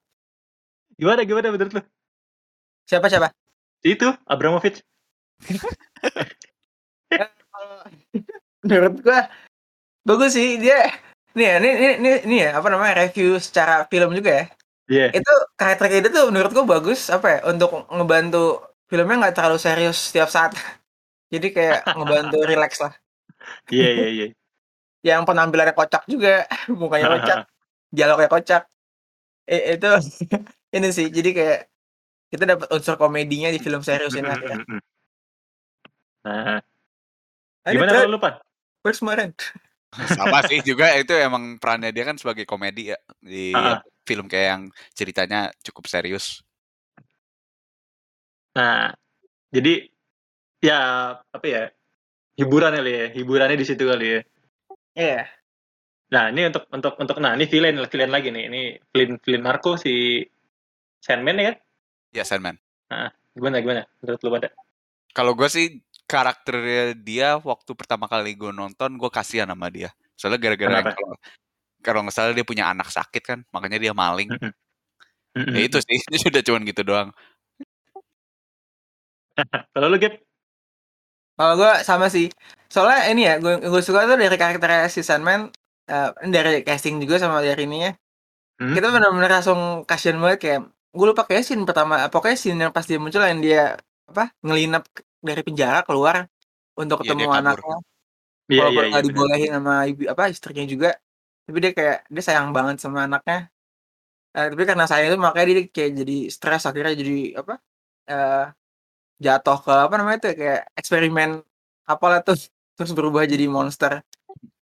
gimana 0.95 1.27
gimana 1.27 1.51
menurut 1.51 1.73
lu? 1.79 1.83
siapa 2.87 3.07
siapa 3.11 3.31
Itu 3.79 4.11
Abramovich. 4.27 4.83
Kalau 7.15 7.87
menurut 8.67 8.95
gua 9.07 9.31
bagus 10.03 10.35
sih 10.35 10.59
dia 10.59 10.91
nih 11.39 11.47
ya 11.47 11.55
ini 11.63 11.69
ini 11.71 11.87
ini, 12.03 12.11
ini 12.27 12.37
ya 12.43 12.59
apa 12.59 12.67
namanya 12.75 13.07
review 13.07 13.39
secara 13.39 13.87
film 13.87 14.11
juga 14.19 14.43
ya 14.43 14.47
Iya. 14.89 15.21
itu 15.21 15.33
karakter 15.61 15.85
kayak 15.93 16.01
itu 16.01 16.11
tuh 16.17 16.25
menurut 16.33 16.51
gua 16.57 16.65
bagus 16.81 17.13
apa 17.13 17.27
ya 17.29 17.39
untuk 17.45 17.71
ngebantu 17.93 18.65
filmnya 18.89 19.17
nggak 19.21 19.35
terlalu 19.37 19.59
serius 19.61 20.11
setiap 20.11 20.33
saat 20.33 20.57
jadi 21.29 21.49
kayak 21.53 21.81
ngebantu 21.97 22.39
relax 22.45 22.81
lah 22.81 22.93
Iya 23.71 23.89
iya 23.95 24.09
iya. 24.11 24.27
yang 25.07 25.23
penampilannya 25.23 25.73
kocak 25.73 26.05
juga 26.11 26.45
mukanya 26.81 27.17
kocak 27.17 27.39
dialognya 27.89 28.29
kocak 28.29 28.63
eh, 29.49 29.79
itu 29.79 29.89
ini 30.77 30.89
sih 30.93 31.07
jadi 31.09 31.31
kayak 31.33 31.61
kita 32.29 32.45
dapat 32.45 32.69
unsur 32.77 33.01
komedinya 33.01 33.49
di 33.49 33.57
film 33.57 33.81
serius 33.81 34.13
ini 34.13 34.29
ya. 34.29 34.37
Nah, 36.29 36.61
gimana 37.65 38.05
lu, 38.05 38.21
Pan? 38.21 38.37
Where's 38.85 39.01
my 39.01 39.17
rent? 39.17 39.41
Sama 40.13 40.45
sih 40.45 40.61
juga 40.61 40.93
itu 41.01 41.17
emang 41.17 41.57
perannya 41.57 41.89
dia 41.89 42.05
kan 42.05 42.21
sebagai 42.21 42.45
komedi 42.45 42.93
ya 42.93 42.99
di 43.25 43.57
Ah, 43.57 43.81
ah. 43.81 43.81
film 44.05 44.29
kayak 44.29 44.47
yang 44.53 44.63
ceritanya 44.93 45.49
cukup 45.65 45.89
serius. 45.89 46.45
Nah, 48.53 48.93
jadi 49.49 49.89
ya 50.63 50.79
apa 51.21 51.47
ya? 51.47 51.63
Hiburan 52.39 52.75
kali 52.79 52.93
ya, 52.95 53.07
hiburannya 53.15 53.59
di 53.59 53.67
situ 53.67 53.83
kali 53.83 54.07
ya. 54.07 54.21
Iya. 54.95 55.21
Nah, 56.09 56.33
ini 56.33 56.49
untuk 56.49 56.65
untuk 56.71 56.95
untuk 56.97 57.17
nah 57.21 57.35
ini 57.35 57.45
villain 57.51 57.77
villain 57.91 58.13
lagi 58.15 58.31
nih. 58.31 58.45
Ini 58.49 58.63
villain 58.95 59.13
villain 59.21 59.45
Marco 59.45 59.75
si 59.75 60.23
Sandman 61.03 61.39
ya 61.39 61.45
kan? 61.53 61.57
Ya 62.15 62.25
Sandman. 62.25 62.57
Gimana 63.35 63.63
gimana? 63.63 63.83
Menurut 64.03 64.21
lu 64.23 64.31
pada? 64.35 64.49
Kalau 65.13 65.33
gue 65.35 65.49
sih 65.51 65.83
karakternya 66.09 66.97
dia 66.97 67.37
waktu 67.39 67.71
pertama 67.77 68.09
kali 68.09 68.33
gue 68.35 68.55
nonton 68.55 68.97
gue 68.97 69.11
kasihan 69.13 69.51
sama 69.51 69.69
dia. 69.69 69.91
Soalnya 70.19 70.41
gara-gara 70.41 70.95
kalau 70.95 71.15
kalau 71.79 72.01
nggak 72.03 72.15
salah 72.15 72.35
dia 72.35 72.43
punya 72.43 72.67
anak 72.71 72.91
sakit 72.91 73.23
kan, 73.23 73.39
makanya 73.55 73.79
dia 73.79 73.93
maling. 73.95 74.31
Ya 75.39 75.63
itu 75.63 75.79
sih, 75.79 75.99
sudah 76.27 76.43
cuman 76.43 76.67
gitu 76.67 76.83
doang. 76.83 77.15
Kalau 79.75 79.87
lu 79.87 80.03
Gap? 80.03 80.19
Kalau 81.39 81.53
gue 81.61 81.71
sama 81.89 82.07
sih. 82.15 82.27
Soalnya 82.73 82.99
ini 83.15 83.21
ya, 83.29 83.35
gue 83.43 83.53
gue 83.73 83.83
suka 83.87 84.01
tuh 84.11 84.17
dari 84.23 84.37
karakter 84.43 84.71
si 84.95 85.01
Sandman 85.09 85.41
eee, 85.91 86.09
dari 86.35 86.51
casting 86.67 86.95
juga 87.03 87.17
sama 87.23 87.39
dari 87.47 87.63
ininya, 87.67 87.91
Hmm? 88.61 88.79
kita 88.79 88.87
benar-benar 88.95 89.31
langsung 89.41 89.61
kasihan 89.89 90.19
banget 90.23 90.39
kayak 90.45 90.61
gue 90.99 91.07
lupa 91.11 91.23
kayak 91.29 91.43
scene 91.47 91.65
pertama 91.69 91.95
pokoknya 92.13 92.37
scene 92.43 92.59
yang 92.65 92.73
pas 92.77 92.87
dia 92.91 92.99
muncul 93.03 93.23
yang 93.25 93.41
dia 93.47 93.61
apa 94.11 94.25
ngelinap 94.47 94.83
dari 95.29 95.43
penjara 95.47 95.81
keluar 95.89 96.17
untuk 96.81 96.97
Iya, 97.07 97.09
ketemu 97.09 97.27
kabur. 97.33 97.59
anaknya 97.59 97.77
Iya 98.53 98.65
iya 98.73 98.83
walaupun 98.83 98.85
iya. 98.91 98.99
nggak 98.99 99.05
bener. 99.09 99.27
dibolehin 99.27 99.51
sama 99.57 99.75
ibu 99.91 100.03
apa 100.15 100.25
istrinya 100.35 100.65
juga 100.75 100.89
tapi 101.47 101.59
dia 101.65 101.73
kayak 101.79 101.99
dia 102.15 102.23
sayang 102.29 102.49
banget 102.57 102.77
sama 102.85 103.01
anaknya 103.09 103.49
Eh, 104.37 104.47
tapi 104.53 104.63
karena 104.69 104.85
sayang 104.91 105.07
itu 105.11 105.19
makanya 105.27 105.47
dia 105.51 105.65
kayak 105.77 105.93
jadi 106.05 106.15
stres 106.37 106.63
akhirnya 106.69 106.95
jadi 107.03 107.15
apa 107.41 107.55
eh 108.13 108.43
jatuh 109.19 109.59
ke 109.59 109.73
apa 109.73 109.95
namanya 109.95 110.19
tuh 110.25 110.33
kayak 110.33 110.71
eksperimen 110.75 111.43
apalah 111.85 112.23
tuh 112.23 112.39
terus 112.75 112.93
berubah 112.93 113.27
jadi 113.27 113.47
monster 113.47 114.03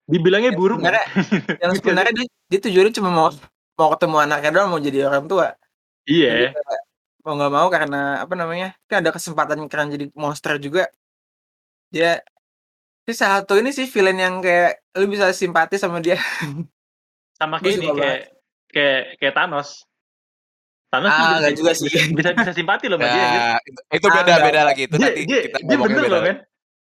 Dibilangnya 0.10 0.58
burung. 0.58 0.82
sebenarnya- 0.82 1.06
yang 1.62 1.72
Gitu. 1.72 1.86
sebenarnya 1.86 2.14
dia, 2.18 2.26
dia 2.50 2.60
tujuannya 2.66 2.94
cuma 2.94 3.10
mau 3.10 3.30
mau 3.78 3.90
ketemu 3.94 4.16
anaknya 4.20 4.50
doang 4.52 4.70
mau 4.70 4.82
jadi 4.82 5.06
orang 5.06 5.26
tua 5.26 5.54
Iya. 6.04 6.50
kayak 6.52 6.82
mau 7.22 7.38
nggak 7.38 7.54
mau 7.54 7.68
karena 7.70 8.02
apa 8.20 8.34
namanya 8.34 8.74
kan 8.86 9.06
ada 9.06 9.14
kesempatan 9.14 9.62
karena 9.68 9.94
jadi 9.94 10.06
monster 10.18 10.58
juga 10.58 10.90
dia 11.88 12.26
salah 13.06 13.42
satu 13.42 13.58
ini 13.58 13.70
sih 13.70 13.86
villain 13.86 14.18
yang 14.18 14.36
kayak 14.40 14.82
lu 14.98 15.06
bisa 15.06 15.30
simpati 15.30 15.78
sama 15.78 15.98
dia 15.98 16.18
Sama 17.38 17.58
kayak 17.62 17.78
ini 17.78 17.88
kayak 17.92 18.20
kayak 18.70 19.02
kayak 19.18 19.34
Thanos. 19.34 19.89
Thanos 20.90 21.14
Ah, 21.14 21.38
juga 21.54 21.70
bisa, 21.70 21.86
sih. 21.86 21.90
bisa 22.10 22.30
bisa 22.34 22.52
simpati 22.52 22.90
loh 22.90 22.98
sama 22.98 23.08
dia. 23.08 23.22
Nah, 23.22 23.58
itu- 23.62 23.82
Ah, 23.86 23.98
beda 24.02 24.20
enggak, 24.26 24.40
beda 24.42 24.62
lagi 24.66 24.82
itu 24.90 24.96
Dia 24.98 25.06
nanti 25.06 25.22
dia 25.24 25.40
kita 25.46 25.58
dia 25.62 25.78
bener 25.78 26.02
beda. 26.02 26.10
loh 26.10 26.22
men. 26.26 26.38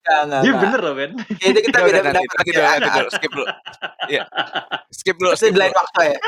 Enggak, 0.04 0.18
enggak, 0.26 0.40
Dia 0.42 0.52
bener 0.58 0.80
loh 0.82 0.94
men. 0.94 1.10
Ya, 1.42 1.46
itu 1.48 1.60
kita 1.62 1.78
beda 1.78 1.98
beda 2.02 2.10
dulu, 2.10 2.34
nanti 2.34 2.88
dulu, 2.90 3.08
skip 3.08 3.30
dulu. 3.30 3.46
Iya. 4.10 4.22
Skip 4.90 5.16
dulu, 5.16 5.30
skip 5.34 5.54
lain 5.54 5.72
waktu 5.72 6.02
ya. 6.04 6.18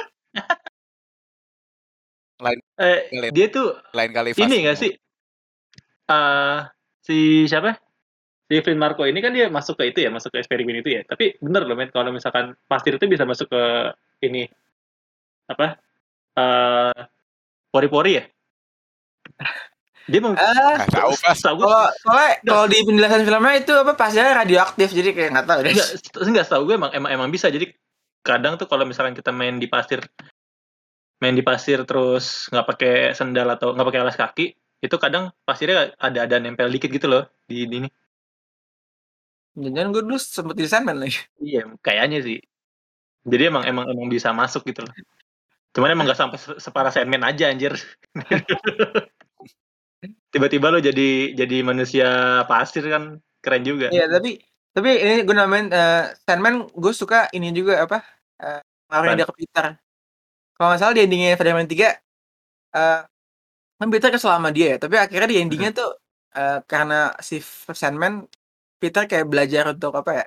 Lain 2.37 2.59
Eh 2.77 2.99
dia 3.33 3.47
tuh 3.49 3.67
lain 3.91 4.11
kali 4.13 4.31
ini 4.37 4.57
gak 4.69 4.77
sih? 4.77 4.93
eh 6.07 6.59
si 7.03 7.17
siapa? 7.45 7.75
Si 8.47 8.63
Flynn 8.63 8.79
Marco 8.79 9.03
ini 9.03 9.19
kan 9.19 9.35
dia 9.35 9.51
masuk 9.51 9.75
ke 9.75 9.91
itu 9.91 10.07
ya, 10.07 10.11
masuk 10.13 10.31
ke 10.31 10.39
eksperimen 10.39 10.79
itu 10.79 10.95
ya. 10.95 11.03
Tapi 11.03 11.35
bener 11.43 11.67
loh 11.67 11.75
men, 11.75 11.91
kalau 11.91 12.15
misalkan 12.15 12.55
pasir 12.71 12.95
itu 12.95 13.11
bisa 13.11 13.27
masuk 13.27 13.51
ke 13.51 13.63
ini 14.23 14.47
apa? 15.51 15.83
eh 16.37 17.01
pori-pori 17.73 18.13
ya? 18.19 18.25
Dia 20.07 20.21
mau 20.23 20.33
Ah, 20.39 20.79
Nggak 20.79 20.91
tahu 20.95 21.13
pas. 21.19 21.39
Gue, 21.43 21.67
kalau 21.67 21.91
soalnya 21.99 22.31
kalau 22.47 22.65
di 22.71 22.79
penjelasan 22.87 23.23
filmnya 23.27 23.55
itu 23.59 23.73
apa 23.75 23.93
pasnya 23.99 24.25
radioaktif 24.39 24.89
jadi 24.95 25.11
kayak 25.11 25.31
nggak 25.35 25.47
tahu 25.51 25.59
deh. 25.67 25.73
enggak, 25.75 25.89
enggak 26.31 26.45
setahu 26.47 26.63
gue 26.71 26.75
emang, 26.79 26.91
emang 26.95 27.11
emang 27.11 27.29
bisa. 27.35 27.51
Jadi 27.51 27.75
kadang 28.23 28.55
tuh 28.55 28.71
kalau 28.71 28.87
misalkan 28.87 29.15
kita 29.19 29.35
main 29.35 29.59
di 29.59 29.67
pasir 29.67 30.03
main 31.17 31.33
di 31.33 31.41
pasir 31.43 31.83
terus 31.89 32.47
nggak 32.53 32.67
pakai 32.71 32.93
sendal 33.19 33.49
atau 33.57 33.75
nggak 33.75 33.87
pakai 33.89 34.01
alas 34.05 34.17
kaki, 34.21 34.47
itu 34.85 34.97
kadang 35.01 35.33
pasirnya 35.43 35.91
ada 35.99 36.29
ada 36.29 36.37
nempel 36.39 36.71
dikit 36.71 36.93
gitu 36.93 37.09
loh 37.11 37.27
di, 37.51 37.67
di 37.67 37.77
ini. 37.83 37.89
Jangan 39.57 39.89
gue 39.91 40.03
dulu 40.05 40.19
sempet 40.21 40.55
di 40.55 40.69
Sandman 40.69 41.01
lagi. 41.01 41.17
Iya, 41.41 41.73
kayaknya 41.81 42.19
sih. 42.21 42.39
Jadi 43.27 43.43
emang 43.51 43.65
emang 43.67 43.85
emang 43.91 44.07
bisa 44.13 44.31
masuk 44.31 44.63
gitu 44.69 44.85
loh. 44.87 44.93
Cuman 45.73 45.93
emang 45.93 46.05
nggak 46.09 46.19
sampai 46.19 46.39
se- 46.39 46.61
separah 46.61 46.93
Sandman 46.93 47.25
aja 47.25 47.51
anjir. 47.51 47.73
Tiba-tiba 50.33 50.69
lo 50.69 50.79
jadi 50.79 51.33
jadi 51.33 51.57
manusia 51.65 52.09
pasir 52.45 52.85
kan 52.87 53.19
keren 53.41 53.65
juga. 53.65 53.89
Iya 53.89 54.11
tapi 54.11 54.37
tapi 54.77 54.91
ini 55.01 55.15
gue 55.25 55.37
namain 55.37 55.73
eh, 55.73 56.13
Sandman 56.29 56.69
gue 56.69 56.93
suka 56.93 57.33
ini 57.33 57.49
juga 57.57 57.89
apa 57.89 58.05
eh 58.45 58.61
ngaruhnya 58.93 59.17
Apaan? 59.17 59.21
dia 59.25 59.27
ke 59.27 59.37
Peter. 59.41 59.67
Kalau 60.57 60.67
nggak 60.73 60.81
salah 60.81 60.95
di 60.97 61.03
endingnya 61.05 61.37
Spider-Man 61.37 61.69
3 61.69 61.89
eh 62.77 63.01
kan 63.77 63.89
Peter 63.93 64.09
kesel 64.09 64.33
sama 64.33 64.49
dia 64.53 64.73
ya, 64.73 64.77
tapi 64.81 64.97
akhirnya 64.97 65.29
di 65.29 65.39
endingnya 65.41 65.71
tuh 65.73 65.91
eh, 66.37 66.59
karena 66.65 67.13
si 67.21 67.41
Sandman 67.73 68.25
Peter 68.81 69.05
kayak 69.09 69.29
belajar 69.29 69.73
untuk 69.73 69.93
apa 69.97 70.11
ya 70.13 70.25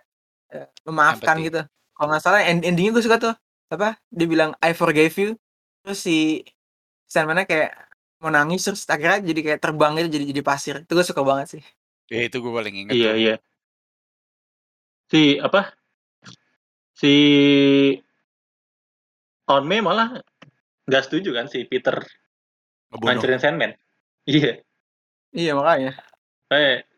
eh, 0.58 0.68
memaafkan 0.86 1.38
Empathy. 1.38 1.48
gitu. 1.50 1.62
Kalau 1.94 2.08
nggak 2.10 2.24
salah 2.24 2.42
end 2.46 2.66
endingnya 2.66 2.92
gue 2.98 3.04
suka 3.06 3.18
tuh 3.22 3.34
apa 3.70 3.98
dia 4.10 4.28
bilang 4.30 4.52
I 4.62 4.74
forgave 4.74 5.14
you 5.22 5.30
terus 5.86 6.00
si 6.02 6.42
Sandman 7.10 7.46
kayak 7.46 7.74
mau 8.22 8.30
nangis 8.34 8.62
terus 8.66 8.84
akhirnya 8.90 9.24
jadi 9.24 9.40
kayak 9.46 9.60
terbang 9.64 9.92
gitu 9.98 10.10
jadi 10.20 10.26
jadi 10.36 10.42
pasir 10.44 10.76
itu 10.84 10.92
gue 10.98 11.06
suka 11.06 11.24
banget 11.24 11.48
sih 11.58 11.64
Ya, 12.10 12.26
itu 12.26 12.42
gue 12.42 12.50
paling 12.50 12.74
inget 12.74 12.94
Iya 12.98 13.10
tuh. 13.14 13.18
iya. 13.22 13.36
Si 15.14 15.38
apa? 15.38 15.62
Si 16.98 17.14
Onme 19.50 19.78
malah 19.82 20.10
nggak 20.90 21.04
setuju 21.06 21.30
kan 21.38 21.46
si 21.46 21.66
Peter 21.70 22.02
ngancurin 22.90 23.38
Sandman. 23.42 23.72
Iya. 24.26 24.62
iya 25.38 25.52
makanya 25.54 25.94
Kayak 26.50 26.90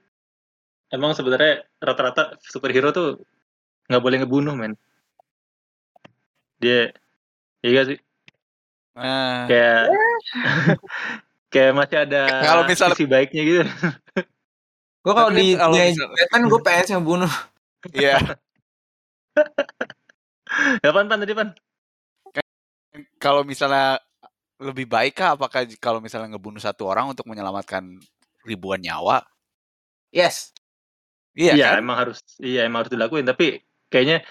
emang 0.91 1.11
sebenarnya 1.11 1.67
rata-rata 1.79 2.39
superhero 2.39 2.95
tuh 2.95 3.07
nggak 3.91 4.03
boleh 4.03 4.17
ngebunuh 4.23 4.55
men. 4.55 4.73
Dia 6.61 6.93
iya 7.61 7.81
sih. 7.83 7.97
Nah, 8.93 9.49
kayak 9.49 9.81
kayak 11.51 11.71
masih 11.73 11.97
ada 12.05 12.21
Kalau 12.43 12.63
misal- 12.63 12.93
sisi 12.93 13.05
baiknya 13.05 13.41
gitu 13.41 13.63
gue 15.01 15.13
kalau 15.17 15.33
di 15.33 15.57
kalau 15.57 15.73
misal- 15.73 16.13
Batman 16.13 16.41
gue 16.45 16.61
pengen 16.61 16.83
sih 16.85 16.93
ngebunuh 16.93 17.33
iya. 17.91 18.21
Kapan 20.83 21.07
pan 21.07 21.17
tadi 21.17 21.33
pan 21.33 21.49
Kalau 23.17 23.41
misalnya 23.41 23.97
lebih 24.61 24.85
baik 24.85 25.17
kah 25.17 25.33
apakah 25.33 25.65
kalau 25.79 25.97
misalnya 25.97 26.35
ngebunuh 26.35 26.61
satu 26.61 26.85
orang 26.85 27.09
untuk 27.09 27.25
menyelamatkan 27.25 27.97
ribuan 28.45 28.77
nyawa? 28.77 29.25
yes 30.11 30.51
Iya 31.31 31.55
iya 31.55 31.67
kan? 31.73 31.81
emang 31.81 31.97
harus 31.97 32.19
iya 32.37 32.67
emang 32.67 32.85
harus 32.85 32.91
dilakuin 32.91 33.23
tapi 33.23 33.63
kayaknya 33.87 34.21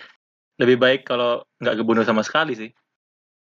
lebih 0.60 0.76
baik 0.76 1.08
kalau 1.08 1.40
nggak 1.58 1.80
kebunuh 1.80 2.04
sama 2.04 2.20
sekali 2.20 2.52
sih. 2.52 2.70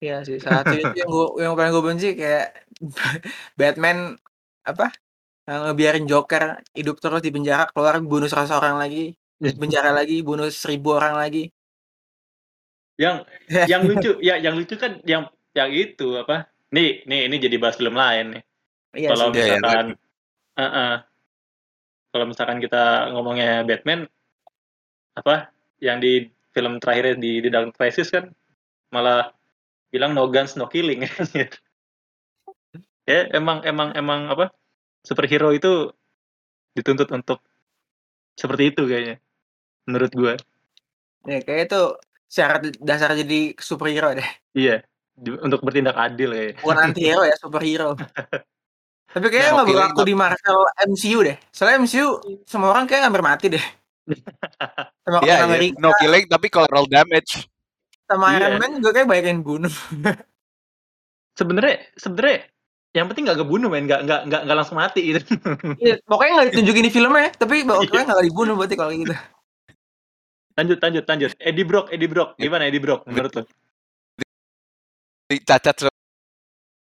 Iya 0.01 0.25
sih, 0.25 0.41
salah 0.41 0.65
satu 0.65 0.77
itu 0.77 0.97
yang 0.97 1.09
gue 1.09 1.27
yang 1.45 1.53
paling 1.57 1.73
gue 1.73 1.85
benci 1.85 2.09
kayak 2.17 2.69
Batman 3.61 4.17
apa 4.65 4.93
ngebiarin 5.49 6.07
Joker 6.07 6.61
hidup 6.77 7.01
terus 7.01 7.25
di 7.25 7.33
penjara 7.33 7.67
keluar 7.73 7.99
bunuh 8.05 8.29
seratus 8.29 8.55
orang 8.55 8.77
lagi 8.77 9.17
penjara 9.41 9.91
lagi 9.97 10.21
bunuh 10.21 10.53
seribu 10.53 11.01
orang 11.01 11.17
lagi. 11.17 11.49
Yang 13.01 13.25
yang 13.73 13.83
lucu 13.89 14.13
ya 14.21 14.37
yang 14.37 14.55
lucu 14.57 14.77
kan 14.77 15.01
yang 15.09 15.29
yang 15.57 15.73
itu 15.73 16.21
apa 16.21 16.53
nih 16.71 17.03
nih 17.09 17.21
ini 17.27 17.37
jadi 17.41 17.57
bahas 17.57 17.81
film 17.81 17.97
lain 17.97 18.37
nih. 18.37 18.43
Iya 19.01 19.09
kalau 19.17 19.27
sih. 19.33 19.41
Iya, 19.41 19.45
iya, 19.45 19.57
misalkan 19.57 19.87
eh, 20.61 20.65
eh, 20.65 20.95
kalau 22.11 22.25
misalkan 22.29 22.59
kita 22.61 22.85
ngomongnya 23.17 23.65
Batman 23.65 24.01
apa 25.17 25.53
yang 25.81 25.99
di 25.99 26.29
film 26.51 26.83
terakhir 26.83 27.19
di 27.19 27.43
di 27.43 27.49
Dark 27.49 27.75
Crisis 27.75 28.11
kan 28.11 28.31
malah 28.91 29.31
bilang 29.91 30.15
no 30.15 30.27
guns 30.31 30.55
no 30.59 30.67
killing. 30.71 31.07
Ya 33.09 33.27
emang 33.35 33.67
emang 33.67 33.91
emang 33.99 34.31
apa 34.31 34.55
superhero 35.03 35.51
itu 35.51 35.91
dituntut 36.79 37.11
untuk 37.11 37.43
seperti 38.39 38.71
itu 38.71 38.87
kayaknya 38.87 39.17
menurut 39.83 40.13
gua. 40.15 40.35
Ya 41.27 41.43
kayak 41.43 41.75
itu 41.75 41.83
syarat 42.31 42.71
dasar 42.79 43.19
jadi 43.19 43.59
superhero 43.59 44.15
deh. 44.15 44.31
Iya 44.55 44.87
untuk 45.21 45.61
bertindak 45.67 45.99
adil 45.99 46.31
kayak 46.31 46.63
bukan 46.63 46.79
anti 46.79 47.03
hero 47.03 47.27
ya 47.27 47.35
superhero. 47.35 47.99
Tapi 49.19 49.27
kayaknya 49.27 49.51
Nah, 49.51 49.55
nggak 49.59 49.69
berlaku 49.75 50.01
di 50.07 50.15
Marvel 50.15 50.59
MCU 50.87 51.19
deh. 51.27 51.37
Soalnya 51.51 51.83
MCU 51.83 52.09
semua 52.47 52.71
orang 52.71 52.87
kayak 52.87 53.11
hampir 53.11 53.27
mati 53.27 53.47
deh 53.51 53.65
sama 55.05 55.19
Iya, 55.23 55.35
Captain 55.35 55.39
iya. 55.39 55.45
America 55.47 55.77
no 55.79 55.91
killing 55.99 56.25
tapi 56.27 56.47
collateral 56.51 56.87
damage. 56.87 57.33
sama 58.11 58.27
Iya. 58.35 58.39
Iron 58.43 58.55
Man 58.59 58.71
juga 58.83 58.91
kayak 58.97 59.09
banyak 59.09 59.27
yang 59.31 59.43
bunuh. 59.47 59.75
Sebenarnya 61.39 61.77
sebenarnya 61.95 62.39
yang 62.91 63.07
penting 63.07 63.23
nggak 63.31 63.39
kebunuh 63.39 63.71
men. 63.71 63.87
Nggak 63.87 64.01
nggak 64.03 64.21
nggak 64.27 64.41
nggak 64.51 64.57
langsung 64.59 64.77
mati 64.77 65.01
gitu. 65.15 65.21
Iya, 65.85 66.03
pokoknya 66.05 66.33
nggak 66.37 66.49
ditunjukin 66.53 66.85
di 66.87 66.93
filmnya 66.93 67.31
tapi 67.39 67.63
pokoknya 67.63 68.05
nggak 68.11 68.27
dibunuh 68.27 68.55
berarti 68.59 68.75
kalau 68.75 68.91
gitu. 68.93 69.15
Lanjut 70.59 70.79
lanjut 70.83 71.05
lanjut. 71.07 71.31
Eddie 71.39 71.65
Brock 71.65 71.87
Eddie 71.95 72.11
Brock. 72.11 72.35
Gimana 72.37 72.67
Eddie 72.67 72.83
Brock 72.83 73.07
menurut 73.07 73.33
lo 73.39 73.43
Cacat 75.31 75.87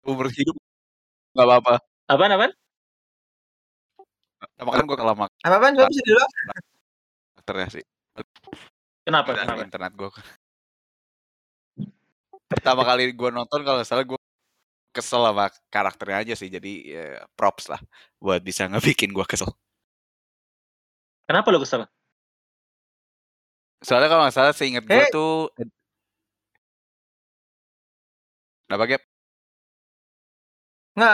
umur 0.01 0.27
hidup. 0.33 0.57
Nggak 1.37 1.45
apa-apa. 1.45 1.73
apaan 2.09 2.33
apaan? 2.33 2.51
Nah, 4.57 4.63
makanya 4.65 4.85
gue 4.89 4.97
kalah 4.97 5.13
sama 5.13 5.25
apa 5.29 5.55
apaan 5.57 5.73
coba 5.77 5.87
bisa 5.89 6.03
dulu 6.05 6.21
karakternya 7.41 7.81
sih. 7.81 7.85
Kenapa? 9.01 9.33
Dan 9.33 9.49
kenapa? 9.49 9.65
Internet 9.65 9.91
gue. 9.97 10.09
Pertama 12.45 12.85
kali 12.85 13.09
gue 13.09 13.29
nonton 13.33 13.65
kalau 13.65 13.81
salah 13.81 14.05
gue 14.05 14.19
kesel 14.93 15.25
sama 15.25 15.49
karakternya 15.73 16.17
aja 16.21 16.33
sih. 16.37 16.53
Jadi 16.53 16.93
ya, 16.93 17.25
props 17.33 17.73
lah 17.73 17.81
buat 18.21 18.37
bisa 18.45 18.69
ngebikin 18.69 19.09
gue 19.09 19.25
kesel. 19.25 19.49
Kenapa 21.25 21.49
lo 21.49 21.57
kesel? 21.57 21.89
Soalnya 23.81 24.13
kalau 24.13 24.29
nggak 24.29 24.35
salah 24.37 24.53
seingat 24.53 24.85
hey. 24.85 24.93
gue 24.93 25.01
eh! 25.01 25.09
tuh 25.09 25.49
Kenapa 28.69 28.87
Gap? 28.87 29.03
Nggak, 30.95 31.11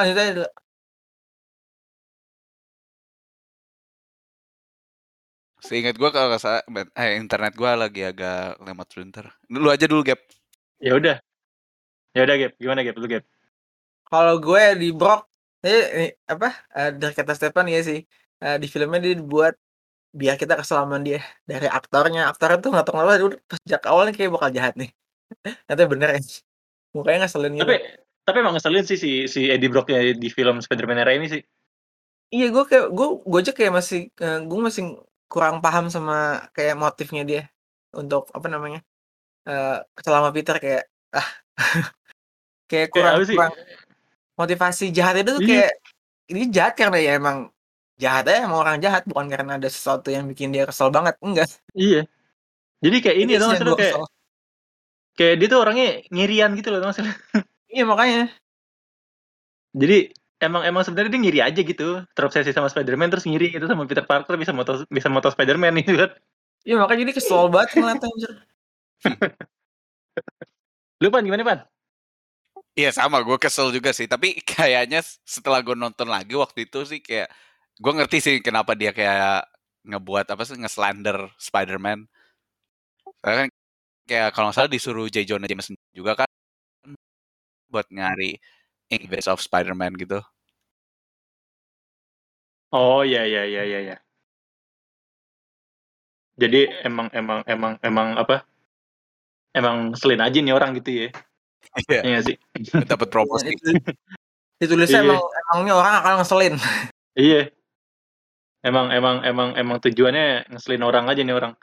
Seingat 5.68 6.00
gue 6.00 6.10
kalau 6.16 6.32
nggak 6.32 6.40
salah, 6.40 6.64
eh, 6.96 7.20
internet 7.20 7.54
gue 7.60 7.72
lagi 7.76 8.02
agak 8.08 8.56
lemot 8.64 8.88
sebentar. 8.88 9.26
Lu 9.52 9.68
aja 9.68 9.84
dulu 9.84 10.00
Gap. 10.08 10.20
Ya 10.80 10.96
udah. 10.96 11.20
Ya 12.16 12.22
udah 12.24 12.36
Gap, 12.40 12.54
gimana 12.56 12.80
Gap 12.88 12.96
lu 12.96 13.08
Gap? 13.12 13.24
Kalau 14.08 14.36
gue 14.40 14.64
di 14.80 14.90
Brock, 14.96 15.28
eh, 15.68 15.84
ini 15.92 16.08
apa? 16.24 16.56
eh, 16.72 16.90
dari 16.96 17.12
kata 17.12 17.36
Stefan 17.36 17.68
ya 17.68 17.84
sih. 17.84 18.00
eh, 18.38 18.56
di 18.62 18.68
filmnya 18.72 19.00
dia 19.04 19.14
dibuat 19.20 19.60
biar 20.16 20.40
kita 20.40 20.56
kesel 20.56 20.88
sama 20.88 20.98
dia 21.04 21.20
dari 21.44 21.68
aktornya. 21.68 22.32
Aktornya 22.32 22.58
tuh 22.64 22.72
nggak 22.72 22.86
tahu 22.88 22.94
kenapa 22.96 23.12
udah 23.20 23.40
pas 23.44 23.60
sejak 23.60 23.82
awalnya 23.92 24.14
kayak 24.16 24.32
bakal 24.32 24.50
jahat 24.56 24.74
nih. 24.80 24.90
Ternyata 25.68 25.84
bener 25.92 26.10
ya. 26.16 26.22
Mukanya 26.96 27.18
ngeselin 27.28 27.52
gitu. 27.60 27.64
Tapi 27.68 27.76
tapi 28.24 28.38
emang 28.40 28.54
ngeselin 28.56 28.86
sih 28.88 28.98
si 29.00 29.12
si 29.28 29.42
Eddie 29.52 29.68
Brocknya 29.68 30.00
di 30.16 30.30
film 30.32 30.64
Spider-Man 30.64 31.04
era 31.04 31.12
ini 31.12 31.28
sih. 31.28 31.42
Iya 32.32 32.52
gue 32.52 32.64
kayak 32.68 32.88
gue 32.92 33.08
gue 33.24 33.40
aja 33.40 33.54
kayak 33.56 33.74
masih 33.76 34.02
eh, 34.12 34.40
gue 34.44 34.60
masih 34.60 34.84
kurang 35.28 35.60
paham 35.60 35.92
sama 35.92 36.48
kayak 36.56 36.76
motifnya 36.80 37.24
dia 37.28 37.44
untuk 37.96 38.28
apa 38.32 38.48
namanya 38.48 38.80
eh 39.48 39.78
kesel 39.96 40.14
sama 40.16 40.32
Peter 40.36 40.56
kayak 40.60 40.84
ah 41.16 41.28
kayak 42.72 42.88
kurang 42.92 43.24
sih? 43.24 43.36
kurang 43.36 43.54
motivasi 44.40 44.86
jahat 44.92 45.20
itu 45.24 45.40
tuh 45.40 45.42
Iya. 45.44 45.52
kayak 45.52 45.72
ini 46.28 46.42
jahat 46.52 46.74
karena 46.76 46.98
ya 47.00 47.12
emang 47.20 47.38
jahat 47.98 48.24
aja 48.30 48.46
emang 48.46 48.60
orang 48.62 48.78
jahat 48.84 49.04
bukan 49.10 49.26
karena 49.32 49.58
ada 49.58 49.70
sesuatu 49.72 50.12
yang 50.14 50.28
bikin 50.30 50.52
dia 50.54 50.68
kesel 50.68 50.92
banget 50.94 51.16
enggak 51.24 51.48
Iya. 51.74 52.06
Jadi 52.78 52.98
kayak 53.02 53.18
ini 53.18 53.32
lu 53.66 53.74
gua 53.74 53.80
kayak 53.80 53.96
kesel. 53.98 54.06
kayak 55.18 55.36
dia 55.42 55.48
tuh 55.50 55.60
orangnya 55.66 55.88
ngirian 56.14 56.52
gitu 56.54 56.70
loh 56.70 56.80
lu? 56.86 56.92
iya 57.74 57.84
makanya 57.90 58.30
Jadi 59.78 59.98
emang 60.38 60.64
emang 60.66 60.84
sebenarnya 60.86 61.12
dia 61.18 61.22
ngiri 61.22 61.40
aja 61.42 61.62
gitu, 61.62 62.04
terobsesi 62.14 62.54
sama 62.54 62.70
Spider-Man 62.70 63.10
terus 63.10 63.26
ngiri 63.26 63.54
gitu 63.54 63.66
sama 63.66 63.84
Peter 63.90 64.06
Parker 64.06 64.38
bisa 64.38 64.54
moto 64.54 64.86
bisa 64.90 65.10
moto 65.10 65.30
Spider-Man 65.34 65.74
gitu 65.82 65.98
kan. 65.98 66.12
iya 66.68 66.76
makanya 66.82 67.08
jadi 67.08 67.14
kesel 67.18 67.48
banget 67.54 67.70
ngeliatnya 67.80 68.08
anjir 68.12 68.32
Lu 71.02 71.08
Pan 71.14 71.24
gimana 71.26 71.44
Pan? 71.46 71.60
Iya 72.78 72.90
sama, 72.94 73.22
gue 73.26 73.38
kesel 73.42 73.74
juga 73.74 73.90
sih. 73.94 74.06
Tapi 74.10 74.38
kayaknya 74.46 75.02
setelah 75.26 75.60
gue 75.66 75.74
nonton 75.78 76.08
lagi 76.10 76.34
waktu 76.38 76.66
itu 76.70 76.80
sih 76.90 77.00
kayak 77.02 77.30
gue 77.82 77.92
ngerti 77.98 78.18
sih 78.22 78.36
kenapa 78.42 78.74
dia 78.74 78.92
kayak 78.94 79.46
ngebuat 79.86 80.26
apa 80.34 80.42
sih 80.46 80.58
nge-slander 80.62 81.18
Spider-Man. 81.38 82.00
Soalnya 83.22 83.38
kan 83.46 83.50
kayak 84.10 84.28
kalau 84.34 84.46
nggak 84.50 84.58
salah 84.58 84.72
disuruh 84.72 85.06
J. 85.14 85.18
Jonah 85.30 85.50
Jameson 85.50 85.76
juga 85.94 86.12
kan 86.26 86.30
buat 87.72 87.88
nyari 87.92 88.40
Invis 88.88 89.28
of 89.28 89.44
Spider-Man 89.44 90.00
gitu. 90.00 90.24
Oh 92.72 93.04
iya 93.04 93.24
iya 93.24 93.44
iya 93.48 93.64
iya 93.64 93.80
iya. 93.84 93.98
Jadi 96.38 96.70
emang 96.86 97.08
emang 97.16 97.42
emang 97.48 97.74
emang 97.82 98.08
apa? 98.20 98.44
Emang 99.56 99.92
ngeselin 99.92 100.22
aja 100.22 100.38
nih 100.38 100.54
orang 100.54 100.76
gitu 100.78 101.08
ya. 101.08 101.10
Iya. 101.90 102.02
Iya 102.06 102.20
sih? 102.24 102.36
Dapat 102.86 103.08
promosi. 103.10 103.50
Itu- 103.52 103.82
ditulisnya 104.58 105.02
Iya. 105.02 105.08
emang 105.14 105.22
emang 105.22 105.58
ini 105.66 105.72
orang 105.74 105.94
akan 106.02 106.14
ngeselin 106.22 106.54
Iya. 107.18 107.42
Emang 108.66 108.92
emang 108.92 109.22
emang 109.24 109.50
emang 109.56 109.78
tujuannya 109.82 110.52
ngeselin 110.52 110.84
orang 110.86 111.06
aja 111.08 111.22
nih 111.24 111.36
orang. 111.36 111.54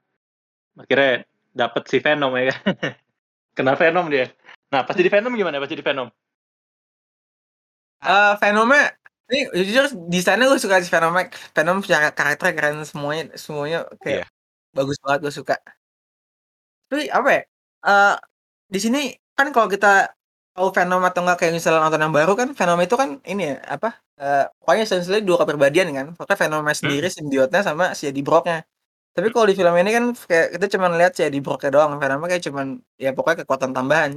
Akhirnya 0.75 1.23
dapet 1.55 1.83
si 1.87 1.99
Venom 2.03 2.33
ya 2.35 2.51
kan. 2.51 2.61
Kena 3.57 3.79
Venom 3.79 4.11
dia. 4.11 4.35
Nah, 4.75 4.83
pas 4.83 4.99
jadi 4.99 5.07
Venom 5.07 5.31
gimana? 5.39 5.63
Pas 5.63 5.71
jadi 5.71 5.85
Venom? 5.87 6.11
Eh 8.05 8.33
Venomnya 8.41 8.83
ini 9.33 9.39
jujur 9.65 9.85
desainnya 10.13 10.45
gue 10.53 10.61
suka 10.61 10.77
si 10.85 10.91
Venom 10.95 11.17
Venom 11.57 11.77
secara 11.85 12.09
karakter 12.19 12.47
keren 12.57 12.77
semuanya 12.91 13.23
semuanya 13.45 13.79
kayak 14.05 14.21
Iya. 14.21 14.25
bagus 14.77 14.97
banget 15.05 15.19
gue 15.25 15.33
suka. 15.41 15.55
Tapi 16.91 17.09
apa 17.09 17.29
ya 17.33 17.41
eh 17.85 18.15
di 18.73 18.79
sini 18.81 19.01
kan 19.37 19.49
kalau 19.55 19.69
kita 19.73 20.13
tahu 20.57 20.69
Venom 20.77 21.03
atau 21.09 21.21
enggak 21.25 21.37
kayak 21.45 21.53
misalnya 21.57 21.81
nonton 21.85 22.01
yang 22.05 22.15
baru 22.15 22.33
kan 22.41 22.49
Venom 22.57 22.79
itu 22.85 22.95
kan 23.01 23.11
ini 23.27 23.43
ya 23.53 23.57
apa 23.75 23.89
eh 24.21 24.45
pokoknya 24.63 24.83
essentially 24.87 25.21
dua 25.25 25.37
kepribadian 25.43 25.89
kan. 25.97 26.07
Pokoknya 26.17 26.39
Venomnya 26.49 26.75
sendiri 26.77 27.07
simbiotnya 27.13 27.61
sama 27.67 27.85
si 27.99 28.09
Eddie 28.11 28.25
Brocknya. 28.27 28.63
Tapi 29.17 29.29
kalau 29.35 29.47
di 29.51 29.55
film 29.59 29.75
ini 29.81 29.91
kan 29.97 30.05
kayak 30.31 30.47
kita 30.59 30.67
cuma 30.79 30.87
lihat 30.95 31.13
si 31.19 31.23
Eddie 31.27 31.43
Brocknya 31.45 31.71
doang 31.75 31.93
Venomnya 32.03 32.29
kayak 32.37 32.45
cuman 32.49 32.67
ya 33.01 33.11
pokoknya 33.17 33.39
kekuatan 33.47 33.73
tambahan. 33.77 34.13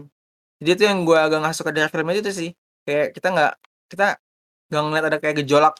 Jadi 0.61 0.71
itu 0.77 0.83
yang 0.89 0.99
gue 1.07 1.17
agak 1.19 1.37
nggak 1.43 1.55
suka 1.57 1.71
dari 1.75 1.89
film 1.93 2.07
itu 2.13 2.31
sih. 2.33 2.49
Kayak 2.87 3.15
kita 3.17 3.27
nggak 3.35 3.51
kita 3.91 4.19
nggak 4.67 4.81
ngeliat 4.83 5.05
ada 5.07 5.17
kayak 5.23 5.35
gejolak 5.43 5.75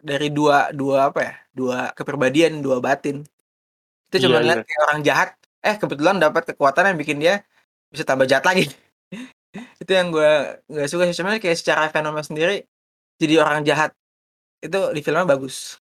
dari 0.00 0.28
dua 0.32 0.72
dua 0.72 1.12
apa 1.12 1.20
ya 1.24 1.34
dua 1.52 1.78
kepribadian 1.96 2.60
dua 2.60 2.80
batin 2.80 3.24
itu 4.12 4.16
cuma 4.28 4.40
Iya, 4.40 4.44
lihat 4.46 4.58
iya. 4.60 4.66
kayak 4.68 4.82
orang 4.88 5.00
jahat 5.04 5.28
eh 5.64 5.76
kebetulan 5.80 6.16
dapat 6.20 6.42
kekuatan 6.52 6.92
yang 6.92 6.98
bikin 7.00 7.18
dia 7.20 7.34
bisa 7.88 8.04
tambah 8.04 8.28
jahat 8.28 8.44
lagi 8.44 8.68
itu 9.82 9.92
yang 9.92 10.12
gue 10.12 10.60
nggak 10.68 10.88
suka 10.90 11.08
sih 11.08 11.16
cuman 11.20 11.40
kayak 11.40 11.56
secara 11.56 11.88
fenomena 11.88 12.24
sendiri 12.24 12.64
jadi 13.16 13.40
orang 13.40 13.64
jahat 13.64 13.96
itu 14.60 14.80
di 14.92 15.00
filmnya 15.04 15.28
bagus 15.28 15.78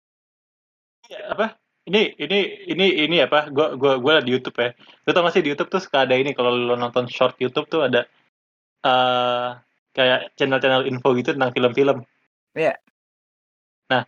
Iya, 1.08 1.20
apa? 1.34 1.56
Ini 1.88 2.20
ini 2.20 2.40
ini 2.68 2.86
ini 3.08 3.18
apa? 3.24 3.48
Gua 3.48 3.80
gua 3.80 3.96
gua 3.96 4.20
di 4.20 4.36
YouTube 4.36 4.60
ya. 4.60 4.76
Lu 5.08 5.16
tau 5.16 5.24
gak 5.24 5.40
sih 5.40 5.44
di 5.44 5.56
YouTube 5.56 5.72
tuh 5.72 5.80
suka 5.80 6.04
ada 6.04 6.20
ini 6.20 6.36
kalau 6.36 6.52
lu 6.52 6.76
nonton 6.76 7.08
short 7.08 7.40
YouTube 7.40 7.72
tuh 7.72 7.88
ada 7.88 8.04
eh 8.84 9.50
kayak 9.98 10.38
channel-channel 10.38 10.86
info 10.86 11.18
gitu 11.18 11.34
tentang 11.34 11.50
film-film. 11.50 12.06
Iya. 12.54 12.78
Nah, 13.90 14.06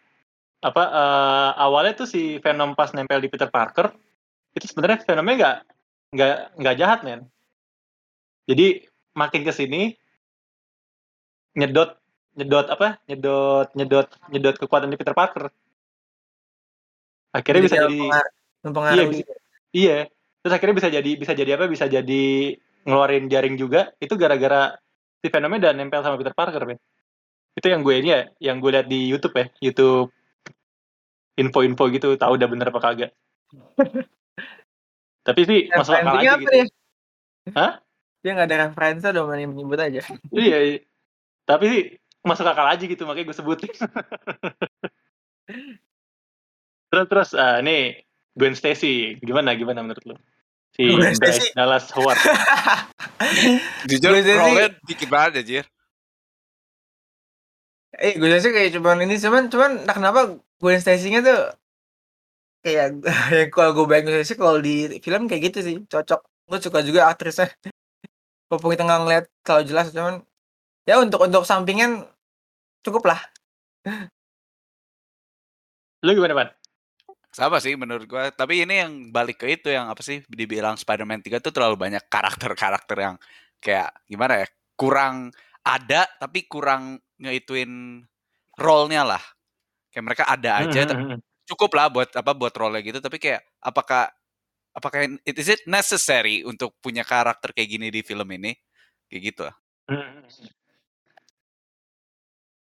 apa 0.62 0.84
eh, 0.86 1.52
awalnya 1.58 1.98
tuh 1.98 2.08
si 2.08 2.38
Venom 2.38 2.78
pas 2.78 2.94
nempel 2.94 3.18
di 3.18 3.30
Peter 3.32 3.50
Parker 3.50 3.90
itu 4.54 4.70
sebenarnya 4.70 5.02
Venomnya 5.02 5.36
nggak 5.36 5.58
nggak 6.14 6.36
nggak 6.62 6.76
jahat 6.78 7.00
men. 7.02 7.26
Jadi 8.46 8.86
makin 9.18 9.42
ke 9.42 9.50
sini 9.50 9.98
nyedot 11.58 11.98
nyedot 12.38 12.70
apa? 12.70 13.02
Nyedot 13.10 13.74
nyedot 13.74 14.08
nyedot 14.30 14.56
kekuatan 14.62 14.94
di 14.94 14.98
Peter 14.98 15.18
Parker. 15.18 15.50
Akhirnya 17.34 17.62
bisa 17.66 17.78
kayak 17.78 17.86
jadi 17.90 17.98
mempengar- 17.98 18.34
mempengaruhi 18.66 19.22
bisa- 19.26 19.38
Iya. 19.70 19.98
Terus 20.40 20.54
akhirnya 20.56 20.76
bisa 20.82 20.90
jadi 20.90 21.12
bisa 21.18 21.34
jadi 21.38 21.52
apa? 21.58 21.66
Bisa 21.70 21.86
jadi 21.86 22.26
ngeluarin 22.86 23.26
jaring 23.30 23.56
juga. 23.58 23.94
Itu 24.02 24.18
gara-gara 24.18 24.74
si 25.20 25.28
Venomnya 25.28 25.70
udah 25.70 25.72
nempel 25.76 26.02
sama 26.02 26.16
Peter 26.16 26.36
Parker, 26.36 26.64
men. 26.64 26.80
Itu 27.56 27.68
yang 27.68 27.84
gue 27.84 27.96
ini 28.00 28.10
ya, 28.12 28.22
yang 28.40 28.64
gue 28.64 28.72
lihat 28.72 28.88
di 28.88 29.10
YouTube 29.12 29.36
ya, 29.36 29.46
YouTube 29.60 30.12
info-info 31.40 31.84
gitu, 31.92 32.16
tahu 32.20 32.36
udah 32.36 32.48
bener 32.48 32.68
apa 32.72 32.80
kagak. 32.80 33.12
Tapi 35.28 35.42
sih 35.46 35.60
masuk 35.72 35.94
akal 35.94 36.16
Referensinya 36.16 36.32
aja 36.32 36.42
gitu. 36.42 36.52
dia? 36.52 36.66
Hah? 37.56 37.74
dia 38.20 38.36
nggak 38.36 38.48
ada 38.52 38.58
referensi 38.68 39.06
udah 39.08 39.24
main 39.32 39.48
menyebut 39.48 39.80
aja 39.80 40.04
Iya, 40.36 40.58
iya. 40.60 40.80
Tapi 41.48 41.66
sih 41.72 41.84
masuk 42.22 42.46
akal 42.46 42.68
aja 42.68 42.84
gitu, 42.84 43.08
makanya 43.08 43.32
gue 43.32 43.38
sebutin. 43.38 43.72
terus 46.92 47.06
terus 47.10 47.30
ah, 47.34 47.64
ini 47.64 47.96
Gwen 48.36 48.54
Stacy, 48.54 49.18
gimana 49.24 49.56
gimana 49.56 49.82
menurut 49.82 50.04
lo? 50.06 50.16
Si 50.80 50.96
Bryce. 50.96 51.52
Dallas 51.52 51.92
Howard. 51.92 52.16
Jujur 53.92 54.16
Gue 54.16 54.24
sih- 54.24 54.32
role 54.34 54.72
dikit 54.88 55.10
banget 55.12 55.44
aja. 55.44 55.62
eh 58.00 58.16
gue 58.16 58.32
sih 58.40 58.54
kayak 58.56 58.80
cuman 58.80 59.04
ini 59.04 59.20
cuman 59.20 59.52
cuman 59.52 59.84
entah 59.84 59.92
kenapa 59.92 60.20
Gwen 60.56 60.80
Stacy-nya 60.80 61.20
tuh 61.20 61.52
kayak 62.64 63.04
yang 63.36 63.50
kalau 63.52 63.76
gue 63.76 63.86
bayangin 63.86 64.24
Stacy 64.24 64.40
kalau 64.40 64.56
di 64.58 65.04
film 65.04 65.28
kayak 65.28 65.52
gitu 65.52 65.60
sih 65.60 65.76
cocok 65.84 66.22
gue 66.48 66.60
suka 66.64 66.80
juga 66.80 67.12
aktrisnya 67.12 67.52
walaupun 68.48 68.72
kita 68.72 68.88
nggak 68.88 69.02
ngeliat 69.04 69.26
kalau 69.44 69.68
jelas 69.68 69.92
cuman 69.92 70.24
ya 70.88 70.96
untuk 70.96 71.20
untuk 71.20 71.44
sampingan 71.44 72.08
cukup 72.80 73.04
lah 73.04 73.20
Lu 76.00 76.16
gimana, 76.16 76.32
Pan? 76.32 76.50
Sama 77.30 77.62
sih 77.62 77.78
menurut 77.78 78.10
gua. 78.10 78.34
Tapi 78.34 78.66
ini 78.66 78.82
yang 78.82 78.92
balik 79.14 79.46
ke 79.46 79.54
itu 79.54 79.70
yang 79.70 79.86
apa 79.90 80.02
sih 80.02 80.26
dibilang 80.26 80.76
Spider-Man 80.76 81.22
3 81.22 81.38
tuh 81.38 81.54
terlalu 81.54 81.78
banyak 81.78 82.02
karakter-karakter 82.10 82.98
yang 82.98 83.16
kayak 83.62 83.94
gimana 84.10 84.42
ya? 84.42 84.48
Kurang 84.74 85.30
ada 85.62 86.10
tapi 86.18 86.50
kurang 86.50 86.98
ngeituin 87.22 88.02
role-nya 88.58 89.06
lah. 89.06 89.24
Kayak 89.94 90.06
mereka 90.06 90.24
ada 90.26 90.52
aja 90.66 90.82
tapi 90.90 91.02
Hmm, 91.06 91.12
hmm, 91.18 91.22
cukup 91.50 91.72
lah 91.78 91.88
buat 91.90 92.10
apa 92.14 92.32
buat 92.38 92.54
role 92.54 92.78
gitu 92.86 93.02
tapi 93.02 93.18
kayak 93.18 93.42
apakah 93.62 94.10
apakah 94.74 95.10
it 95.26 95.36
is 95.38 95.50
it 95.50 95.62
necessary 95.66 96.46
untuk 96.46 96.78
punya 96.82 97.02
karakter 97.06 97.54
kayak 97.54 97.70
gini 97.70 97.88
di 97.94 98.02
film 98.02 98.26
ini? 98.34 98.58
Kayak 99.10 99.22
gitu 99.34 99.42
lah. 99.46 99.56
hmm, 99.90 100.02
hmm. 100.02 100.50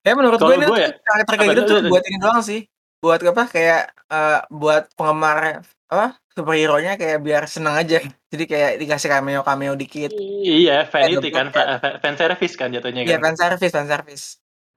ya 0.06 0.14
menurut 0.14 0.40
gue 0.40 0.56
ini 0.56 0.66
gue 0.66 0.70
tuh 0.70 0.82
ya, 0.82 0.90
karakter 1.02 1.34
kayak 1.36 1.50
gitu 1.52 1.62
tuh 1.68 1.80
buat 1.90 2.06
ini 2.06 2.18
doang 2.22 2.42
sih 2.46 2.62
buat 2.98 3.20
apa 3.22 3.44
kayak 3.50 3.82
eh, 4.10 4.40
buat 4.50 4.90
penggemar 4.98 5.62
apa 5.88 6.20
superhero-nya 6.34 7.00
kayak 7.00 7.20
biar 7.24 7.44
seneng 7.50 7.78
aja. 7.78 7.98
Jadi 8.30 8.44
kayak 8.46 8.72
dikasih 8.84 9.10
cameo-cameo 9.10 9.74
dikit. 9.80 10.12
Iya, 10.44 10.84
vanity 10.92 11.30
Eh, 11.30 11.34
kan, 11.34 11.48
goblok 11.50 11.56
fa- 11.56 11.80
fa- 11.80 11.98
fan 12.04 12.16
service 12.20 12.54
kan 12.60 12.70
jatuhnya 12.70 13.02
Iya, 13.08 13.18
kan. 13.18 13.32
fan 13.32 13.38
service, 13.40 13.74
fan 13.74 13.88
service. 13.88 14.26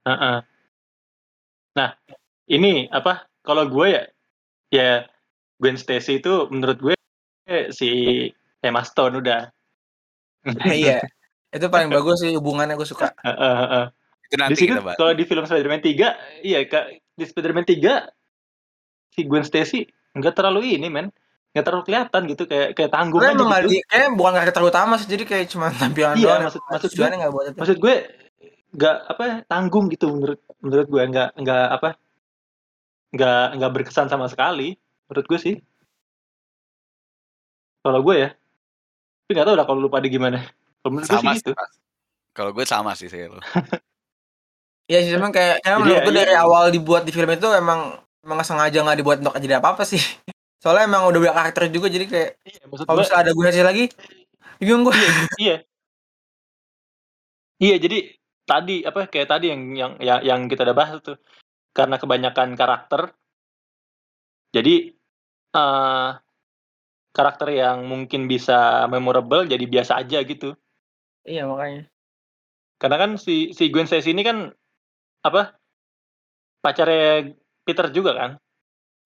Heeh. 0.07 0.37
Nah, 1.77 1.89
ini 2.49 2.87
apa? 2.89 3.27
Kalau 3.41 3.65
gue 3.67 3.87
ya, 3.91 4.03
ya 4.71 4.89
Gwen 5.61 5.77
Stacy 5.77 6.21
itu 6.21 6.47
menurut 6.49 6.77
gue 6.79 6.93
si 7.73 7.89
Emma 8.61 8.81
Stone 8.85 9.19
udah. 9.21 9.49
Iya. 10.73 11.01
Itu 11.51 11.67
paling 11.67 11.91
bagus 11.91 12.23
sih 12.23 12.31
hubungannya 12.39 12.79
gue 12.79 12.87
suka. 12.87 13.11
Heeh, 13.21 13.55
heeh. 13.67 13.85
Itu 14.31 14.35
Di 14.35 14.41
nanti 14.41 14.55
situ 14.63 14.73
kita 14.73 14.81
bahas. 14.81 14.97
kalau 14.97 15.13
di 15.13 15.23
film 15.27 15.43
Spider-Man 15.43 15.83
3, 15.83 16.15
iya 16.39 16.63
Kak, 16.63 16.85
di 17.21 17.29
Spider-Man 17.29 17.63
3 17.63 18.09
si 19.11 19.21
Gwen 19.23 19.43
Stacy 19.43 19.85
nggak 20.11 20.33
terlalu 20.33 20.73
ini, 20.73 20.89
men. 20.89 21.13
Nggak 21.51 21.63
terlalu 21.63 21.83
kelihatan 21.85 22.21
gitu 22.25 22.43
kayak 22.45 22.73
kayak 22.73 22.89
tanggung 22.89 23.19
aja 23.19 23.35
gitu. 23.35 23.69
di- 23.69 23.83
kayak 23.85 24.09
bukan 24.11 24.33
karakter 24.33 24.63
utama 24.63 24.95
sih, 24.95 25.05
jadi 25.05 25.23
kayak 25.23 25.45
cuma 25.47 25.67
tampilan 25.69 26.15
Iya, 26.15 26.25
doang. 26.25 26.41
maksud- 26.47 26.63
maksud 26.65 26.89
gue- 26.91 27.07
nggak 27.11 27.31
buat 27.31 27.45
itu. 27.45 27.57
Maksud 27.59 27.77
gue 27.77 27.95
nggak 28.71 28.95
apa 29.05 29.21
ya, 29.21 29.35
tanggung 29.45 29.85
gitu 29.87 30.07
menurut 30.09 30.39
menurut 30.57 30.87
gue 30.87 31.03
nggak 31.05 31.29
nggak 31.37 31.65
apa 31.71 31.89
nggak 33.11 33.45
nggak 33.53 33.71
berkesan 33.73 34.07
sama 34.07 34.25
sekali 34.25 34.79
menurut 35.05 35.25
gue 35.27 35.39
sih 35.41 35.55
kalau 37.81 37.99
gue 37.99 38.15
ya 38.15 38.29
tapi 38.31 39.31
nggak 39.33 39.43
tahu 39.43 39.55
lah 39.57 39.65
kalau 39.65 39.79
lu 39.79 39.89
pada 39.89 40.07
gimana 40.07 40.39
kalau 40.79 40.91
menurut 40.95 41.03
gue 41.05 41.19
Sama 41.19 41.31
sih 41.33 41.35
sih. 41.35 41.51
gitu. 41.51 41.53
Kalau 42.31 42.51
gue 42.55 42.63
sama 42.63 42.91
sih 42.95 43.11
sih 43.11 43.27
lo. 43.27 43.43
Iya 44.91 44.99
sih, 45.07 45.11
emang 45.15 45.31
kayak 45.31 45.63
Jadi 45.63 45.75
menurut 45.79 45.95
ya, 45.95 46.03
gue 46.03 46.11
iya. 46.11 46.19
dari 46.27 46.33
awal 46.35 46.63
dibuat 46.67 47.07
di 47.07 47.15
film 47.15 47.31
itu 47.31 47.47
emang 47.55 47.95
emang 48.27 48.43
sengaja 48.43 48.83
nggak 48.83 48.99
dibuat 48.99 49.17
untuk 49.23 49.39
jadi 49.39 49.63
apa 49.63 49.79
apa 49.79 49.83
sih. 49.87 50.03
Soalnya 50.61 50.91
emang 50.91 51.07
udah 51.07 51.19
banyak 51.23 51.35
karakter 51.39 51.63
juga 51.71 51.87
jadi 51.87 52.05
kayak 52.11 52.29
iya 52.43 52.59
kalau 52.67 52.99
gue 52.99 53.03
misalnya 53.07 53.23
ada 53.23 53.31
gue 53.31 53.47
sih 53.55 53.63
lagi, 53.63 53.83
bingung 54.59 54.83
gue. 54.83 54.95
iya 55.39 55.63
iya 57.63 57.75
jadi 57.79 57.97
tadi 58.43 58.83
apa 58.83 59.07
kayak 59.07 59.27
tadi 59.31 59.45
yang 59.53 59.61
yang 59.79 59.91
yang, 60.03 60.19
yang 60.27 60.39
kita 60.51 60.67
udah 60.67 60.75
bahas 60.75 60.99
tuh 60.99 61.15
karena 61.71 61.95
kebanyakan 61.95 62.59
karakter 62.59 63.15
jadi 64.51 64.91
eh 65.55 66.09
karakter 67.15 67.47
yang 67.55 67.87
mungkin 67.87 68.27
bisa 68.27 68.85
memorable 68.91 69.47
jadi 69.47 69.63
biasa 69.65 70.03
aja 70.03 70.19
gitu 70.27 70.51
iya 71.23 71.47
makanya. 71.47 71.87
Karena 72.81 72.97
kan 72.97 73.11
si 73.21 73.53
si 73.53 73.69
Gwen 73.69 73.85
Stacy 73.85 74.09
ini 74.17 74.25
kan 74.25 74.49
apa 75.21 75.55
pacarnya 76.61 77.33
Peter 77.65 77.87
juga 77.93 78.11
kan? 78.17 78.31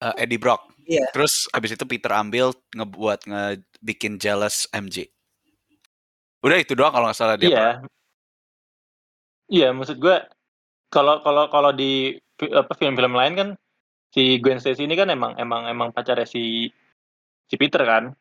Eh, 0.00 0.24
Eddie 0.24 0.40
Brock. 0.40 0.68
Iya. 0.86 1.10
Terus 1.10 1.50
abis 1.50 1.74
itu 1.74 1.84
Peter 1.88 2.12
ambil 2.14 2.54
ngebuat 2.76 3.26
ngebikin 3.26 4.20
jealous 4.20 4.70
MJ. 4.70 5.08
Udah 6.44 6.56
itu 6.62 6.78
doang 6.78 6.94
kalau 6.94 7.10
nggak 7.10 7.18
salah 7.18 7.36
dia. 7.36 7.48
iya. 7.50 7.68
Iya, 9.46 9.68
maksud 9.70 10.02
gue 10.02 10.16
kalau 10.90 11.22
kalau 11.22 11.46
kalau 11.50 11.70
di 11.70 12.18
apa 12.50 12.72
film-film 12.74 13.14
lain 13.14 13.34
kan 13.34 13.48
si 14.10 14.42
Gwen 14.42 14.58
Stacy 14.58 14.86
ini 14.86 14.98
kan 14.98 15.06
emang 15.10 15.38
emang 15.38 15.70
emang 15.70 15.88
pacarnya 15.94 16.26
si 16.26 16.70
si 17.46 17.54
Peter 17.54 17.82
kan. 17.82 18.14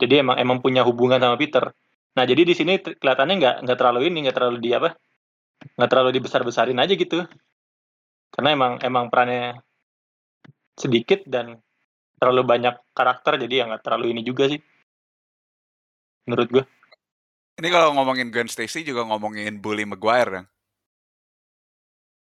Jadi 0.00 0.20
emang 0.20 0.36
emang 0.36 0.58
punya 0.60 0.84
hubungan 0.84 1.20
sama 1.20 1.36
Peter. 1.40 1.72
Nah, 2.16 2.24
jadi 2.26 2.42
di 2.42 2.54
sini 2.56 2.80
kelihatannya 2.80 3.34
nggak 3.38 3.56
nggak 3.64 3.78
terlalu 3.78 4.10
ini, 4.10 4.28
nggak 4.28 4.36
terlalu 4.36 4.58
di 4.60 4.70
apa? 4.76 4.92
Nggak 5.76 5.90
terlalu 5.90 6.10
dibesar-besarin 6.16 6.78
aja 6.80 6.94
gitu. 6.96 7.24
Karena 8.30 8.54
emang 8.54 8.72
emang 8.80 9.12
perannya 9.12 9.60
sedikit 10.78 11.20
dan 11.28 11.60
terlalu 12.16 12.42
banyak 12.44 12.74
karakter 12.96 13.40
jadi 13.40 13.64
ya 13.64 13.64
nggak 13.68 13.84
terlalu 13.84 14.16
ini 14.16 14.22
juga 14.24 14.48
sih. 14.48 14.60
Menurut 16.28 16.48
gue. 16.48 16.64
Ini 17.60 17.68
kalau 17.68 17.92
ngomongin 17.92 18.32
Gwen 18.32 18.48
Stacy 18.48 18.86
juga 18.86 19.04
ngomongin 19.04 19.60
Bully 19.60 19.84
Maguire 19.84 20.30
kan. 20.40 20.44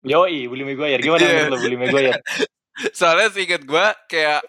Yoi, 0.02 0.46
Bully 0.50 0.64
Maguire. 0.66 1.02
Gimana 1.02 1.22
Iya. 1.22 1.30
menurut 1.30 1.50
lo 1.50 1.58
Bully 1.62 1.78
Maguire? 1.78 2.18
Soalnya 2.98 3.30
seinget 3.30 3.62
gue 3.66 3.86
kayak 4.06 4.42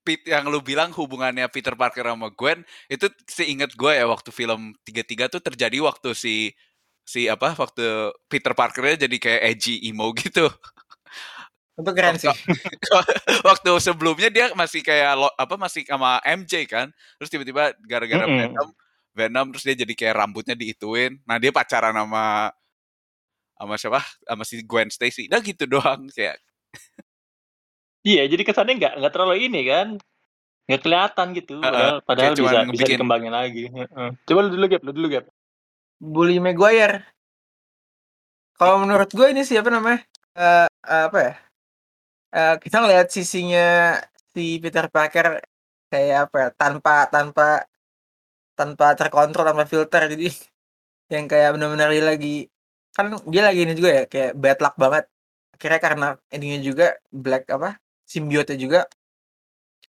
Pete 0.00 0.32
yang 0.32 0.48
lu 0.48 0.64
bilang 0.64 0.92
hubungannya 0.96 1.44
Peter 1.52 1.76
Parker 1.76 2.08
sama 2.08 2.32
Gwen 2.32 2.64
itu 2.88 3.04
seinget 3.28 3.76
gue 3.76 3.92
ya 3.92 4.08
waktu 4.08 4.32
film 4.32 4.72
33 4.84 5.28
tuh 5.28 5.40
terjadi 5.44 5.76
waktu 5.84 6.16
si 6.16 6.56
si 7.04 7.26
apa 7.26 7.52
waktu 7.58 8.14
Peter 8.30 8.54
Parkernya 8.54 9.06
jadi 9.08 9.16
kayak 9.18 9.42
edgy 9.54 9.82
emo 9.90 10.14
gitu. 10.22 10.46
Itu 11.80 11.90
keren 11.96 12.20
sih. 12.20 12.28
waktu 13.48 13.70
sebelumnya 13.80 14.28
dia 14.28 14.52
masih 14.52 14.84
kayak 14.84 15.16
lo- 15.16 15.36
apa 15.36 15.54
masih 15.56 15.88
sama 15.88 16.20
MJ 16.22 16.68
kan. 16.68 16.92
Terus 17.16 17.30
tiba-tiba 17.32 17.72
gara-gara 17.88 18.24
Mm-mm. 18.28 18.38
Venom 18.38 18.68
Venom 19.10 19.46
terus 19.50 19.64
dia 19.66 19.76
jadi 19.82 19.94
kayak 19.96 20.14
rambutnya 20.22 20.54
diituin. 20.54 21.18
Nah, 21.26 21.40
dia 21.42 21.50
pacaran 21.50 21.96
sama 21.96 22.54
sama 23.60 23.74
siapa? 23.76 24.00
Sama 24.24 24.42
si 24.46 24.62
Gwen 24.64 24.88
Stacy. 24.88 25.28
Nah 25.28 25.40
gitu 25.42 25.66
doang 25.66 26.08
kayak 26.12 26.38
Iya, 28.00 28.24
jadi 28.32 28.42
kesannya 28.48 28.80
nggak 28.80 28.94
nggak 28.96 29.12
terlalu 29.12 29.44
ini 29.44 29.60
kan, 29.68 30.00
nggak 30.64 30.80
kelihatan 30.80 31.26
gitu. 31.36 31.60
Heeh, 31.60 32.00
Padahal, 32.00 32.32
padahal 32.32 32.32
bisa 32.32 32.58
bisa 32.72 32.84
dikembangin 32.88 33.28
lagi. 33.28 33.68
Heeh. 33.68 34.08
Coba 34.24 34.40
lu 34.48 34.56
dulu 34.56 34.64
Gap, 34.72 34.82
lu 34.88 34.92
dulu 34.96 35.08
Gap. 35.12 35.24
Bully 36.00 36.40
Maguire. 36.40 37.04
Kalau 38.56 38.76
menurut 38.80 39.08
gue 39.12 39.26
ini 39.32 39.44
sih 39.44 39.56
apa 39.60 39.70
namanya? 39.72 40.00
Eh 40.36 40.66
eh, 40.68 41.02
apa 41.08 41.18
ya? 41.20 41.32
Eh 42.36 42.54
kita 42.62 42.76
ngelihat 42.80 43.06
sisinya 43.12 43.98
si 44.32 44.58
Peter 44.62 44.86
Parker 44.88 45.40
kayak 45.92 46.16
apa 46.28 46.36
ya? 46.42 46.48
Tanpa 46.56 46.94
tanpa 47.12 47.64
tanpa 48.58 48.86
terkontrol 48.92 49.44
tanpa 49.48 49.64
filter 49.64 50.02
jadi 50.12 50.28
yang 51.14 51.26
kayak 51.30 51.56
benar-benar 51.56 51.88
dia 51.90 52.04
lagi 52.04 52.36
kan 52.96 53.06
dia 53.30 53.42
lagi 53.46 53.60
ini 53.64 53.72
juga 53.78 53.90
ya 54.02 54.04
kayak 54.10 54.32
bad 54.36 54.58
luck 54.60 54.74
banget 54.76 55.04
akhirnya 55.54 55.80
karena 55.80 56.06
endingnya 56.28 56.60
juga 56.60 56.86
black 57.08 57.44
apa 57.48 57.78
simbiote 58.04 58.54
juga 58.60 58.84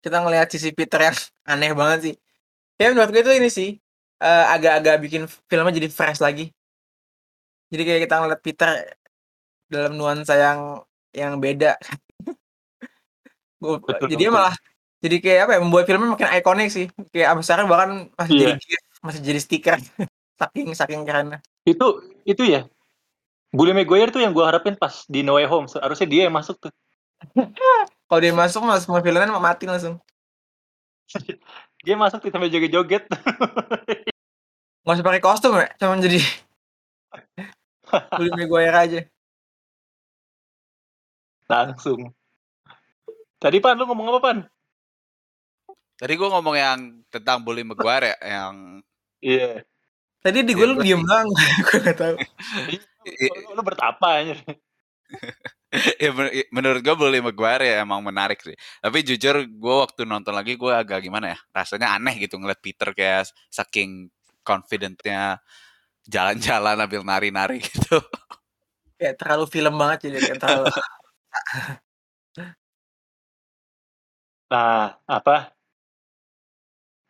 kita 0.04 0.16
ngelihat 0.20 0.48
sisi 0.52 0.70
Peter 0.76 1.00
yang 1.00 1.16
aneh 1.50 1.72
banget 1.72 1.98
sih 2.04 2.14
kayak 2.76 2.90
menurut 2.96 3.10
gue 3.14 3.22
itu 3.24 3.32
ini 3.36 3.48
sih 3.50 3.70
eh, 4.20 4.44
agak-agak 4.54 4.96
bikin 5.00 5.22
filmnya 5.48 5.74
jadi 5.74 5.88
fresh 5.88 6.20
lagi 6.20 6.52
jadi 7.70 7.82
kayak 7.86 8.00
kita 8.06 8.14
ngeliat 8.20 8.40
Peter 8.42 8.68
dalam 9.66 9.94
nuansa 9.96 10.34
yang 10.34 10.60
yang 11.10 11.38
beda 11.38 11.74
Betul, 13.60 14.08
jadi 14.08 14.24
betul. 14.28 14.34
malah 14.34 14.54
jadi 15.00 15.16
kayak 15.20 15.40
apa 15.44 15.52
ya 15.56 15.60
membuat 15.60 15.84
filmnya 15.84 16.08
makin 16.12 16.28
ikonik 16.32 16.68
sih 16.72 16.86
kayak 17.12 17.28
sampai 17.32 17.44
sekarang 17.44 17.66
bahkan 17.68 17.90
masih 18.16 18.32
Iya. 18.36 18.46
jadi 18.56 18.76
masih 19.00 19.20
jadi 19.20 19.40
stiker 19.40 19.76
saking 20.40 20.68
saking 20.72 21.02
kerennya 21.04 21.38
Itu 21.68 22.00
itu 22.24 22.40
ya. 22.44 22.64
Bully 23.52 23.76
Maguire 23.76 24.08
tuh 24.08 24.22
yang 24.24 24.32
gua 24.32 24.48
harapin 24.48 24.78
pas 24.78 25.04
di 25.10 25.20
No 25.20 25.34
Way 25.36 25.44
Home. 25.50 25.66
Harusnya 25.68 26.06
dia 26.08 26.22
yang 26.30 26.32
masuk 26.32 26.56
tuh. 26.56 26.72
kalau 28.08 28.20
dia 28.22 28.32
masuk 28.32 28.64
mas 28.64 28.88
semua 28.88 29.04
filmnya 29.04 29.28
mau 29.28 29.42
mati 29.44 29.68
langsung 29.68 30.00
Dia 31.84 31.96
masuk 32.00 32.24
tuh 32.24 32.30
sambil 32.32 32.48
joget-joget. 32.48 33.04
Nggak 34.82 34.94
usah 34.96 35.06
pakai 35.06 35.22
kostum 35.22 35.54
ya 35.60 35.68
cuma 35.76 35.98
jadi 35.98 36.20
Bully 38.18 38.30
Maguire 38.34 38.76
aja 38.76 39.00
Langsung. 41.50 42.14
Tadi 43.42 43.58
Pan, 43.58 43.74
lu 43.74 43.90
ngomong 43.90 44.06
apa 44.14 44.20
Pan? 44.22 44.38
Tadi 45.98 46.12
gue 46.14 46.28
ngomong 46.30 46.54
yang 46.54 46.78
tentang 47.10 47.42
Bully 47.42 47.66
Maguire 47.66 48.14
ya, 48.14 48.16
yang 48.38 48.54
Iya. 49.20 49.66
tadi 50.22 50.46
di 50.46 50.54
Iya, 50.54 50.58
gue 50.62 50.66
lu 50.70 50.74
gua 50.78 50.84
diem 50.86 51.02
doang 51.02 51.28
gue 51.66 51.76
nggak 51.82 51.96
tahu 51.98 52.14
Lu, 53.10 53.58
lu 53.58 53.62
bertapa 53.66 54.08
aja. 54.22 54.36
ya, 56.04 56.10
men- 56.14 56.48
menurut 56.54 56.80
gue 56.86 56.94
Bully 56.94 57.18
Maguire 57.18 57.66
ya 57.66 57.76
emang 57.82 57.98
menarik 58.06 58.38
sih. 58.40 58.54
Tapi 58.78 59.02
jujur 59.02 59.42
gue 59.44 59.74
waktu 59.82 60.06
nonton 60.06 60.32
lagi 60.38 60.54
gue 60.54 60.70
agak 60.72 61.02
gimana 61.02 61.34
ya, 61.34 61.38
rasanya 61.50 61.98
aneh 61.98 62.14
gitu 62.22 62.38
ngeliat 62.38 62.62
Peter 62.62 62.94
kayak 62.94 63.26
saking 63.50 64.06
confidentnya 64.42 65.38
jalan-jalan 66.08 66.80
sambil 66.80 67.02
nari-nari 67.04 67.60
gitu. 67.64 68.00
kayak 69.00 69.16
terlalu 69.16 69.44
film 69.48 69.74
banget 69.80 70.10
jadi 70.10 70.18
kayak 70.20 70.40
terlalu 70.40 70.66
Nah, 74.50 74.98
apa? 75.06 75.54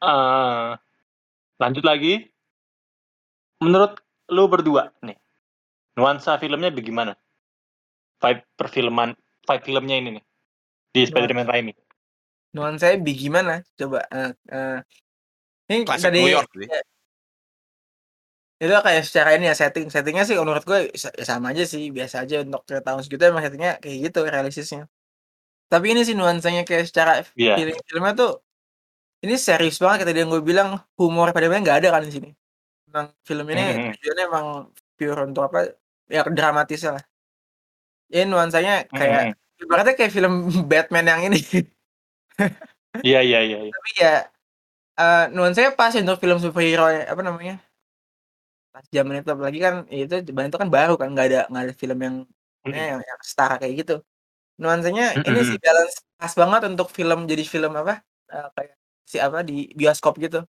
Eh, 0.05 0.71
lanjut 1.57 1.85
lagi. 1.89 2.29
Menurut 3.65 3.97
lu 4.29 4.45
berdua 4.45 4.93
nih, 5.01 5.17
nuansa 5.97 6.37
filmnya 6.37 6.69
bagaimana? 6.69 7.17
Vibe 8.21 8.45
perfilman, 8.61 9.17
vibe 9.49 9.65
filmnya 9.65 9.97
ini 9.97 10.21
nih 10.21 10.25
di 10.91 11.01
Spider-Man 11.07 11.49
Raimi. 11.49 11.73
nuansa 12.51 12.91
saya 12.91 12.99
gimana 12.99 13.63
coba 13.79 14.03
eh, 14.11 14.35
eh, 14.51 14.79
ini 15.71 15.87
Klasik 15.87 16.11
tadi 16.11 16.19
New 16.19 16.35
York 16.35 16.51
sih. 16.51 16.67
Itu 18.61 18.69
kayak 18.87 19.03
secara 19.09 19.29
ini 19.41 19.49
ya 19.49 19.57
setting 19.57 19.89
settingnya 19.89 20.25
sih 20.29 20.37
menurut 20.37 20.65
gue 20.69 20.93
ya 20.93 21.25
sama 21.25 21.51
aja 21.57 21.65
sih 21.65 21.89
biasa 21.89 22.29
aja 22.29 22.45
untuk 22.45 22.61
tahun 22.69 23.01
segitu 23.01 23.23
emang 23.33 23.41
settingnya 23.41 23.81
kayak 23.81 23.97
gitu 24.13 24.19
realistisnya 24.29 24.85
tapi 25.73 25.97
ini 25.97 26.05
sih 26.05 26.13
nuansanya 26.19 26.63
kayak 26.69 26.85
secara 26.91 27.13
Iya. 27.41 27.57
feeling 27.57 27.79
filmnya 27.89 28.13
tuh 28.21 28.31
ini 29.25 29.35
serius 29.41 29.77
banget 29.81 30.05
kayak 30.05 30.09
tadi 30.13 30.19
yang 30.25 30.31
gue 30.33 30.43
bilang 30.45 30.69
humor 31.01 31.29
Spider-Man 31.33 31.61
nggak 31.65 31.79
ada 31.85 31.89
kan 31.93 32.03
di 32.05 32.13
sini. 32.13 32.29
Emang 32.89 33.07
film 33.23 33.47
ini 33.53 33.63
Mhm. 33.63 33.91
tujuannya 34.01 34.25
emang 34.33 34.47
pure 34.97 35.21
untuk 35.29 35.43
apa? 35.47 35.59
Ya 36.09 36.25
dramatis 36.27 36.81
lah. 36.89 37.01
Ya 38.09 38.25
nuansanya 38.27 38.89
kayak 38.91 39.37
ibaratnya 39.61 39.95
kayak 39.95 40.11
film 40.13 40.33
Batman 40.73 41.07
yang 41.07 41.21
ini. 41.31 41.39
Iya 43.07 43.21
iya 43.23 43.39
iya. 43.45 43.59
iya. 43.69 43.73
Tapi 43.73 43.91
ya 44.01 44.15
eh 44.99 45.25
nuansanya 45.37 45.71
pas 45.79 45.93
untuk 45.95 46.17
film 46.19 46.41
superhero 46.43 46.89
apa 46.89 47.23
namanya? 47.23 47.61
Pas 48.75 48.87
zaman 48.95 49.19
itu 49.19 49.31
apalagi 49.35 49.59
kan 49.59 49.75
ya 49.91 50.07
itu 50.07 50.15
zaman 50.31 50.47
itu 50.47 50.59
kan 50.63 50.71
baru 50.71 50.95
kan 50.95 51.09
nggak 51.11 51.27
ada 51.27 51.41
nggak 51.51 51.65
ada 51.67 51.75
film 51.75 51.99
yang 52.07 52.17
Mhm. 52.61 52.77
yang, 52.77 53.01
yang 53.03 53.21
setara 53.25 53.55
kayak 53.59 53.75
gitu. 53.83 53.95
Nuansanya 54.63 55.05
ini 55.27 55.41
Mhm. 55.43 55.49
sih 55.49 55.59
balance 55.65 55.95
pas 56.21 56.33
banget 56.41 56.61
untuk 56.71 56.89
film 56.93 57.19
jadi 57.31 57.45
film 57.47 57.73
apa? 57.77 57.95
eh, 58.31 58.49
kayak 58.55 58.75
si 59.11 59.17
apa 59.19 59.39
di 59.43 59.75
bioskop 59.75 60.15
gitu. 60.23 60.47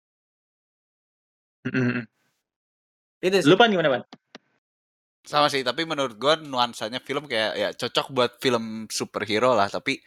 Mhm. 1.66 2.08
Itu 3.24 3.36
sih. 3.44 3.48
Lu 3.52 3.60
pan 3.60 3.68
gimana 3.72 3.92
pan? 3.92 4.04
Sama 5.28 5.52
sih, 5.52 5.62
tapi 5.62 5.84
menurut 5.84 6.16
gua 6.16 6.40
nuansanya 6.40 7.04
film 7.04 7.28
kayak 7.28 7.52
ya 7.60 7.70
cocok 7.76 8.08
buat 8.16 8.32
film 8.40 8.88
superhero 8.90 9.52
lah, 9.52 9.68
tapi 9.68 10.00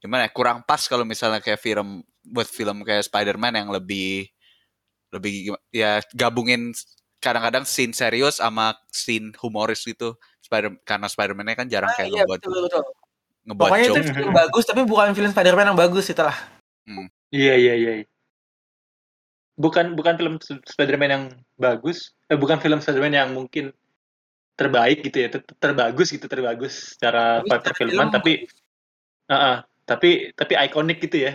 gimana 0.00 0.26
ya, 0.26 0.30
kurang 0.32 0.64
pas 0.64 0.80
kalau 0.88 1.04
misalnya 1.04 1.40
kayak 1.44 1.60
film 1.60 2.00
buat 2.24 2.48
film 2.48 2.80
kayak 2.82 3.04
Spider-Man 3.08 3.54
yang 3.60 3.68
lebih 3.72 4.28
lebih 5.14 5.54
ya 5.70 6.00
gabungin 6.16 6.72
kadang-kadang 7.24 7.64
scene 7.64 7.96
serius 7.96 8.36
sama 8.44 8.76
scene 8.92 9.32
humoris 9.40 9.80
gitu. 9.80 10.12
Spider 10.44 10.76
karena 10.84 11.08
Spider-Man-nya 11.08 11.56
kan 11.56 11.66
jarang 11.72 11.88
Ah, 11.88 11.96
kayak 11.96 12.08
iya 12.12 12.22
ngebuat 12.28 12.40
betul 12.44 12.60
betul. 12.68 12.82
ngebuat 13.48 13.68
Pokoknya 13.72 13.86
itu 13.88 14.00
film 14.12 14.32
bagus 14.36 14.64
tapi 14.68 14.80
bukan 14.84 15.08
film 15.16 15.30
Spider-Man 15.32 15.66
yang 15.72 15.78
bagus 15.80 16.04
itulah. 16.12 16.36
Iya 17.32 17.54
iya 17.56 17.74
iya. 17.80 17.92
Bukan 19.56 19.96
bukan 19.96 20.20
film 20.20 20.34
Spider-Man 20.44 21.10
yang 21.10 21.24
bagus, 21.56 22.12
eh, 22.28 22.36
bukan 22.36 22.60
film 22.60 22.84
Spider-Man 22.84 23.16
yang 23.16 23.30
mungkin 23.32 23.72
terbaik 24.54 25.02
gitu 25.02 25.24
ya, 25.24 25.28
ter- 25.32 25.46
terbagus 25.58 26.12
gitu, 26.14 26.28
terbagus 26.30 26.94
secara 26.94 27.40
Tapi 27.42 27.48
secara 27.48 27.62
perfilman, 27.64 27.90
film 27.90 28.08
tapi 28.12 28.32
Ah, 29.24 29.34
ah. 29.34 29.56
tapi 29.88 30.30
tapi 30.36 30.52
ikonik 30.60 31.00
gitu 31.00 31.24
ya. 31.24 31.32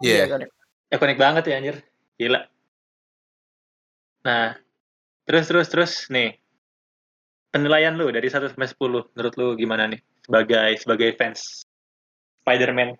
Iya. 0.00 0.24
kan. 0.32 0.40
Ikonik 0.88 1.18
banget 1.20 1.44
ya 1.52 1.60
anjir. 1.60 1.76
Gila. 2.16 2.40
Nah, 4.24 4.56
terus 5.26 5.44
terus 5.50 5.68
terus 5.68 5.92
nih. 6.08 6.38
Penilaian 7.50 7.96
lu 7.96 8.12
dari 8.12 8.26
1 8.28 8.52
sampai 8.52 8.68
10 8.68 9.12
menurut 9.16 9.34
lu 9.40 9.48
gimana 9.56 9.88
nih 9.88 10.00
sebagai 10.22 10.70
sebagai 10.76 11.10
fans 11.16 11.64
Spider-Man? 12.44 12.94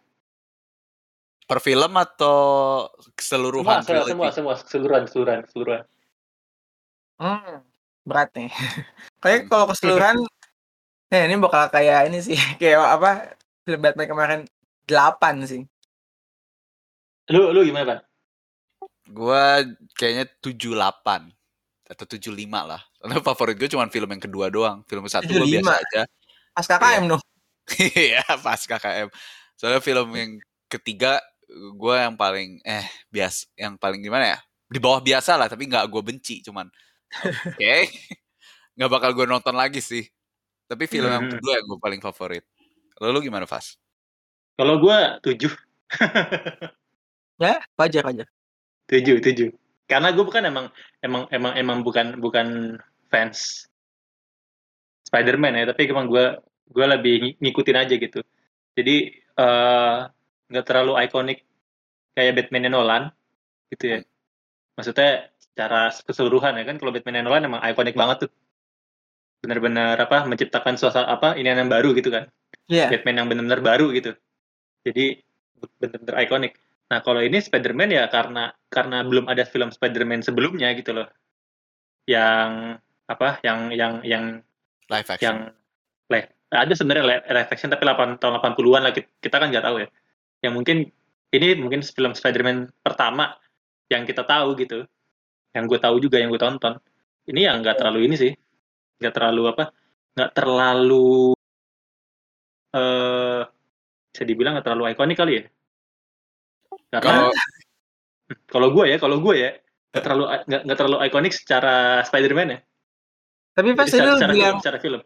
Per 1.47 1.59
film 1.63 1.93
atau 1.95 2.39
keseluruhan 3.15 3.83
Semua, 3.83 3.87
semua, 3.87 3.87
trilogy? 3.87 4.11
semua, 4.11 4.29
semua, 4.35 4.55
keseluruhan, 4.59 5.03
keseluruhan, 5.07 5.41
keseluruhan. 5.47 5.83
Hmm, 7.23 7.63
berat 8.03 8.31
nih. 8.35 8.51
Kayak 9.23 9.41
kalau 9.47 9.67
keseluruhan 9.71 10.17
eh 11.07 11.23
ini 11.31 11.39
bakal 11.39 11.71
kayak 11.71 12.11
ini 12.11 12.19
sih, 12.19 12.35
kayak 12.61 12.83
apa? 12.83 13.39
Film 13.63 13.79
Batman 13.79 14.09
kemarin 14.11 14.41
8 14.91 15.47
sih. 15.47 15.63
Lu 17.31 17.51
lu 17.55 17.63
gimana, 17.67 17.85
Pan? 17.87 17.99
Gua 19.11 19.63
kayaknya 19.95 20.27
78 20.43 21.36
atau 21.87 22.05
75 22.05 22.35
lah. 22.51 22.83
Karena 22.99 23.17
favorit 23.23 23.57
gue 23.57 23.69
cuma 23.71 23.87
film 23.87 24.11
yang 24.11 24.23
kedua 24.23 24.47
doang. 24.51 24.83
Film 24.91 25.07
satu 25.07 25.27
gue 25.27 25.47
75. 25.47 25.55
biasa 25.63 25.73
aja. 25.79 26.03
Pas 26.53 26.67
KKM 26.67 27.05
dong. 27.07 27.23
Iya, 27.99 28.23
pas 28.43 28.61
KKM. 28.63 29.09
Soalnya 29.59 29.83
film 29.83 30.09
yang 30.15 30.31
ketiga 30.71 31.19
gue 31.51 31.95
yang 31.95 32.15
paling 32.19 32.59
eh 32.63 32.87
bias 33.11 33.47
yang 33.55 33.75
paling 33.79 34.03
gimana 34.03 34.35
ya? 34.35 34.39
Di 34.67 34.79
bawah 34.83 34.99
biasa 34.99 35.39
lah, 35.39 35.47
tapi 35.47 35.67
nggak 35.71 35.87
gue 35.91 36.03
benci, 36.03 36.43
cuman 36.43 36.67
oke. 37.23 37.75
nggak 38.79 38.91
bakal 38.91 39.11
gue 39.15 39.27
nonton 39.27 39.55
lagi 39.55 39.79
sih. 39.83 40.03
Tapi 40.67 40.87
film 40.87 41.07
yang 41.07 41.27
Hmm. 41.27 41.39
kedua 41.39 41.59
yang 41.59 41.67
gue 41.71 41.79
paling 41.79 42.03
favorit. 42.03 42.43
Lalu 42.99 43.31
gimana, 43.31 43.47
Fas? 43.47 43.79
Kalau 44.57 44.81
gua 44.81 45.21
7. 45.21 45.53
Ya, 47.37 47.61
wajar 47.79 48.03
wajar. 48.09 48.27
7, 48.89 49.21
7. 49.21 49.53
Karena 49.87 50.11
gue 50.11 50.25
bukan 50.27 50.43
emang 50.43 50.67
emang 50.99 51.23
emang 51.31 51.53
emang 51.55 51.79
bukan 51.87 52.19
bukan 52.19 52.75
fans 53.07 53.71
Spider-Man 55.07 55.63
ya, 55.63 55.65
tapi 55.71 55.87
emang 55.87 56.11
gue 56.11 56.43
gue 56.67 56.87
lebih 56.87 57.15
ng- 57.23 57.37
ngikutin 57.39 57.77
aja 57.79 57.95
gitu. 57.95 58.21
Jadi 58.75 58.97
eh, 59.15 59.97
nggak 60.51 60.67
terlalu 60.67 60.99
ikonik 61.07 61.39
kayak 62.19 62.35
Batman 62.35 62.67
Nolan 62.67 63.03
gitu 63.71 63.85
ya. 63.95 63.99
Maksudnya 64.75 65.31
secara 65.39 65.89
keseluruhan 65.95 66.59
ya 66.59 66.65
kan 66.67 66.77
kalau 66.83 66.91
Batman 66.91 67.23
Nolan 67.23 67.47
emang 67.47 67.63
ikonik 67.63 67.95
banget 67.95 68.27
tuh. 68.27 68.31
Benar-benar 69.47 69.95
apa 70.03 70.27
menciptakan 70.27 70.75
suasana 70.75 71.07
apa 71.15 71.39
ini 71.39 71.47
yang 71.47 71.71
baru 71.71 71.95
gitu 71.95 72.11
kan. 72.11 72.27
Iya. 72.67 72.91
Batman 72.91 73.23
yang 73.23 73.27
benar-benar 73.31 73.63
baru 73.63 73.95
gitu. 73.95 74.19
Jadi 74.83 75.23
benar-benar 75.79 76.17
ikonik. 76.27 76.53
Nah 76.87 76.99
kalau 77.03 77.19
ini 77.19 77.43
Spider-Man 77.43 77.91
ya 77.91 78.07
karena 78.07 78.55
karena 78.71 79.03
belum 79.03 79.27
ada 79.27 79.43
film 79.43 79.75
Spider-Man 79.75 80.23
sebelumnya 80.23 80.71
gitu 80.79 80.95
loh, 80.95 81.09
yang 82.07 82.79
apa, 83.11 83.43
yang 83.43 83.75
yang 83.75 84.03
yang 84.07 84.25
Live 84.87 85.11
action. 85.11 85.23
yang 85.27 85.39
live 86.07 86.31
ada 86.47 86.75
sebenarnya 86.79 87.05
li- 87.11 87.27
live 87.27 87.51
action 87.51 87.71
tapi 87.75 87.83
8 87.83 88.23
tahun 88.23 88.39
80-an 88.39 88.83
lah 88.87 88.93
kita, 88.95 89.37
kan 89.43 89.51
nggak 89.51 89.67
tahu 89.67 89.77
ya. 89.83 89.89
Yang 90.47 90.53
mungkin 90.55 90.77
ini 91.35 91.49
mungkin 91.59 91.81
film 91.83 92.15
Spider-Man 92.15 92.71
pertama 92.87 93.35
yang 93.91 94.07
kita 94.07 94.23
tahu 94.23 94.55
gitu, 94.63 94.87
yang 95.55 95.67
gue 95.67 95.79
tahu 95.83 95.99
juga 95.99 96.23
yang 96.23 96.31
gue 96.31 96.39
tonton. 96.39 96.79
Ini 97.27 97.51
yang 97.51 97.67
nggak 97.67 97.83
terlalu 97.83 98.07
ini 98.07 98.15
sih, 98.15 98.33
nggak 99.03 99.15
terlalu 99.15 99.43
apa, 99.51 99.75
nggak 100.15 100.31
terlalu 100.39 101.35
eh 102.77 103.43
bisa 104.15 104.23
dibilang 104.23 104.55
nggak 104.55 104.67
terlalu 104.71 104.95
ikonik 104.95 105.19
kali 105.19 105.33
ya. 105.43 105.45
Karena 106.91 107.31
Kalau 108.51 108.69
gue 108.75 108.85
ya, 108.91 108.97
kalau 108.99 109.17
gue 109.23 109.35
ya 109.39 109.51
nggak 109.93 110.03
terlalu 110.05 110.25
nggak 110.67 110.77
terlalu 110.77 110.97
ikonik 111.09 111.33
secara 111.33 112.05
Spider-Man 112.05 112.49
ya. 112.53 112.59
Tapi 113.57 113.73
pas 113.73 113.89
Jadi 113.89 113.97
tadi 113.97 114.05
secara, 114.05 114.13
lu 114.13 114.17
secara 114.21 114.33
bilang 114.37 114.47
film, 114.53 114.61
secara 114.61 114.79
film. 114.85 115.01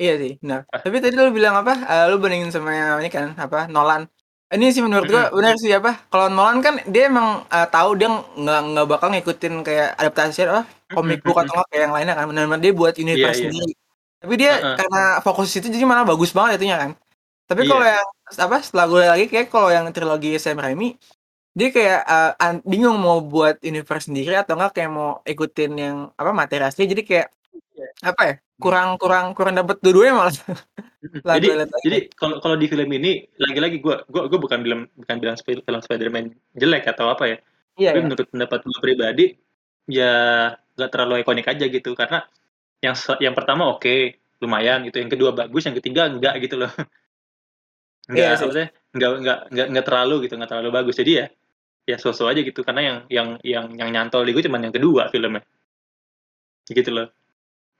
iya 0.00 0.12
sih, 0.16 0.32
benar. 0.40 0.60
Ah. 0.72 0.80
Tapi 0.80 0.96
tadi 1.04 1.14
lu 1.14 1.28
bilang 1.30 1.54
apa? 1.60 1.72
Eh, 1.84 2.04
lu 2.08 2.16
bandingin 2.16 2.48
sama 2.48 2.70
yang 2.72 2.96
ini 3.04 3.10
kan 3.12 3.36
apa? 3.36 3.68
Nolan. 3.68 4.08
Ini 4.52 4.68
sih 4.72 4.80
menurut 4.84 5.08
gua 5.08 5.28
benar 5.32 5.54
sih 5.60 5.72
apa? 5.72 5.90
Kalau 6.08 6.28
Nolan 6.32 6.60
kan 6.64 6.74
dia 6.88 7.08
emang 7.12 7.44
eh, 7.48 7.66
tahu 7.68 7.90
dia 8.00 8.08
nggak 8.12 8.60
nggak 8.72 8.86
bakal 8.88 9.08
ngikutin 9.12 9.54
kayak 9.66 9.88
adaptasi 10.00 10.38
apa 10.48 10.62
komik 10.92 11.20
book 11.24 11.36
atau 11.40 11.60
kayak 11.68 11.82
yang 11.88 11.94
lainnya 11.96 12.14
kan. 12.16 12.24
Benar-benar 12.30 12.60
dia 12.64 12.72
buat 12.72 12.94
universe 12.96 13.36
Iya, 13.40 13.44
iya. 13.44 13.50
sendiri. 13.52 13.72
Tapi 14.22 14.34
dia 14.40 14.52
Heeh. 14.56 14.76
karena 14.80 15.02
fokus 15.20 15.46
di 15.50 15.52
situ 15.60 15.66
jadi 15.68 15.84
malah 15.84 16.04
bagus 16.08 16.30
banget 16.32 16.56
itunya 16.60 16.76
kan. 16.80 16.90
Tapi 17.50 17.60
Iya. 17.64 17.70
kalau 17.72 17.84
yang 17.84 18.06
apa 18.38 18.62
setelah 18.64 18.86
gue 18.88 19.02
lagi 19.04 19.26
kayak 19.28 19.48
kalau 19.52 19.68
yang 19.68 19.88
trilogi 19.90 20.36
Sam 20.40 20.60
Raimi 20.60 20.96
dia 21.52 21.68
kayak 21.68 22.00
an- 22.40 22.64
bingung 22.64 22.96
mau 22.96 23.20
buat 23.20 23.60
universe 23.60 24.08
sendiri 24.08 24.40
atau 24.40 24.56
enggak 24.56 24.72
kayak 24.80 24.90
mau 24.92 25.20
ikutin 25.28 25.72
yang 25.76 25.96
apa 26.16 26.32
materi 26.32 26.64
asli. 26.64 26.88
Jadi 26.88 27.02
kayak 27.04 27.28
apa 28.00 28.22
ya 28.24 28.34
kurang 28.56 28.88
kurang 28.96 29.26
kurang 29.36 29.54
dapet 29.60 29.76
dua-duanya 29.84 30.14
malah. 30.16 30.34
Lah, 31.26 31.34
jadi 31.34 31.66
jadi 31.82 31.98
kalau 32.14 32.38
kalau 32.38 32.54
di 32.54 32.70
film 32.70 32.86
ini 32.94 33.26
lagi-lagi 33.34 33.82
gue 33.82 33.96
gue 34.06 34.22
gue 34.30 34.38
bukan 34.38 34.62
bilang 34.62 34.86
bukan 34.94 35.16
bilang 35.18 35.36
film 35.42 35.82
Spider-Man 35.82 36.30
jelek 36.54 36.88
atau 36.94 37.10
apa 37.10 37.24
ya. 37.26 37.36
iya 37.74 37.90
Tapi 37.90 37.98
iya. 37.98 38.06
menurut 38.06 38.26
pendapat 38.30 38.58
gue 38.62 38.78
pribadi 38.78 39.26
ya 39.90 40.12
nggak 40.78 40.90
terlalu 40.94 41.26
ikonik 41.26 41.50
aja 41.52 41.64
gitu. 41.66 41.90
Karena 41.98 42.22
yang 42.80 42.94
yang 43.18 43.34
pertama 43.34 43.66
oke 43.74 44.22
lumayan 44.42 44.82
gitu, 44.86 44.98
yang 44.98 45.10
kedua 45.10 45.30
bagus, 45.34 45.62
yang 45.66 45.76
ketiga 45.78 46.06
enggak 46.06 46.34
gitu 46.42 46.58
loh. 46.58 46.70
Enggak, 48.10 48.18
Iya 48.18 48.30
sih. 48.34 48.42
maksudnya 48.46 48.68
enggak 48.94 49.10
enggak 49.22 49.38
enggak 49.52 49.66
enggak 49.70 49.86
terlalu 49.86 50.14
gitu, 50.26 50.32
enggak 50.36 50.50
terlalu 50.50 50.70
bagus. 50.74 50.94
Jadi 50.98 51.10
ya 51.22 51.26
ya 51.90 51.96
sosok 51.98 52.26
aja 52.32 52.40
gitu 52.46 52.60
karena 52.66 52.82
yang 52.88 52.98
yang 53.10 53.28
yang 53.44 53.66
yang 53.80 53.90
nyantol 53.94 54.22
di 54.26 54.32
gue 54.34 54.44
cuma 54.46 54.58
yang 54.62 54.74
kedua 54.74 55.10
filmnya. 55.12 55.42
Gitu 56.70 56.90
loh. 56.94 57.10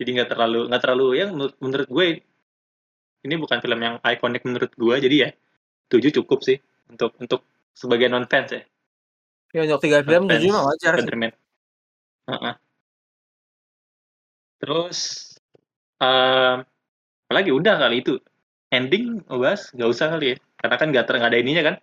Jadi 0.01 0.11
nggak 0.18 0.31
terlalu 0.35 0.61
nggak 0.70 0.83
terlalu 0.83 1.07
yang 1.20 1.31
menurut, 1.37 1.55
menurut 1.62 1.89
gue 1.91 2.07
ini 3.27 3.35
bukan 3.39 3.59
film 3.62 3.81
yang 3.83 3.97
ikonik 4.03 4.43
menurut 4.47 4.73
gue 4.75 4.97
jadi 4.99 5.16
ya 5.16 5.31
tujuh 5.93 6.11
cukup 6.23 6.41
sih 6.45 6.59
untuk 6.91 7.14
untuk 7.23 7.47
sebagai 7.75 8.09
non 8.11 8.27
fans 8.31 8.51
ya 8.57 8.62
Ya, 9.53 9.68
untuk 9.68 9.83
tiga 9.85 10.01
film 10.07 10.31
tujuh 10.31 10.49
mah 10.55 10.64
wajar 10.70 10.93
sih. 10.97 11.05
Spider-Man. 11.05 11.33
Heeh. 12.31 12.55
Terus 14.61 14.99
eh 16.03 16.57
apalagi 17.29 17.51
udah 17.55 17.75
kali 17.83 17.97
itu 18.05 18.14
ending 18.73 19.20
oh 19.29 19.39
bahas 19.39 19.68
nggak 19.77 19.91
usah 19.93 20.07
kali 20.16 20.35
ya 20.35 20.37
karena 20.64 20.77
kan 20.81 20.87
nggak 20.91 21.05
ter 21.05 21.14
nggak 21.20 21.31
ada 21.31 21.41
ininya 21.41 21.62
kan 21.62 21.75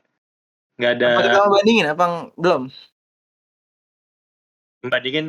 nggak 0.82 0.92
ada 0.98 1.08
Apa 1.14 1.22
kita 1.24 1.38
mau 1.40 1.52
bandingin 1.54 1.86
apa 1.88 2.06
belum? 2.36 2.64
membandingin 4.80 5.26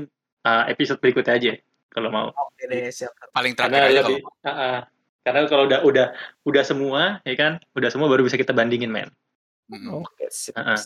eh, 0.46 0.64
episode 0.72 0.98
berikutnya 1.02 1.34
aja 1.36 1.52
kalau 1.90 2.08
mau 2.08 2.26
Oke 2.32 2.70
deh, 2.70 2.86
siap. 2.94 3.10
paling 3.34 3.52
terakhir 3.58 3.76
karena 3.76 3.88
aja 3.90 4.00
lebih 4.06 4.18
kalau 4.22 4.46
Heeh. 4.46 4.78
karena 5.20 5.38
kalau 5.50 5.64
udah 5.68 5.80
udah 5.84 6.06
udah 6.48 6.62
semua 6.64 7.02
ya 7.26 7.34
kan 7.36 7.52
udah 7.76 7.90
semua 7.92 8.08
baru 8.08 8.24
bisa 8.24 8.38
kita 8.38 8.54
bandingin 8.54 8.88
men 8.90 9.10
Mm-mm. 9.70 10.02
Oke, 10.02 10.26
siap. 10.34 10.58
Heeh. 10.58 10.80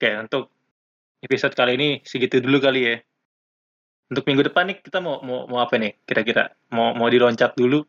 Oke, 0.00 0.10
untuk 0.16 0.48
episode 1.20 1.52
kali 1.52 1.76
ini 1.76 1.88
segitu 2.00 2.40
dulu 2.40 2.56
kali 2.56 2.80
ya. 2.88 2.96
Untuk 4.08 4.24
minggu 4.24 4.48
depan 4.48 4.72
nih 4.72 4.80
kita 4.80 5.04
mau 5.04 5.20
mau, 5.20 5.44
mau 5.44 5.60
apa 5.60 5.76
nih 5.76 5.92
kira-kira? 6.08 6.56
Mau 6.72 6.96
mau 6.96 7.04
diloncat 7.04 7.52
dulu 7.52 7.84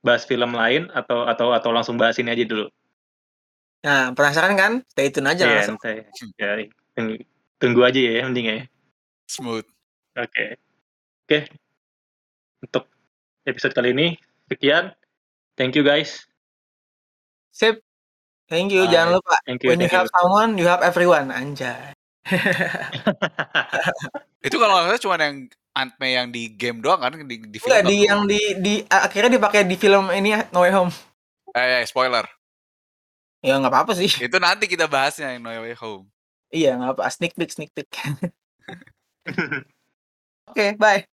bahas 0.00 0.24
film 0.24 0.52
lain 0.52 0.88
atau 0.92 1.28
atau 1.28 1.52
atau 1.52 1.70
langsung 1.70 1.96
bahas 1.96 2.16
ini 2.16 2.32
aja 2.32 2.44
dulu? 2.44 2.66
Nah, 3.80 4.12
penasaran 4.12 4.56
kan? 4.56 4.72
Stay 4.92 5.08
tune 5.08 5.28
aja 5.28 5.44
Iya, 5.44 5.64
langsung. 5.64 5.78
nanti. 5.80 6.04
Ya, 6.36 6.50
tunggu, 6.92 7.14
tunggu 7.56 7.80
aja 7.80 8.00
ya 8.00 8.24
mending 8.24 8.46
ya. 8.46 8.58
Smooth. 9.26 9.64
Oke. 10.16 10.60
Oke. 11.24 11.38
Untuk 12.60 12.84
episode 13.44 13.72
kali 13.72 13.92
ini 13.92 14.06
sekian. 14.48 14.92
Thank 15.56 15.76
you 15.76 15.84
guys. 15.84 16.24
Sip. 17.52 17.80
Thank 18.50 18.74
you. 18.74 18.84
Bye. 18.84 18.92
Jangan 18.92 19.10
lupa 19.16 19.36
Thank 19.46 19.62
you. 19.64 19.70
when 19.72 19.78
you 19.78 19.86
Thank 19.86 19.96
you. 19.96 20.00
have 20.04 20.10
someone, 20.12 20.50
you 20.60 20.66
have 20.68 20.82
everyone. 20.82 21.30
Anjay. 21.30 21.92
Itu 24.46 24.56
kalau 24.56 24.76
nggak 24.76 24.96
salah 24.96 25.00
cuma 25.00 25.16
yang 25.20 25.48
Ant 25.70 25.94
May 26.02 26.18
yang 26.18 26.34
di 26.34 26.50
game 26.50 26.82
doang 26.82 26.98
kan 26.98 27.14
di, 27.14 27.36
di 27.46 27.58
film. 27.62 27.70
Enggak 27.70 27.86
di 27.86 27.96
yang 28.02 28.20
di 28.26 28.40
di 28.58 28.74
akhirnya 28.90 29.38
dipakai 29.38 29.62
di 29.62 29.76
film 29.78 30.10
ini 30.10 30.34
ya, 30.34 30.46
No 30.50 30.66
Way 30.66 30.72
Home. 30.74 30.92
Eh, 31.54 31.82
eh, 31.82 31.86
spoiler. 31.86 32.26
Ya 33.40 33.56
nggak 33.56 33.72
apa-apa 33.72 33.92
sih. 33.94 34.10
Itu 34.10 34.36
nanti 34.42 34.66
kita 34.66 34.90
bahasnya 34.90 35.34
yang 35.34 35.46
No 35.46 35.54
Way 35.54 35.78
Home. 35.78 36.10
Iya 36.50 36.74
nggak 36.74 36.90
apa. 36.98 37.02
Sneak 37.14 37.34
peek, 37.38 37.50
sneak 37.54 37.70
peek. 37.70 37.88
Oke, 40.50 40.74
bye. 40.74 41.06